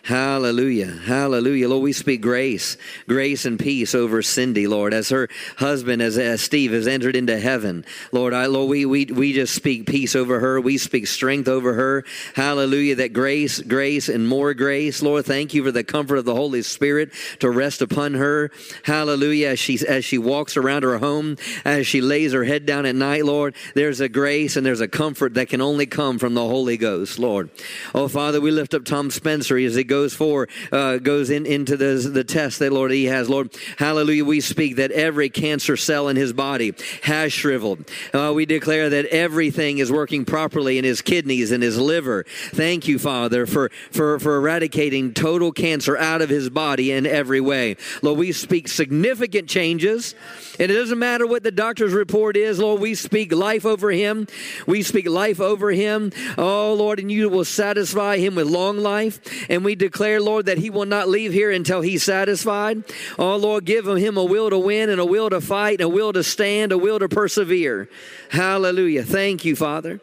Hallelujah. 0.06 0.86
Hallelujah. 0.86 1.68
Lord, 1.68 1.82
we 1.82 1.92
speak 1.92 2.22
grace, 2.22 2.78
grace 3.08 3.44
and 3.44 3.58
peace 3.58 3.96
over 3.96 4.22
Cindy, 4.22 4.68
Lord, 4.68 4.94
as 4.94 5.10
her 5.10 5.30
husband, 5.58 6.00
as, 6.00 6.16
as 6.20 6.42
Steve, 6.42 6.74
has 6.74 6.86
entered 6.86 7.16
into 7.16 7.40
heaven. 7.40 7.84
Lord, 8.12 8.32
I, 8.32 8.46
Lord, 8.46 8.70
we, 8.70 8.86
we, 8.86 9.06
we 9.06 9.34
just 9.34 9.56
speak 9.56 9.88
peace 9.88 10.16
over 10.16 10.40
her. 10.40 10.62
We 10.62 10.78
speak 10.78 11.08
strength 11.08 11.48
over 11.48 11.74
her. 11.74 12.04
Hallelujah. 12.36 12.98
That 12.98 13.14
grace, 13.14 13.60
grace, 13.62 14.08
and 14.08 14.28
more 14.28 14.54
grace. 14.54 15.02
Lord, 15.02 15.26
thank 15.26 15.56
you 15.56 15.64
for 15.64 15.72
the 15.72 15.84
comfort 15.84 16.18
of 16.18 16.26
the 16.26 16.36
Holy 16.36 16.62
Spirit 16.62 17.12
to 17.40 17.50
rest 17.50 17.82
upon 17.82 18.14
her. 18.14 18.52
Hallelujah. 18.84 19.48
As 19.48 19.60
she, 19.60 19.80
as 19.88 20.06
she 20.06 20.20
walks 20.20 20.56
around 20.56 20.84
her 20.84 21.00
home, 21.00 21.36
as 21.66 21.88
she 21.88 22.02
lays 22.02 22.32
her 22.32 22.44
head 22.44 22.68
down 22.68 22.86
at 22.86 22.94
night, 22.94 23.26
Lord, 23.26 23.56
there's 23.74 24.02
a 24.02 24.10
grace 24.10 24.56
and 24.56 24.64
there's 24.64 24.82
a 24.82 24.88
comfort 24.88 25.34
that 25.34 25.50
can 25.50 25.62
only 25.62 25.88
come 25.88 26.20
from 26.20 26.36
the 26.36 26.46
Holy 26.46 26.78
Ghost, 26.78 27.18
Lord. 27.18 27.50
Oh, 27.96 28.08
Father, 28.08 28.40
we 28.40 28.52
lift 28.52 28.76
up 28.76 28.86
Tom 28.86 29.10
Spencer 29.10 29.58
as 29.58 29.74
he 29.74 29.84
goes 29.84 29.95
goes 29.96 30.14
for 30.14 30.50
uh, 30.74 30.98
goes 30.98 31.30
in, 31.30 31.46
into 31.46 31.78
the, 31.78 31.96
the 32.12 32.24
test 32.26 32.60
that 32.60 32.74
Lord 32.74 32.92
he 32.92 33.06
has. 33.06 33.30
Lord, 33.30 33.56
hallelujah, 33.78 34.26
we 34.26 34.42
speak 34.42 34.76
that 34.76 34.92
every 34.92 35.30
cancer 35.30 35.78
cell 35.78 36.10
in 36.10 36.18
his 36.18 36.34
body 36.34 36.74
has 37.04 37.32
shriveled. 37.32 37.90
Uh, 38.14 38.34
we 38.36 38.46
declare 38.46 38.90
that 38.90 39.06
everything 39.06 39.78
is 39.78 39.90
working 39.90 40.26
properly 40.26 40.78
in 40.78 40.84
his 40.84 41.02
kidneys 41.02 41.52
and 41.52 41.64
his 41.64 41.78
liver. 41.80 42.26
Thank 42.52 42.90
you, 42.90 43.00
Father, 43.00 43.46
for, 43.46 43.72
for, 43.92 44.20
for 44.20 44.36
eradicating 44.36 45.14
total 45.14 45.54
cancer 45.54 45.98
out 45.98 46.22
of 46.22 46.30
his 46.30 46.50
body 46.50 46.92
in 46.92 47.06
every 47.06 47.40
way. 47.40 47.78
Lord, 48.02 48.20
we 48.20 48.34
speak 48.34 48.68
significant 48.68 49.48
changes. 49.48 50.14
And 50.60 50.72
it 50.72 50.76
doesn't 50.76 51.00
matter 51.00 51.26
what 51.26 51.44
the 51.44 51.52
doctor's 51.52 51.94
report 51.94 52.36
is, 52.36 52.60
Lord, 52.60 52.82
we 52.82 52.96
speak 52.96 53.34
life 53.34 53.66
over 53.66 53.92
him. 53.92 54.28
We 54.68 54.84
speak 54.84 55.08
life 55.08 55.40
over 55.40 55.72
him. 55.72 56.12
Oh, 56.38 56.74
Lord, 56.74 57.00
and 57.00 57.12
you 57.12 57.30
will 57.30 57.46
satisfy 57.46 58.18
him 58.18 58.36
with 58.36 58.48
long 58.48 58.78
life. 58.78 59.20
And 59.50 59.64
we 59.64 59.76
declare, 59.86 60.22
Lord, 60.22 60.48
that 60.48 60.58
he 60.58 60.70
will 60.70 60.86
not 60.86 61.08
leave 61.08 61.34
here 61.34 61.52
until 61.52 61.82
he's 61.82 62.04
satisfied. 62.04 62.84
Oh, 63.18 63.36
Lord, 63.36 63.66
give 63.66 63.86
him 63.88 64.18
a 64.18 64.24
will 64.24 64.50
to 64.50 64.58
win 64.58 64.90
and 64.90 65.00
a 65.00 65.06
will 65.06 65.30
to 65.30 65.42
fight, 65.42 65.80
and 65.82 65.86
a 65.86 65.90
will 65.90 66.14
to 66.14 66.24
stand, 66.24 66.72
a 66.72 66.78
will 66.78 67.00
to 67.00 67.10
persevere. 67.10 67.90
Hallelujah. 68.30 69.04
Thank 69.04 69.46
you, 69.46 69.56
Father. 69.56 70.00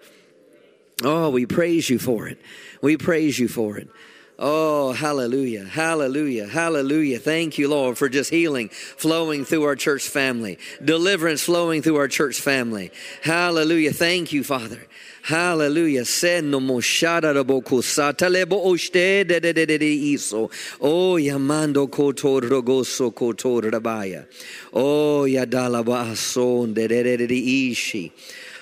Oh, 1.02 1.30
we 1.30 1.46
praise 1.46 1.90
you 1.90 1.98
for 1.98 2.28
it. 2.28 2.38
We 2.80 2.96
praise 2.96 3.38
you 3.38 3.48
for 3.48 3.76
it. 3.76 3.88
Oh, 4.44 4.92
hallelujah, 4.92 5.64
hallelujah, 5.64 6.48
hallelujah. 6.48 7.20
Thank 7.20 7.58
you, 7.58 7.68
Lord, 7.68 7.96
for 7.96 8.08
just 8.08 8.30
healing 8.30 8.70
flowing 8.70 9.44
through 9.44 9.62
our 9.64 9.76
church 9.76 10.08
family, 10.08 10.58
deliverance 10.84 11.42
flowing 11.42 11.80
through 11.80 11.96
our 11.96 12.08
church 12.08 12.40
family. 12.40 12.90
Hallelujah. 13.22 13.92
Thank 13.92 14.32
you, 14.32 14.42
Father. 14.42 14.84
Hallelujah. 15.22 16.02
Senno 16.02 16.58
moshara 16.58 17.32
rabokusa 17.32 18.12
talebo 18.12 18.66
oshte 18.66 19.26
de 19.26 19.38
de 19.38 19.52
de 19.52 19.66
de 19.66 19.78
de 19.78 20.14
iso. 20.14 20.50
Oh 20.80 21.14
yamando 21.14 21.88
kotor 21.88 22.40
rogoso 22.40 23.14
kotor 23.14 23.62
rabaya. 23.70 24.26
Oh 24.72 25.22
yadala 25.22 25.84
bason 25.84 26.74
de 26.74 26.88
de 26.88 27.02
de 27.04 27.16
de 27.18 27.26
de 27.28 27.70
ishi. 27.70 28.12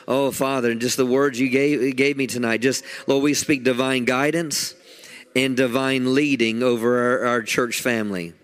Oh 0.06 0.30
Father, 0.30 0.70
and 0.70 0.82
just 0.82 0.98
the 0.98 1.06
words 1.06 1.40
you 1.40 1.48
gave 1.48 1.96
gave 1.96 2.18
me 2.18 2.26
tonight. 2.26 2.60
Just 2.60 2.84
Lord, 3.06 3.22
we 3.22 3.32
speak 3.32 3.64
divine 3.64 4.04
guidance 4.04 4.74
and 5.34 5.56
divine 5.56 6.14
leading 6.14 6.62
over 6.62 7.22
our, 7.22 7.26
our 7.26 7.42
church 7.42 7.80
family. 7.80 8.34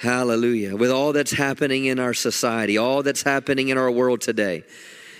Hallelujah. 0.00 0.76
With 0.76 0.92
all 0.92 1.12
that's 1.12 1.32
happening 1.32 1.84
in 1.86 1.98
our 1.98 2.14
society, 2.14 2.78
all 2.78 3.02
that's 3.02 3.22
happening 3.22 3.70
in 3.70 3.78
our 3.78 3.90
world 3.90 4.20
today 4.20 4.62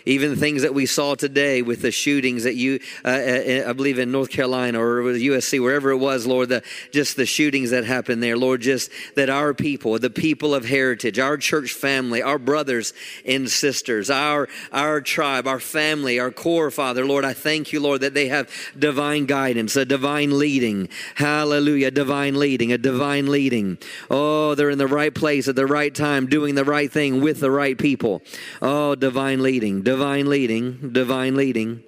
even 0.04 0.36
things 0.36 0.62
that 0.62 0.74
we 0.74 0.86
saw 0.86 1.14
today 1.14 1.62
with 1.62 1.82
the 1.82 1.90
shootings 1.90 2.44
that 2.44 2.54
you, 2.56 2.80
uh, 3.04 3.08
uh 3.08 3.64
I 3.68 3.72
believe 3.72 3.98
in 3.98 4.10
North 4.10 4.30
Carolina 4.30 4.80
or 4.80 5.02
USC, 5.02 5.60
wherever 5.62 5.90
it 5.90 5.98
was, 5.98 6.26
Lord, 6.26 6.48
the, 6.48 6.62
just 6.90 7.16
the 7.16 7.26
shootings 7.26 7.70
that 7.70 7.84
happened 7.84 8.22
there, 8.22 8.36
Lord, 8.36 8.60
just 8.60 8.90
that 9.14 9.30
our 9.30 9.54
people, 9.54 9.98
the 9.98 10.10
people 10.10 10.54
of 10.54 10.64
heritage, 10.64 11.18
our 11.18 11.36
church 11.36 11.72
family, 11.72 12.22
our 12.22 12.38
brothers 12.38 12.92
and 13.24 13.48
sisters, 13.48 14.10
our, 14.10 14.48
our 14.72 15.00
tribe, 15.00 15.46
our 15.46 15.60
family, 15.60 16.18
our 16.18 16.30
core, 16.30 16.70
Father, 16.70 17.04
Lord, 17.04 17.24
I 17.24 17.32
thank 17.32 17.72
you, 17.72 17.80
Lord, 17.80 18.00
that 18.00 18.14
they 18.14 18.28
have 18.28 18.50
divine 18.78 19.26
guidance, 19.26 19.76
a 19.76 19.84
divine 19.84 20.38
leading. 20.38 20.88
Hallelujah, 21.14 21.90
divine 21.90 22.38
leading, 22.38 22.72
a 22.72 22.78
divine 22.78 23.30
leading. 23.30 23.78
Oh, 24.10 24.54
they're 24.54 24.70
in 24.70 24.78
the 24.78 24.86
right 24.86 25.14
place 25.14 25.48
at 25.48 25.56
the 25.56 25.66
right 25.66 25.94
time, 25.94 26.26
doing 26.26 26.54
the 26.54 26.64
right 26.64 26.90
thing 26.90 27.20
with 27.20 27.40
the 27.40 27.50
right 27.50 27.78
people. 27.78 28.22
Oh, 28.60 28.94
divine 28.94 29.42
leading 29.42 29.52
divine 29.52 29.91
leading, 29.98 30.92
divine 30.92 31.34
leading. 31.34 31.82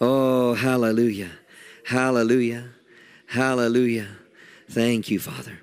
Oh, 0.00 0.54
hallelujah, 0.54 1.30
hallelujah, 1.84 2.70
hallelujah. 3.26 4.08
Thank 4.68 5.10
you, 5.10 5.18
Father. 5.18 5.60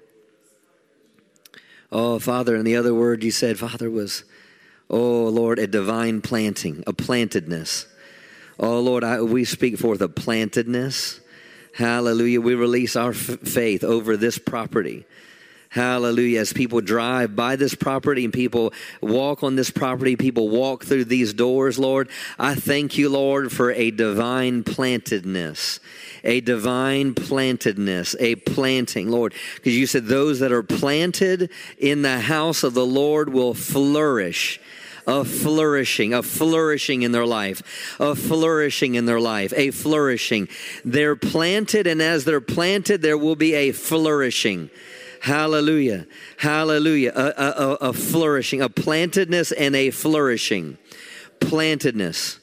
Oh, 1.91 2.19
Father, 2.19 2.55
and 2.55 2.65
the 2.65 2.75
other 2.75 2.93
word 2.93 3.23
you 3.23 3.31
said, 3.31 3.57
Father, 3.57 3.89
was, 3.89 4.23
oh, 4.89 5.25
Lord, 5.25 5.59
a 5.59 5.67
divine 5.67 6.21
planting, 6.21 6.83
a 6.85 6.93
plantedness. 6.93 7.85
Oh, 8.59 8.79
Lord, 8.79 9.03
I, 9.03 9.21
we 9.21 9.45
speak 9.45 9.77
forth 9.77 10.01
a 10.01 10.07
plantedness. 10.07 11.19
Hallelujah. 11.73 12.41
We 12.41 12.55
release 12.55 12.95
our 12.95 13.11
f- 13.11 13.39
faith 13.39 13.83
over 13.83 14.17
this 14.17 14.37
property. 14.37 15.05
Hallelujah. 15.69 16.39
As 16.39 16.51
people 16.51 16.81
drive 16.81 17.35
by 17.35 17.55
this 17.55 17.75
property 17.75 18.25
and 18.25 18.33
people 18.33 18.73
walk 19.01 19.43
on 19.43 19.55
this 19.55 19.69
property, 19.69 20.15
people 20.15 20.49
walk 20.49 20.83
through 20.83 21.05
these 21.05 21.31
doors, 21.31 21.77
Lord, 21.77 22.09
I 22.39 22.55
thank 22.55 22.97
you, 22.97 23.09
Lord, 23.09 23.51
for 23.51 23.71
a 23.71 23.91
divine 23.91 24.63
plantedness, 24.63 25.79
a 26.23 26.41
divine 26.41 27.13
plantedness, 27.13 28.15
a 28.19 28.35
planting, 28.35 29.09
Lord, 29.09 29.35
because 29.55 29.77
you 29.77 29.85
said 29.85 30.07
those 30.07 30.39
that 30.39 30.51
are 30.51 30.63
planted 30.63 31.51
in 31.77 32.01
the 32.01 32.19
house 32.19 32.63
of 32.63 32.73
the 32.73 32.85
Lord 32.85 33.29
will 33.29 33.53
flourish 33.53 34.59
a 35.05 35.23
flourishing, 35.23 36.13
a 36.13 36.21
flourishing 36.21 37.01
in 37.01 37.11
their 37.11 37.25
life, 37.25 37.95
a 37.99 38.15
flourishing 38.15 38.95
in 38.95 39.05
their 39.05 39.19
life, 39.19 39.51
a 39.55 39.71
flourishing. 39.71 40.47
They're 40.85 41.15
planted, 41.15 41.87
and 41.87 42.01
as 42.01 42.25
they're 42.25 42.41
planted, 42.41 43.01
there 43.01 43.17
will 43.17 43.35
be 43.35 43.53
a 43.53 43.71
flourishing. 43.71 44.69
Hallelujah. 45.21 46.07
Hallelujah. 46.37 47.11
A, 47.15 47.43
a, 47.43 47.73
a, 47.89 47.93
flourishing, 47.93 48.61
a 48.61 48.69
plantedness 48.69 49.51
and 49.57 49.75
a 49.75 49.91
flourishing. 49.91 50.77
Plantedness. 51.39 52.39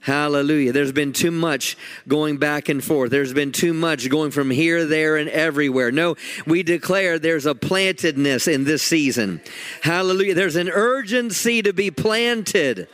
Hallelujah. 0.00 0.72
There's 0.72 0.92
been 0.92 1.12
too 1.12 1.30
much 1.30 1.76
going 2.08 2.36
back 2.36 2.68
and 2.68 2.82
forth. 2.82 3.12
There's 3.12 3.32
been 3.32 3.52
too 3.52 3.72
much 3.72 4.10
going 4.10 4.32
from 4.32 4.50
here, 4.50 4.84
there, 4.84 5.16
and 5.16 5.28
everywhere. 5.28 5.92
No, 5.92 6.16
we 6.44 6.64
declare 6.64 7.20
there's 7.20 7.46
a 7.46 7.54
plantedness 7.54 8.52
in 8.52 8.64
this 8.64 8.82
season. 8.82 9.40
Hallelujah. 9.80 10.34
There's 10.34 10.56
an 10.56 10.68
urgency 10.68 11.62
to 11.62 11.72
be 11.72 11.92
planted. 11.92 12.88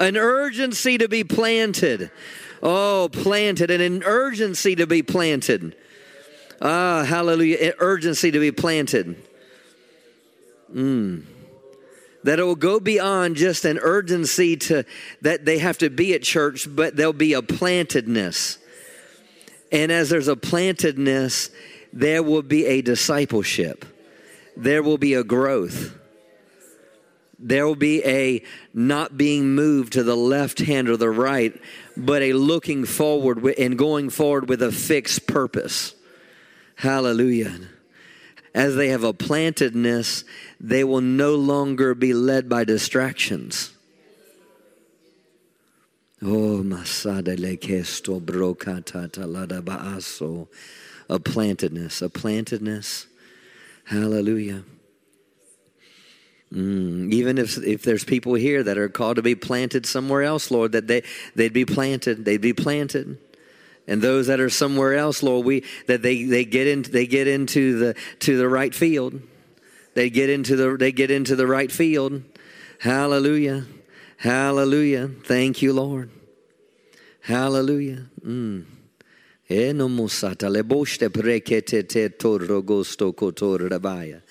An 0.00 0.16
urgency 0.16 0.96
to 0.96 1.08
be 1.08 1.24
planted. 1.24 2.10
Oh, 2.62 3.10
planted. 3.12 3.70
And 3.70 3.82
an 3.82 4.02
urgency 4.02 4.74
to 4.76 4.86
be 4.86 5.02
planted. 5.02 5.76
Ah, 6.60 7.04
hallelujah. 7.04 7.74
Urgency 7.78 8.30
to 8.30 8.38
be 8.38 8.52
planted. 8.52 9.16
Mm. 10.74 11.24
That 12.24 12.38
it 12.38 12.42
will 12.42 12.56
go 12.56 12.80
beyond 12.80 13.36
just 13.36 13.64
an 13.64 13.78
urgency 13.78 14.56
to 14.56 14.84
that 15.22 15.44
they 15.44 15.58
have 15.58 15.78
to 15.78 15.90
be 15.90 16.14
at 16.14 16.22
church, 16.22 16.66
but 16.68 16.96
there'll 16.96 17.12
be 17.12 17.34
a 17.34 17.42
plantedness. 17.42 18.58
And 19.70 19.92
as 19.92 20.08
there's 20.08 20.28
a 20.28 20.36
plantedness, 20.36 21.50
there 21.92 22.22
will 22.22 22.42
be 22.42 22.66
a 22.66 22.82
discipleship, 22.82 23.84
there 24.56 24.82
will 24.82 24.98
be 24.98 25.14
a 25.14 25.24
growth. 25.24 25.94
There 27.38 27.66
will 27.66 27.76
be 27.76 28.02
a 28.02 28.42
not 28.72 29.18
being 29.18 29.54
moved 29.54 29.92
to 29.92 30.02
the 30.02 30.16
left 30.16 30.58
hand 30.58 30.88
or 30.88 30.96
the 30.96 31.10
right, 31.10 31.52
but 31.94 32.22
a 32.22 32.32
looking 32.32 32.86
forward 32.86 33.44
and 33.58 33.76
going 33.76 34.08
forward 34.08 34.48
with 34.48 34.62
a 34.62 34.72
fixed 34.72 35.26
purpose. 35.26 35.94
Hallelujah. 36.76 37.58
As 38.54 38.76
they 38.76 38.88
have 38.88 39.04
a 39.04 39.12
plantedness, 39.12 40.24
they 40.60 40.84
will 40.84 41.00
no 41.00 41.34
longer 41.34 41.94
be 41.94 42.14
led 42.14 42.48
by 42.48 42.64
distractions. 42.64 43.72
Oh, 46.22 46.62
masada 46.62 47.36
le 47.36 47.56
kesto 47.56 48.20
brokata 48.20 49.10
talada 49.10 49.62
baaso. 49.62 50.48
A 51.08 51.18
plantedness, 51.18 52.02
a 52.02 52.08
plantedness. 52.08 53.06
Hallelujah. 53.84 54.64
Mm, 56.52 57.12
even 57.12 57.38
if 57.38 57.58
if 57.58 57.82
there's 57.82 58.04
people 58.04 58.34
here 58.34 58.62
that 58.62 58.78
are 58.78 58.88
called 58.88 59.16
to 59.16 59.22
be 59.22 59.34
planted 59.34 59.84
somewhere 59.84 60.22
else, 60.22 60.50
Lord, 60.50 60.72
that 60.72 60.86
they 60.86 61.02
they'd 61.34 61.52
be 61.52 61.64
planted, 61.64 62.24
they'd 62.24 62.40
be 62.40 62.52
planted. 62.52 63.18
And 63.88 64.02
those 64.02 64.26
that 64.26 64.40
are 64.40 64.50
somewhere 64.50 64.94
else, 64.94 65.22
Lord, 65.22 65.46
we 65.46 65.64
that 65.86 66.02
they, 66.02 66.24
they 66.24 66.44
get 66.44 66.66
into 66.66 66.90
they 66.90 67.06
get 67.06 67.28
into 67.28 67.78
the 67.78 67.94
to 68.20 68.36
the 68.36 68.48
right 68.48 68.74
field. 68.74 69.20
They 69.94 70.10
get 70.10 70.28
into 70.28 70.56
the 70.56 70.76
they 70.76 70.92
get 70.92 71.10
into 71.10 71.36
the 71.36 71.46
right 71.46 71.70
field. 71.70 72.22
Hallelujah. 72.80 73.66
Hallelujah. 74.18 75.08
Thank 75.24 75.62
you, 75.62 75.72
Lord. 75.72 76.10
Hallelujah. 77.20 78.06
Mm. 78.24 78.64
Rabaya. 83.68 84.22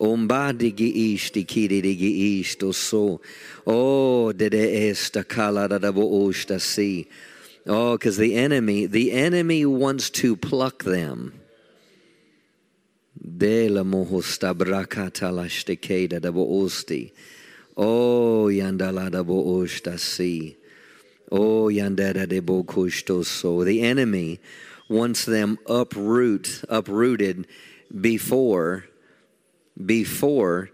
Ombadigi 0.00 1.14
ishti 1.14 1.46
kirigi 1.46 2.40
ishto 2.40 2.74
so. 2.74 3.20
Oh, 3.66 4.32
dede 4.32 4.90
esta 4.90 5.24
kala 5.24 5.68
da 5.68 5.78
da 5.78 5.92
osta 5.92 6.60
si. 6.60 7.08
Oh, 7.66 7.96
because 7.96 8.16
the 8.16 8.34
enemy, 8.34 8.86
the 8.86 9.12
enemy 9.12 9.64
wants 9.64 10.10
to 10.10 10.36
pluck 10.36 10.84
them. 10.84 11.40
De 13.38 13.68
la 13.68 13.82
osti. 16.34 17.12
Oh, 17.76 18.46
yandala 18.50 19.10
da 19.10 19.22
osta 19.22 19.98
si. 19.98 20.56
Oh, 21.30 21.66
yandada 21.66 22.28
de 22.28 22.40
bokushto 22.40 23.24
so. 23.24 23.64
The 23.64 23.82
enemy 23.82 24.40
wants 24.88 25.24
them 25.24 25.58
uproot, 25.66 26.64
uprooted 26.68 27.46
before 28.00 28.86
before 29.86 30.70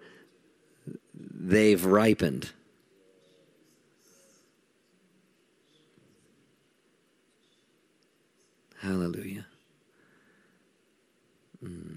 they've 1.14 1.84
ripened. 1.84 2.50
Hallelujah. 8.80 9.46
Mm. 11.64 11.96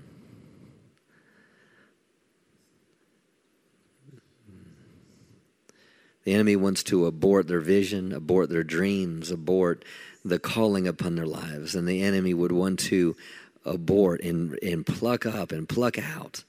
The 6.24 6.34
enemy 6.34 6.56
wants 6.56 6.84
to 6.84 7.06
abort 7.06 7.48
their 7.48 7.62
vision, 7.62 8.12
abort 8.12 8.50
their 8.50 8.64
dreams, 8.64 9.32
abort 9.32 9.84
the 10.24 10.40
calling 10.40 10.88
upon 10.88 11.16
their 11.16 11.26
lives. 11.26 11.74
And 11.76 11.88
the 11.88 12.04
enemy 12.04 12.34
would 12.34 12.52
want 12.52 12.80
to 12.82 13.16
abort 13.66 14.22
and, 14.22 14.58
and 14.62 14.86
pluck 14.86 15.26
up 15.26 15.52
and 15.52 15.68
pluck 15.68 15.98
out 15.98 16.44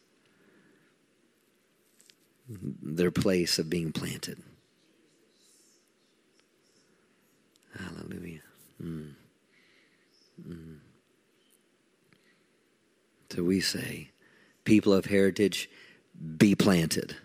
their 2.49 3.11
place 3.11 3.59
of 3.59 3.71
being 3.71 3.93
planted. 3.93 4.43
Hallelujah. 7.79 8.43
Mm. 8.83 9.15
Mm. 10.47 10.79
So 13.31 13.43
we 13.43 13.61
say, 13.61 14.11
people 14.65 14.93
of 14.93 15.07
heritage, 15.07 15.71
be 16.37 16.55
planted. 16.55 17.17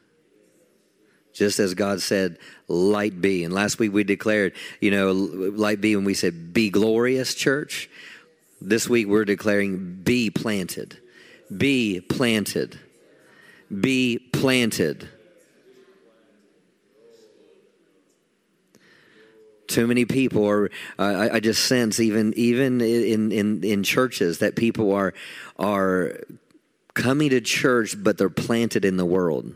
Just 1.34 1.60
as 1.60 1.74
God 1.74 2.02
said, 2.02 2.40
light 2.68 3.22
be. 3.22 3.44
And 3.44 3.54
last 3.54 3.78
week 3.78 3.94
we 3.94 4.04
declared, 4.04 4.54
you 4.80 4.90
know, 4.90 5.12
light 5.12 5.82
be 5.82 5.96
when 5.96 6.06
we 6.06 6.14
said, 6.14 6.54
be 6.54 6.70
glorious, 6.70 7.36
church. 7.36 7.90
This 8.60 8.90
week 8.90 9.08
we're 9.08 9.26
declaring, 9.26 10.02
be 10.04 10.30
planted. 10.30 10.98
Be 11.56 12.00
planted. 12.02 12.80
Be 13.70 14.18
planted. 14.18 15.10
Too 19.68 19.88
many 19.88 20.06
people 20.06 20.48
are 20.48 20.70
uh, 20.98 21.04
I, 21.04 21.36
I, 21.36 21.40
just 21.40 21.66
sense 21.66 22.00
even 22.00 22.34
even 22.36 22.82
in, 22.82 23.32
in 23.32 23.64
in 23.64 23.84
churches 23.84 24.40
that 24.40 24.56
people 24.56 24.94
are 24.94 25.14
are 25.58 26.20
coming 26.94 27.30
to 27.30 27.42
church 27.42 27.96
but 28.02 28.18
they're 28.18 28.30
planted 28.30 28.86
in 28.86 28.98
the 28.98 29.06
world. 29.06 29.54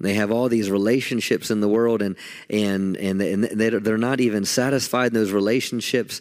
They 0.00 0.14
have 0.14 0.32
all 0.32 0.48
these 0.48 0.68
relationships 0.68 1.50
in 1.50 1.60
the 1.60 1.68
world 1.68 2.02
and 2.02 2.16
and 2.50 2.96
and, 2.96 3.22
and 3.22 3.44
they're 3.44 3.98
not 3.98 4.20
even 4.20 4.44
satisfied 4.44 5.08
in 5.08 5.14
those 5.14 5.30
relationships 5.30 6.20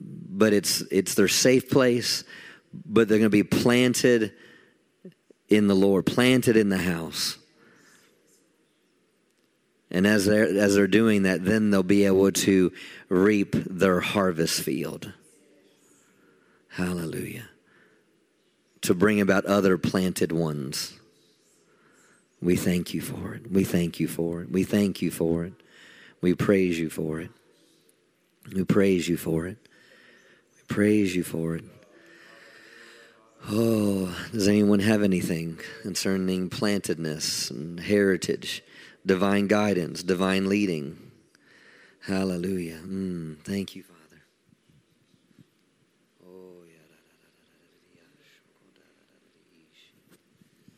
but 0.00 0.52
it's 0.52 0.82
it's 0.90 1.14
their 1.14 1.28
safe 1.28 1.68
place 1.68 2.22
but 2.86 3.08
they're 3.08 3.18
going 3.18 3.30
to 3.30 3.30
be 3.30 3.42
planted 3.42 4.32
in 5.48 5.66
the 5.68 5.74
Lord, 5.74 6.06
planted 6.06 6.56
in 6.56 6.68
the 6.68 6.78
house. 6.78 7.38
And 9.90 10.06
as 10.06 10.24
they're, 10.24 10.48
as 10.48 10.74
they're 10.74 10.86
doing 10.86 11.22
that, 11.22 11.44
then 11.44 11.70
they'll 11.70 11.82
be 11.82 12.04
able 12.04 12.32
to 12.32 12.72
reap 13.08 13.52
their 13.52 14.00
harvest 14.00 14.60
field. 14.60 15.12
Hallelujah. 16.70 17.48
To 18.82 18.94
bring 18.94 19.20
about 19.20 19.44
other 19.46 19.78
planted 19.78 20.32
ones. 20.32 20.98
We 22.42 22.56
thank 22.56 22.92
you 22.92 23.00
for 23.00 23.34
it. 23.34 23.50
We 23.50 23.64
thank 23.64 24.00
you 24.00 24.08
for 24.08 24.42
it. 24.42 24.50
We 24.50 24.64
thank 24.64 25.00
you 25.00 25.10
for 25.10 25.44
it. 25.44 25.52
We 26.20 26.34
praise 26.34 26.78
you 26.78 26.90
for 26.90 27.20
it. 27.20 27.30
We 28.52 28.64
praise 28.64 29.08
you 29.08 29.16
for 29.16 29.46
it. 29.46 29.58
We 30.56 30.74
praise 30.74 31.14
you 31.14 31.22
for 31.22 31.54
it. 31.56 31.64
Oh, 33.46 34.16
does 34.32 34.48
anyone 34.48 34.78
have 34.78 35.02
anything 35.02 35.58
concerning 35.82 36.48
plantedness 36.48 37.50
and 37.50 37.78
heritage, 37.78 38.62
divine 39.04 39.48
guidance, 39.48 40.02
divine 40.02 40.48
leading? 40.48 41.10
Hallelujah. 42.06 42.78
Mm, 42.78 43.38
thank 43.40 43.76
you, 43.76 43.82
Father. 43.82 44.00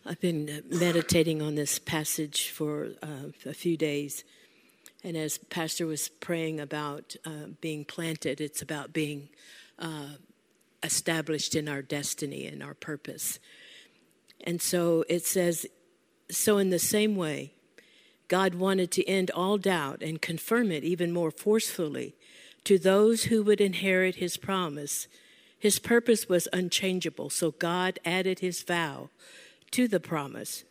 I've 0.08 0.20
been 0.20 0.48
uh, 0.48 0.60
meditating 0.76 1.42
on 1.42 1.56
this 1.56 1.80
passage 1.80 2.50
for 2.50 2.90
uh, 3.02 3.30
a 3.44 3.54
few 3.54 3.76
days. 3.76 4.22
And 5.02 5.16
as 5.16 5.38
Pastor 5.38 5.86
was 5.86 6.08
praying 6.08 6.60
about 6.60 7.16
uh, 7.24 7.48
being 7.60 7.84
planted, 7.84 8.40
it's 8.40 8.62
about 8.62 8.92
being 8.92 9.28
uh, 9.80 10.10
established 10.82 11.54
in 11.54 11.68
our 11.68 11.82
destiny 11.82 12.46
and 12.46 12.62
our 12.62 12.74
purpose. 12.74 13.38
And 14.44 14.60
so 14.60 15.04
it 15.08 15.24
says, 15.24 15.66
so 16.30 16.58
in 16.58 16.70
the 16.70 16.78
same 16.78 17.16
way, 17.16 17.52
God 18.28 18.54
wanted 18.54 18.90
to 18.92 19.08
end 19.08 19.30
all 19.30 19.58
doubt 19.58 20.02
and 20.02 20.20
confirm 20.20 20.72
it 20.72 20.84
even 20.84 21.12
more 21.12 21.30
forcefully 21.30 22.14
to 22.64 22.78
those 22.78 23.24
who 23.24 23.42
would 23.44 23.60
inherit 23.60 24.16
his 24.16 24.36
promise. 24.36 25.06
His 25.58 25.78
purpose 25.78 26.28
was 26.28 26.48
unchangeable, 26.52 27.30
so 27.30 27.52
God 27.52 27.98
added 28.04 28.40
his 28.40 28.62
vow 28.62 29.10
to 29.70 29.86
the 29.86 30.00
promise. 30.00 30.64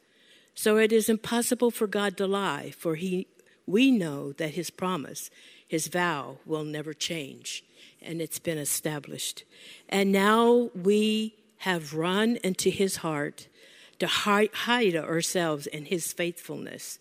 So 0.53 0.77
it 0.77 0.91
is 0.91 1.09
impossible 1.09 1.71
for 1.71 1.87
God 1.87 2.17
to 2.17 2.27
lie, 2.27 2.71
for 2.71 2.95
he, 2.95 3.27
we 3.65 3.91
know 3.91 4.33
that 4.33 4.51
his 4.55 4.69
promise, 4.69 5.29
his 5.67 5.87
vow, 5.87 6.37
will 6.45 6.63
never 6.63 6.93
change 6.93 7.63
and 8.01 8.21
it's 8.21 8.39
been 8.39 8.57
established. 8.57 9.43
And 9.89 10.11
now 10.11 10.69
we 10.75 11.35
have 11.59 11.93
run 11.93 12.37
into 12.43 12.69
his 12.69 12.97
heart 12.97 13.47
to 13.99 14.07
hide 14.07 14.95
ourselves 14.95 15.67
in 15.67 15.85
his 15.85 16.13
faithfulness. 16.13 16.99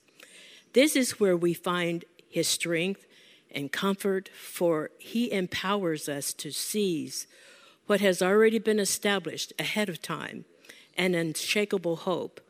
This 0.73 0.97
is 0.97 1.21
where 1.21 1.37
we 1.37 1.55
find 1.55 2.05
his 2.29 2.49
strength 2.49 3.07
and 3.51 3.71
comfort, 3.71 4.29
for 4.29 4.91
he 4.99 5.31
empowers 5.31 6.09
us 6.09 6.33
to 6.35 6.51
seize 6.51 7.27
what 7.87 8.01
has 8.01 8.23
already 8.23 8.59
been 8.59 8.81
established 8.81 9.53
ahead 9.59 9.89
of 9.89 10.03
time 10.03 10.45
an 10.97 11.15
unshakable 11.15 11.97
hope. 11.97 12.41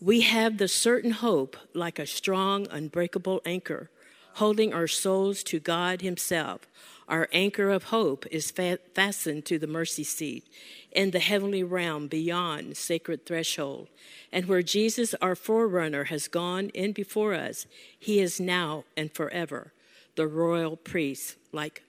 We 0.00 0.20
have 0.20 0.58
the 0.58 0.68
certain 0.68 1.10
hope, 1.10 1.56
like 1.72 1.98
a 1.98 2.06
strong, 2.06 2.68
unbreakable 2.70 3.42
anchor, 3.44 3.90
holding 4.34 4.72
our 4.72 4.86
souls 4.86 5.42
to 5.44 5.58
God 5.58 6.00
Himself. 6.00 6.68
Our 7.08 7.28
anchor 7.32 7.70
of 7.70 7.84
hope 7.84 8.26
is 8.30 8.50
fa- 8.50 8.78
fastened 8.94 9.44
to 9.46 9.58
the 9.58 9.66
mercy 9.66 10.04
seat 10.04 10.44
in 10.92 11.10
the 11.10 11.18
heavenly 11.18 11.62
realm 11.62 12.08
beyond 12.08 12.76
sacred 12.76 13.26
threshold. 13.26 13.88
And 14.32 14.46
where 14.46 14.62
Jesus, 14.62 15.14
our 15.20 15.34
forerunner, 15.34 16.04
has 16.04 16.28
gone 16.28 16.70
in 16.70 16.92
before 16.92 17.34
us, 17.34 17.66
he 17.98 18.20
is 18.20 18.40
now 18.40 18.84
and 18.96 19.12
forever 19.12 19.72
the 20.16 20.26
royal 20.26 20.76
priest, 20.76 21.36
like. 21.52 21.82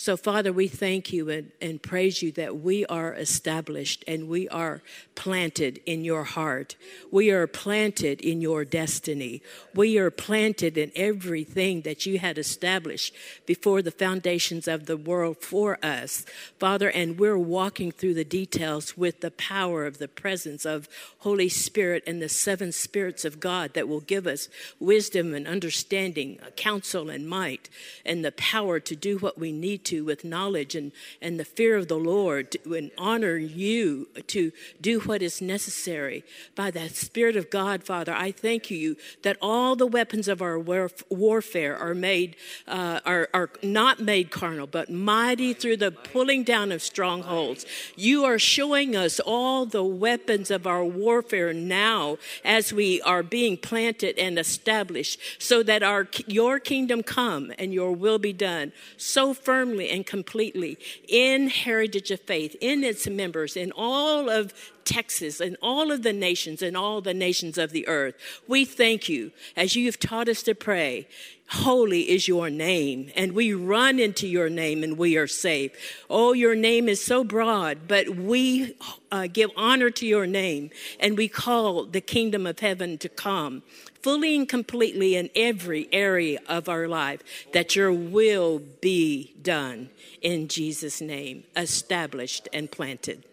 So, 0.00 0.16
Father, 0.16 0.52
we 0.52 0.68
thank 0.68 1.12
you 1.12 1.28
and, 1.28 1.50
and 1.60 1.82
praise 1.82 2.22
you 2.22 2.30
that 2.32 2.60
we 2.60 2.86
are 2.86 3.14
established 3.14 4.04
and 4.06 4.28
we 4.28 4.48
are 4.48 4.80
planted 5.16 5.80
in 5.86 6.04
your 6.04 6.22
heart. 6.22 6.76
We 7.10 7.32
are 7.32 7.48
planted 7.48 8.20
in 8.20 8.40
your 8.40 8.64
destiny. 8.64 9.42
We 9.74 9.98
are 9.98 10.12
planted 10.12 10.78
in 10.78 10.92
everything 10.94 11.80
that 11.82 12.06
you 12.06 12.20
had 12.20 12.38
established 12.38 13.12
before 13.44 13.82
the 13.82 13.90
foundations 13.90 14.68
of 14.68 14.86
the 14.86 14.96
world 14.96 15.38
for 15.38 15.84
us, 15.84 16.24
Father, 16.60 16.90
and 16.90 17.18
we're 17.18 17.36
walking 17.36 17.90
through 17.90 18.14
the 18.14 18.24
details 18.24 18.96
with 18.96 19.20
the 19.20 19.32
power 19.32 19.84
of 19.84 19.98
the 19.98 20.06
presence 20.06 20.64
of 20.64 20.88
Holy 21.18 21.48
Spirit 21.48 22.04
and 22.06 22.22
the 22.22 22.28
seven 22.28 22.70
spirits 22.70 23.24
of 23.24 23.40
God 23.40 23.74
that 23.74 23.88
will 23.88 23.98
give 23.98 24.28
us 24.28 24.48
wisdom 24.78 25.34
and 25.34 25.48
understanding, 25.48 26.38
counsel 26.54 27.10
and 27.10 27.28
might, 27.28 27.68
and 28.06 28.24
the 28.24 28.30
power 28.48 28.80
to 28.80 28.96
do 28.96 29.18
what 29.18 29.36
we 29.36 29.52
need 29.52 29.84
to 29.84 30.02
with 30.06 30.24
knowledge 30.24 30.74
and, 30.74 30.90
and 31.20 31.38
the 31.38 31.44
fear 31.44 31.76
of 31.76 31.86
the 31.86 31.98
Lord 31.98 32.56
and 32.64 32.90
honor 32.96 33.36
you 33.36 34.08
to 34.28 34.52
do 34.80 35.00
what 35.00 35.20
is 35.20 35.42
necessary. 35.42 36.24
By 36.54 36.70
the 36.70 36.88
Spirit 36.88 37.36
of 37.36 37.50
God, 37.50 37.84
Father, 37.84 38.14
I 38.14 38.32
thank 38.32 38.70
you 38.70 38.96
that 39.22 39.36
all 39.42 39.76
the 39.76 39.86
weapons 39.86 40.28
of 40.28 40.40
our 40.40 40.58
warfare 40.58 41.76
are 41.76 41.94
made, 41.94 42.36
uh, 42.66 43.00
are, 43.04 43.28
are 43.34 43.50
not 43.62 44.00
made 44.00 44.30
carnal, 44.30 44.66
but 44.66 44.88
mighty 44.88 45.52
through 45.52 45.76
the 45.76 45.90
pulling 45.90 46.42
down 46.42 46.72
of 46.72 46.80
strongholds. 46.80 47.66
You 47.96 48.24
are 48.24 48.38
showing 48.38 48.96
us 48.96 49.20
all 49.20 49.66
the 49.66 49.84
weapons 49.84 50.50
of 50.50 50.66
our 50.66 50.84
warfare 50.84 51.52
now 51.52 52.16
as 52.46 52.72
we 52.72 53.02
are 53.02 53.22
being 53.22 53.58
planted 53.58 54.18
and 54.18 54.38
established 54.38 55.20
so 55.38 55.62
that 55.64 55.82
our, 55.82 56.08
your 56.26 56.58
kingdom 56.58 57.02
come 57.02 57.52
and 57.58 57.74
your 57.74 57.92
will 57.92 58.18
be 58.18 58.27
done 58.32 58.72
so 58.96 59.34
firmly 59.34 59.90
and 59.90 60.06
completely 60.06 60.78
in 61.08 61.48
Heritage 61.48 62.10
of 62.10 62.20
Faith, 62.20 62.56
in 62.60 62.84
its 62.84 63.06
members, 63.08 63.56
in 63.56 63.72
all 63.72 64.28
of 64.28 64.52
Texas 64.84 65.40
and 65.40 65.56
all 65.62 65.92
of 65.92 66.02
the 66.02 66.12
nations 66.12 66.62
and 66.62 66.76
all 66.76 67.00
the 67.00 67.12
nations 67.12 67.58
of 67.58 67.72
the 67.72 67.86
earth. 67.86 68.14
We 68.46 68.64
thank 68.64 69.08
you 69.08 69.32
as 69.56 69.76
you've 69.76 70.00
taught 70.00 70.28
us 70.28 70.42
to 70.44 70.54
pray. 70.54 71.06
Holy 71.50 72.10
is 72.10 72.28
your 72.28 72.50
name, 72.50 73.10
and 73.16 73.32
we 73.32 73.54
run 73.54 73.98
into 73.98 74.28
your 74.28 74.50
name 74.50 74.84
and 74.84 74.98
we 74.98 75.16
are 75.16 75.26
saved. 75.26 75.76
Oh, 76.10 76.34
your 76.34 76.54
name 76.54 76.90
is 76.90 77.02
so 77.02 77.24
broad, 77.24 77.88
but 77.88 78.10
we 78.10 78.74
uh, 79.10 79.28
give 79.32 79.50
honor 79.56 79.88
to 79.88 80.06
your 80.06 80.26
name 80.26 80.70
and 81.00 81.16
we 81.16 81.26
call 81.26 81.86
the 81.86 82.02
kingdom 82.02 82.46
of 82.46 82.58
heaven 82.58 82.98
to 82.98 83.08
come 83.08 83.62
fully 84.02 84.36
and 84.36 84.48
completely 84.48 85.16
in 85.16 85.30
every 85.34 85.88
area 85.92 86.40
of 86.48 86.68
our 86.68 86.88
life, 86.88 87.22
that 87.52 87.76
your 87.76 87.92
will 87.92 88.60
be 88.80 89.34
done 89.42 89.90
in 90.20 90.48
Jesus' 90.48 91.00
name, 91.00 91.44
established 91.56 92.48
and 92.52 92.70
planted. 92.70 93.24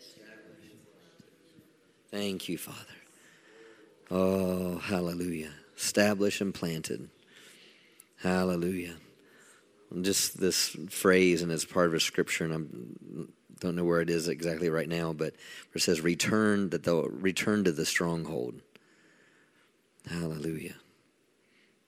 Thank 2.12 2.48
you, 2.48 2.58
Father. 2.58 2.80
Oh, 4.10 4.78
hallelujah. 4.78 5.52
Established 5.78 6.42
and 6.42 6.54
planted. 6.54 7.10
Hallelujah. 8.18 8.96
Just 10.02 10.40
this 10.40 10.76
phrase, 10.90 11.42
and 11.42 11.52
it's 11.52 11.66
part 11.66 11.88
of 11.88 11.94
a 11.94 12.00
scripture, 12.00 12.46
and 12.46 12.54
I 12.54 13.24
don't 13.60 13.76
know 13.76 13.84
where 13.84 14.02
it 14.02 14.10
is 14.10 14.28
exactly 14.28 14.70
right 14.70 14.90
now, 14.90 15.14
but 15.14 15.36
it 15.74 15.82
says, 15.82 16.02
"Return 16.02 16.70
that 16.70 16.84
they'll 16.84 17.10
return 17.10 17.64
to 17.66 17.72
the 17.72 17.86
stronghold." 17.86 18.62
Hallelujah. 20.10 20.76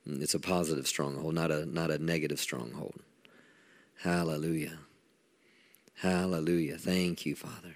It's 0.06 0.34
a 0.34 0.40
positive 0.40 0.88
stronghold, 0.88 1.36
not 1.36 1.52
a 1.52 1.66
not 1.66 1.92
a 1.92 1.98
negative 1.98 2.40
stronghold. 2.40 3.02
Hallelujah. 4.02 4.80
Hallelujah. 5.96 6.78
Thank 6.78 7.26
you, 7.26 7.36
Father. 7.36 7.76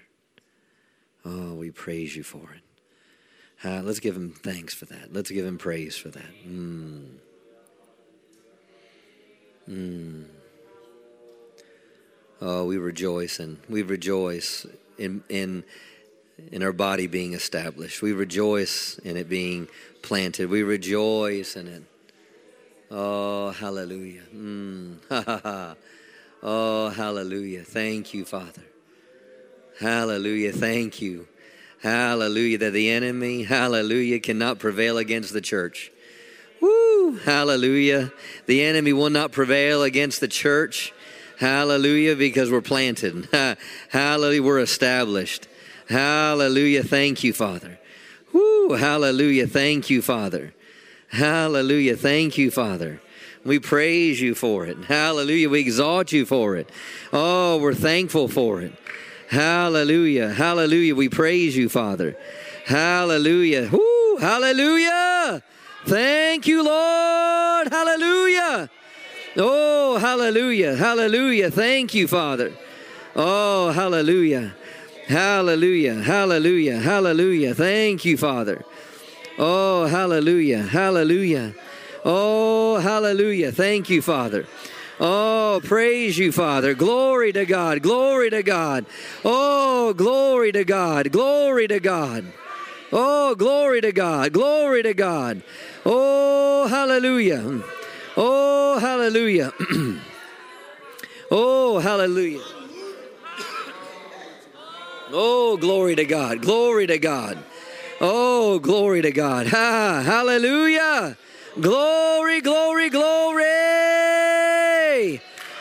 Oh, 1.24 1.54
we 1.54 1.70
praise 1.70 2.16
you 2.16 2.22
for 2.22 2.48
it. 2.54 2.62
Uh, 3.64 3.82
let's 3.82 4.00
give 4.00 4.16
him 4.16 4.32
thanks 4.32 4.74
for 4.74 4.86
that. 4.86 5.12
Let's 5.12 5.30
give 5.30 5.46
him 5.46 5.58
praise 5.58 5.96
for 5.96 6.08
that. 6.08 6.46
Mm. 6.46 7.06
Mm. 9.68 10.24
Oh, 12.40 12.64
we 12.64 12.76
rejoice 12.76 13.38
and 13.38 13.58
we 13.68 13.82
rejoice 13.82 14.66
in 14.98 15.22
in 15.28 15.64
in 16.50 16.62
our 16.62 16.72
body 16.72 17.06
being 17.06 17.34
established. 17.34 18.02
We 18.02 18.12
rejoice 18.12 18.98
in 19.04 19.16
it 19.16 19.28
being 19.28 19.68
planted. 20.02 20.50
We 20.50 20.62
rejoice 20.62 21.56
in 21.56 21.68
it. 21.68 21.82
Oh, 22.90 23.50
hallelujah. 23.50 24.22
Mm. 24.34 24.98
oh, 26.42 26.88
hallelujah. 26.90 27.62
Thank 27.62 28.12
you, 28.12 28.24
Father. 28.24 28.62
Hallelujah. 29.80 30.52
Thank 30.52 31.00
you. 31.00 31.26
Hallelujah. 31.82 32.58
That 32.58 32.72
the 32.72 32.90
enemy, 32.90 33.44
hallelujah, 33.44 34.20
cannot 34.20 34.58
prevail 34.58 34.98
against 34.98 35.32
the 35.32 35.40
church. 35.40 35.90
Woo! 36.60 37.16
Hallelujah. 37.24 38.12
The 38.46 38.62
enemy 38.62 38.92
will 38.92 39.10
not 39.10 39.32
prevail 39.32 39.82
against 39.82 40.20
the 40.20 40.28
church. 40.28 40.92
Hallelujah, 41.38 42.14
because 42.14 42.50
we're 42.52 42.60
planted. 42.60 43.28
Hallelujah, 43.88 44.42
we're 44.42 44.60
established. 44.60 45.48
Hallelujah. 45.88 46.84
Thank 46.84 47.24
you, 47.24 47.32
Father. 47.32 47.80
Hallelujah. 48.70 49.46
Thank 49.46 49.90
you, 49.90 50.02
Father. 50.02 50.54
Hallelujah. 51.08 51.96
Thank 51.96 52.38
you, 52.38 52.50
Father. 52.50 53.00
We 53.44 53.58
praise 53.58 54.20
you 54.20 54.34
for 54.34 54.66
it. 54.66 54.84
Hallelujah. 54.84 55.50
We 55.50 55.60
exalt 55.60 56.12
you 56.12 56.24
for 56.24 56.56
it. 56.56 56.70
Oh, 57.12 57.58
we're 57.58 57.74
thankful 57.74 58.28
for 58.28 58.60
it. 58.60 58.72
Hallelujah. 59.28 60.32
Hallelujah. 60.32 60.94
We 60.94 61.08
praise 61.08 61.56
you, 61.56 61.68
Father. 61.68 62.16
Hallelujah. 62.66 63.68
Woo! 63.70 64.16
Hallelujah. 64.18 65.42
Thank 65.86 66.46
you, 66.46 66.62
Lord. 66.62 67.68
Hallelujah. 67.68 68.70
Oh, 69.36 69.98
hallelujah. 69.98 70.76
Hallelujah. 70.76 71.50
Thank 71.50 71.94
you, 71.94 72.06
Father. 72.06 72.52
Oh, 73.16 73.70
hallelujah. 73.70 74.54
Hallelujah. 75.06 75.94
Hallelujah. 76.02 76.78
Hallelujah. 76.78 77.54
Thank 77.54 78.04
you, 78.04 78.16
Father. 78.16 78.64
Oh, 79.38 79.86
hallelujah. 79.86 80.62
Hallelujah. 80.62 81.54
Oh, 82.04 82.78
hallelujah. 82.78 83.52
Thank 83.52 83.90
you, 83.90 84.02
Father. 84.02 84.46
Oh, 85.00 85.60
praise 85.64 86.18
you, 86.18 86.32
Father. 86.32 86.74
Glory 86.74 87.32
to 87.32 87.44
God. 87.44 87.82
Glory 87.82 88.30
to 88.30 88.42
God. 88.42 88.86
Oh, 89.24 89.92
glory 89.94 90.52
to 90.52 90.64
God. 90.64 91.10
Glory 91.10 91.66
to 91.68 91.80
God. 91.80 92.24
Oh, 92.92 93.34
glory 93.34 93.80
to 93.80 93.92
God. 93.92 94.32
Glory 94.32 94.82
to 94.82 94.94
God. 94.94 95.42
Oh, 95.84 96.68
hallelujah. 96.68 97.62
Oh, 98.16 98.78
hallelujah. 98.78 99.52
oh, 101.30 101.78
hallelujah. 101.78 102.61
Oh, 105.12 105.58
glory 105.58 105.94
to 105.96 106.04
God. 106.06 106.40
Glory 106.40 106.86
to 106.86 106.98
God. 106.98 107.38
Oh, 108.00 108.58
glory 108.58 109.02
to 109.02 109.12
God. 109.12 109.46
Ha, 109.48 110.02
hallelujah. 110.04 111.18
Glory, 111.60 112.40
glory, 112.40 112.88
glory. 112.88 113.42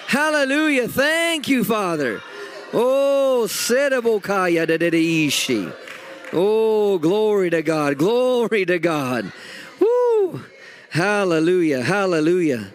Hallelujah. 0.08 0.88
Thank 0.88 1.49
you, 1.49 1.66
Father. 1.66 2.22
Oh, 2.74 3.43
Sedabokaya 3.47 4.66
Ishi. 4.93 5.70
Oh, 6.32 6.97
glory 6.97 7.49
to 7.49 7.62
God. 7.62 7.97
Glory 7.97 8.66
to 8.66 8.80
God. 8.80 9.34
Woo. 9.80 10.41
Hallelujah. 10.89 11.84
Hallelujah. 11.84 12.72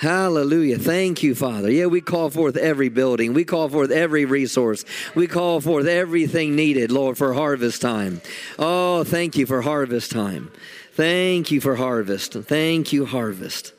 Hallelujah. 0.00 0.78
Thank 0.78 1.22
you, 1.22 1.34
Father. 1.34 1.70
Yeah, 1.70 1.84
we 1.84 2.00
call 2.00 2.30
forth 2.30 2.56
every 2.56 2.88
building. 2.88 3.34
We 3.34 3.44
call 3.44 3.68
forth 3.68 3.90
every 3.90 4.24
resource. 4.24 4.82
We 5.14 5.26
call 5.26 5.60
forth 5.60 5.86
everything 5.86 6.56
needed, 6.56 6.90
Lord, 6.90 7.18
for 7.18 7.34
harvest 7.34 7.82
time. 7.82 8.22
Oh, 8.58 9.04
thank 9.04 9.36
you 9.36 9.44
for 9.44 9.60
harvest 9.60 10.10
time. 10.10 10.50
Thank 10.94 11.50
you 11.50 11.60
for 11.60 11.76
harvest. 11.76 12.32
Thank 12.32 12.94
you, 12.94 13.04
harvest. 13.04 13.74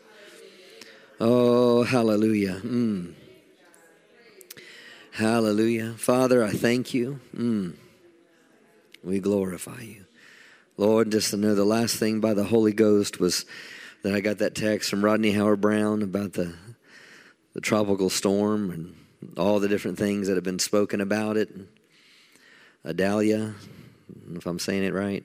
Oh, 1.20 1.82
hallelujah. 1.82 2.62
Mm. 2.64 3.14
Hallelujah. 5.14 5.94
Father, 5.98 6.44
I 6.44 6.52
thank 6.52 6.94
you. 6.94 7.20
Mm. 7.36 7.74
We 9.04 9.20
glorify 9.20 9.82
you. 9.82 10.06
Lord, 10.78 11.12
just 11.12 11.32
to 11.32 11.38
know 11.38 11.56
the 11.56 11.66
last 11.66 11.96
thing 11.96 12.20
by 12.20 12.36
the 12.36 12.44
Holy 12.44 12.74
Ghost 12.74 13.20
was 13.20 13.44
that 14.04 14.14
I 14.14 14.20
got 14.20 14.40
that 14.40 14.56
text 14.56 14.90
from 14.90 15.04
Rodney 15.04 15.32
Howard-Browne 15.32 16.02
about 16.02 16.34
the 16.34 16.54
the 17.54 17.62
tropical 17.62 18.10
storm 18.10 18.72
and 18.72 18.96
all 19.38 19.60
the 19.60 19.68
different 19.68 19.98
things 19.98 20.28
that 20.28 20.36
have 20.36 20.44
been 20.44 20.60
spoken 20.60 21.02
about 21.02 21.38
it. 21.38 21.50
Adalia, 22.84 23.54
if 24.34 24.46
I'm 24.46 24.60
saying 24.60 24.84
it 24.84 24.94
right. 24.94 25.24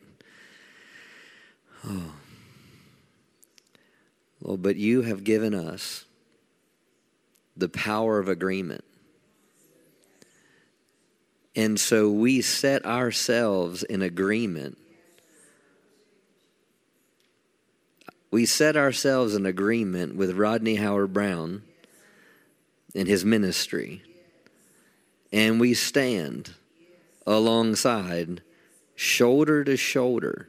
Oh. 1.86 2.12
Well, 4.40 4.56
but 4.56 4.76
you 4.76 5.02
have 5.02 5.24
given 5.24 5.54
us 5.54 6.04
the 7.56 7.68
power 7.68 8.18
of 8.18 8.28
agreement. 8.28 8.84
And 11.54 11.80
so 11.80 12.10
we 12.10 12.42
set 12.42 12.84
ourselves 12.84 13.82
in 13.82 14.02
agreement. 14.02 14.76
We 18.30 18.44
set 18.44 18.76
ourselves 18.76 19.34
in 19.34 19.46
agreement 19.46 20.16
with 20.16 20.36
Rodney 20.36 20.76
Howard-Browne 20.76 21.62
in 22.94 23.06
his 23.06 23.24
ministry. 23.24 24.02
And 25.32 25.60
we 25.60 25.74
stand 25.74 26.54
alongside, 27.26 28.42
shoulder 28.94 29.64
to 29.64 29.76
shoulder. 29.76 30.48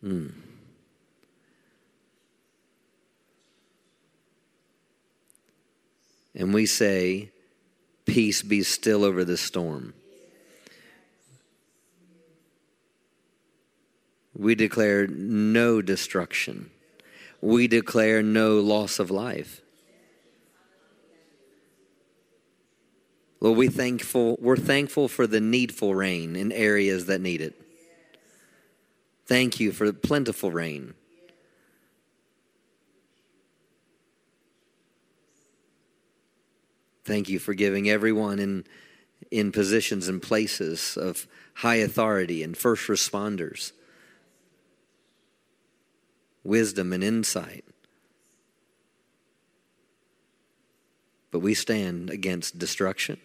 Hmm. 0.00 0.28
And 6.34 6.54
we 6.54 6.66
say, 6.66 7.30
Peace 8.04 8.42
be 8.42 8.62
still 8.62 9.04
over 9.04 9.24
the 9.24 9.36
storm. 9.36 9.92
We 14.38 14.54
declare 14.54 15.08
no 15.08 15.82
destruction. 15.82 16.70
We 17.40 17.66
declare 17.66 18.22
no 18.22 18.60
loss 18.60 19.00
of 19.00 19.10
life. 19.10 19.60
Lord, 23.40 23.58
we 23.58 23.68
thankful, 23.68 24.36
we're 24.40 24.56
thankful 24.56 25.08
for 25.08 25.26
the 25.26 25.40
needful 25.40 25.94
rain 25.94 26.36
in 26.36 26.52
areas 26.52 27.06
that 27.06 27.20
need 27.20 27.40
it. 27.40 27.60
Thank 29.26 29.60
you 29.60 29.72
for 29.72 29.86
the 29.86 29.92
plentiful 29.92 30.50
rain. 30.50 30.94
Thank 37.04 37.28
you 37.28 37.38
for 37.38 37.54
giving 37.54 37.88
everyone 37.88 38.38
in, 38.38 38.64
in 39.30 39.50
positions 39.50 40.08
and 40.08 40.22
places 40.22 40.96
of 40.96 41.26
high 41.54 41.76
authority 41.76 42.42
and 42.42 42.56
first 42.56 42.86
responders 42.88 43.72
wisdom 46.44 46.92
and 46.92 47.04
insight. 47.04 47.64
But 51.30 51.40
we 51.40 51.54
stand 51.54 52.10
against 52.10 52.58
destruction. 52.58 53.18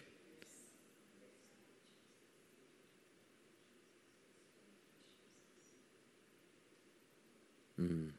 Mm. 7.80 8.10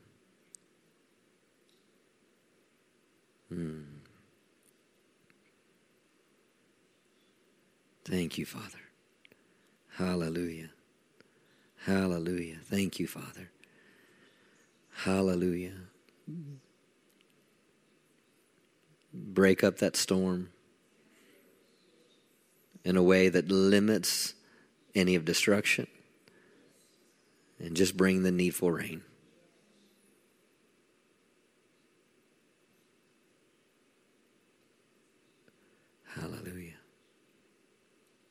Mm. 3.53 3.83
Thank 8.03 8.37
you, 8.37 8.45
Father. 8.45 8.79
Hallelujah. 9.97 10.69
Hallelujah. 11.85 12.57
Thank 12.63 12.99
you, 12.99 13.07
Father. 13.07 13.49
Hallelujah. 15.03 15.73
Break 19.13 19.63
up 19.63 19.77
that 19.77 19.95
storm 19.95 20.49
in 22.83 22.95
a 22.97 23.03
way 23.03 23.29
that 23.29 23.49
limits 23.49 24.33
any 24.93 25.15
of 25.15 25.25
destruction 25.25 25.87
and 27.59 27.75
just 27.75 27.97
bring 27.97 28.23
the 28.23 28.31
needful 28.31 28.71
rain. 28.71 29.03
Hallelujah. 36.15 36.73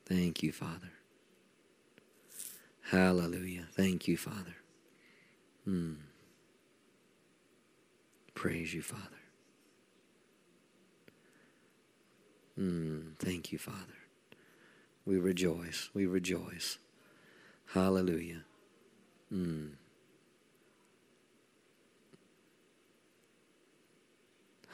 Thank 0.05 0.41
you, 0.41 0.51
Father. 0.51 0.91
Hallelujah. 2.89 3.67
Thank 3.73 4.07
you, 4.07 4.17
Father. 4.17 4.55
Hmm. 5.65 5.93
Praise 8.35 8.73
you, 8.73 8.81
Father. 8.83 9.01
Mm, 12.59 13.17
thank 13.17 13.51
you, 13.51 13.57
Father. 13.57 13.79
We 15.05 15.17
rejoice. 15.17 15.89
We 15.93 16.05
rejoice. 16.05 16.77
Hallelujah. 17.73 18.43
Mm. 19.33 19.71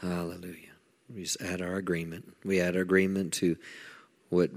Hallelujah. 0.01 0.55
We 1.13 1.23
just 1.23 1.41
add 1.41 1.61
our 1.61 1.75
agreement. 1.75 2.35
We 2.43 2.59
add 2.59 2.75
our 2.75 2.81
agreement 2.81 3.33
to 3.33 3.57
what 4.29 4.51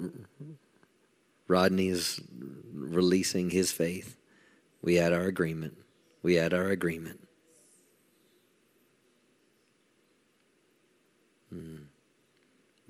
Rodney 1.47 1.89
is 1.89 2.21
releasing 2.73 3.51
his 3.51 3.71
faith. 3.73 4.17
We 4.83 4.99
add 4.99 5.13
our 5.13 5.25
agreement. 5.25 5.77
We 6.23 6.39
add 6.39 6.55
our 6.55 6.69
agreement. 6.69 7.27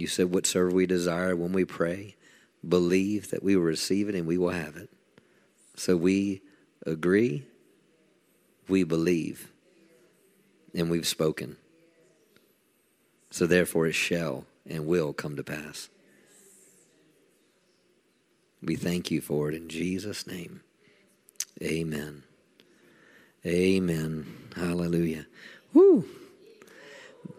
You 0.04 0.08
said, 0.08 0.34
Whatsoever 0.34 0.68
we 0.68 0.84
desire 0.84 1.34
when 1.34 1.54
we 1.54 1.64
pray, 1.64 2.14
believe 2.68 3.30
that 3.30 3.42
we 3.42 3.56
will 3.56 3.62
receive 3.62 4.10
it 4.10 4.14
and 4.14 4.26
we 4.26 4.36
will 4.36 4.50
have 4.50 4.76
it. 4.76 4.90
So 5.76 5.96
we 5.96 6.42
agree, 6.84 7.46
we 8.68 8.84
believe, 8.84 9.50
and 10.74 10.90
we've 10.90 11.06
spoken. 11.06 11.56
So 13.30 13.46
therefore 13.46 13.86
it 13.86 13.94
shall 13.94 14.44
and 14.68 14.86
will 14.86 15.14
come 15.14 15.36
to 15.36 15.42
pass. 15.42 15.88
We 18.62 18.76
thank 18.76 19.10
you 19.10 19.22
for 19.22 19.48
it 19.48 19.54
in 19.54 19.70
Jesus' 19.70 20.26
name. 20.26 20.60
Amen. 21.62 22.24
Amen. 23.46 24.26
Hallelujah. 24.54 25.24
Woo. 25.72 26.04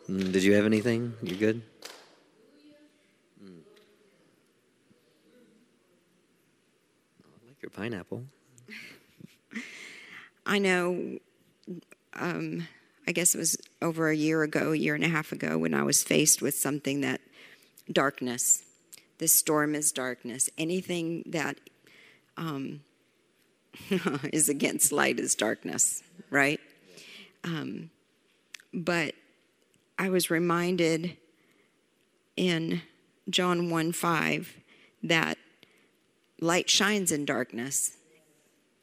Mm, 0.10 0.32
did 0.32 0.42
you 0.42 0.54
have 0.54 0.66
anything? 0.66 1.14
You 1.22 1.36
good? 1.36 1.62
Mm. 3.44 3.60
I 7.20 7.48
like 7.48 7.55
pineapple. 7.70 8.24
I 10.46 10.60
know, 10.60 11.18
um, 12.14 12.68
I 13.08 13.12
guess 13.12 13.36
it 13.36 13.38
was 13.38 13.58
over 13.82 14.10
a 14.10 14.16
year 14.16 14.44
ago, 14.44 14.72
a 14.72 14.76
year 14.76 14.96
and 14.96 15.04
a 15.04 15.10
half 15.10 15.32
ago, 15.32 15.58
when 15.58 15.74
I 15.74 15.84
was 15.84 16.04
faced 16.04 16.42
with 16.42 16.56
something 16.56 17.02
that 17.02 17.22
darkness, 17.92 18.64
this 19.18 19.34
storm 19.34 19.76
is 19.76 19.92
darkness. 19.92 20.50
Anything 20.58 21.24
that 21.28 21.58
um, 22.38 22.82
is 24.32 24.50
against 24.50 24.92
light 24.92 25.20
is 25.20 25.36
darkness, 25.36 26.04
right? 26.30 26.60
Um, 27.44 27.90
but 28.74 29.16
I 29.98 30.10
was 30.10 30.30
reminded 30.30 31.18
in 32.36 32.82
John 33.30 33.70
1 33.70 33.92
5 33.92 34.56
that 35.04 35.38
light 36.40 36.70
shines 36.70 37.12
in 37.12 37.26
darkness. 37.26 37.98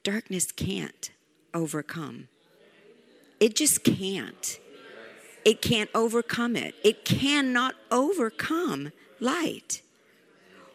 Darkness 0.03 0.51
can't 0.51 1.11
overcome. 1.55 2.29
It 3.41 3.57
just 3.57 3.85
can't. 3.85 4.59
It 5.45 5.61
can't 5.61 5.91
overcome 5.95 6.57
it. 6.57 6.75
It 6.85 7.05
cannot 7.05 7.75
overcome 7.91 8.93
light. 9.21 9.83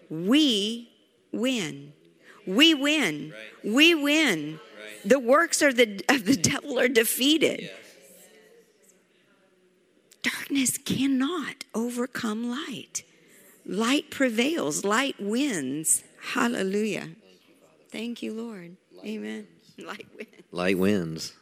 We 0.09 0.89
win. 1.31 1.93
We 2.45 2.73
win. 2.73 3.33
We 3.63 3.95
win. 3.95 4.59
The 5.05 5.19
works 5.19 5.61
of 5.61 5.75
the, 5.77 6.01
of 6.09 6.25
the 6.25 6.35
devil 6.35 6.79
are 6.79 6.87
defeated. 6.87 7.69
Darkness 10.21 10.77
cannot 10.77 11.63
overcome 11.73 12.49
light. 12.49 13.03
Light 13.65 14.09
prevails, 14.09 14.83
light 14.83 15.15
wins. 15.19 16.03
Hallelujah. 16.19 17.09
Thank 17.91 18.21
you, 18.21 18.33
Lord. 18.33 18.75
Amen. 19.05 19.47
Light 19.77 20.07
wins. 20.15 20.29
Light 20.51 20.77
wins. 20.77 21.33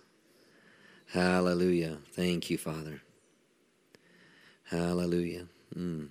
Hallelujah. 1.08 1.98
Thank 2.14 2.50
you, 2.50 2.58
Father. 2.58 3.02
Hallelujah. 4.70 5.48
Mm. 5.76 6.10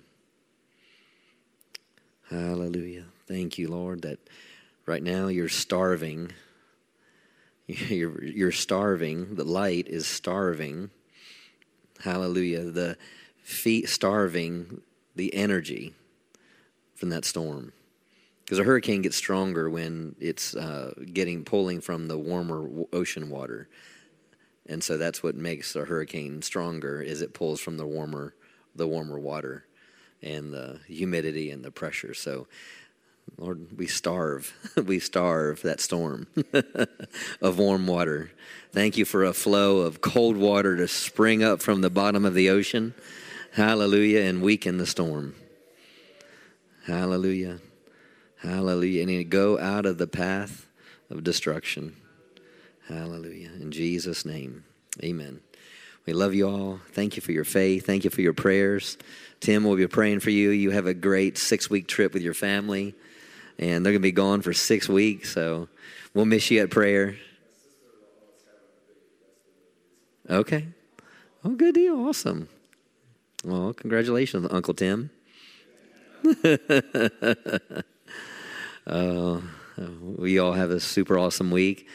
Hallelujah. 2.29 3.05
Thank 3.27 3.57
you, 3.57 3.69
Lord, 3.69 4.01
that 4.03 4.19
Right 4.85 5.01
now, 5.01 5.27
you're 5.27 5.49
starving. 5.49 6.31
You're, 7.67 8.23
you're 8.23 8.51
starving. 8.51 9.33
The 9.33 9.43
light 9.43 9.87
is 9.87 10.05
starving. 10.05 10.91
Hallelujah. 11.99 12.65
The 12.65 12.95
feet 13.41 13.89
starving 13.89 14.81
the 15.15 15.33
energy 15.33 15.95
from 16.93 17.09
that 17.09 17.25
storm. 17.25 17.73
Because 18.45 18.59
a 18.59 18.63
hurricane 18.63 19.01
gets 19.01 19.17
stronger 19.17 19.69
when 19.69 20.15
it's 20.19 20.55
uh, 20.55 20.93
getting 21.11 21.43
pulling 21.43 21.81
from 21.81 22.07
the 22.07 22.17
warmer 22.17 22.69
ocean 22.93 23.29
water, 23.29 23.67
and 24.67 24.83
so 24.83 24.97
that's 24.97 25.21
what 25.21 25.35
makes 25.35 25.75
a 25.75 25.85
hurricane 25.85 26.41
stronger. 26.41 27.01
Is 27.01 27.21
it 27.21 27.33
pulls 27.33 27.59
from 27.59 27.77
the 27.77 27.87
warmer 27.87 28.35
the 28.75 28.87
warmer 28.87 29.17
water, 29.17 29.65
and 30.21 30.53
the 30.53 30.79
humidity 30.87 31.51
and 31.51 31.63
the 31.63 31.71
pressure. 31.71 32.13
So, 32.13 32.47
Lord, 33.37 33.77
we 33.77 33.87
starve, 33.87 34.53
we 34.85 34.99
starve 34.99 35.61
that 35.61 35.79
storm 35.79 36.27
of 37.41 37.57
warm 37.57 37.87
water. 37.87 38.31
Thank 38.71 38.97
you 38.97 39.05
for 39.05 39.23
a 39.23 39.33
flow 39.33 39.79
of 39.79 40.01
cold 40.01 40.37
water 40.37 40.75
to 40.77 40.87
spring 40.87 41.43
up 41.43 41.61
from 41.61 41.81
the 41.81 41.89
bottom 41.89 42.25
of 42.25 42.33
the 42.33 42.49
ocean. 42.49 42.93
Hallelujah, 43.53 44.21
and 44.21 44.41
weaken 44.41 44.77
the 44.77 44.85
storm. 44.85 45.35
Hallelujah. 46.85 47.59
Hallelujah. 48.45 49.01
And 49.03 49.29
go 49.29 49.59
out 49.59 49.85
of 49.85 49.97
the 49.97 50.07
path 50.07 50.67
of 51.09 51.23
destruction. 51.23 51.95
Hallelujah. 52.87 53.49
In 53.59 53.71
Jesus' 53.71 54.25
name, 54.25 54.63
amen. 55.03 55.39
We 56.05 56.13
love 56.13 56.35
you 56.35 56.47
all. 56.47 56.79
Thank 56.91 57.15
you 57.15 57.21
for 57.21 57.31
your 57.31 57.43
faith. 57.43 57.85
Thank 57.85 58.03
you 58.03 58.11
for 58.11 58.21
your 58.21 58.33
prayers. 58.33 58.97
Tim 59.39 59.63
will 59.63 59.75
be 59.75 59.87
praying 59.87 60.19
for 60.19 60.29
you. 60.29 60.51
You 60.51 60.69
have 60.69 60.85
a 60.85 60.93
great 60.93 61.39
six 61.39 61.69
week 61.69 61.87
trip 61.87 62.13
with 62.13 62.21
your 62.21 62.35
family, 62.35 62.93
and 63.57 63.83
they're 63.83 63.93
going 63.93 64.01
to 64.01 64.07
be 64.07 64.11
gone 64.11 64.41
for 64.41 64.53
six 64.53 64.87
weeks, 64.87 65.33
so 65.33 65.67
we'll 66.13 66.25
miss 66.25 66.51
you 66.51 66.61
at 66.61 66.69
prayer. 66.69 67.15
Okay. 70.29 70.67
Oh, 71.43 71.49
good 71.49 71.73
deal. 71.73 72.07
Awesome. 72.07 72.49
Well, 73.43 73.73
congratulations, 73.73 74.47
Uncle 74.51 74.75
Tim. 74.75 75.09
uh, 78.87 79.39
we 80.01 80.39
all 80.39 80.53
have 80.53 80.71
a 80.71 80.79
super 80.79 81.17
awesome 81.17 81.51
week, 81.51 81.87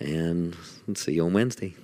and 0.00 0.56
see 0.94 1.14
you 1.14 1.26
on 1.26 1.32
Wednesday. 1.32 1.74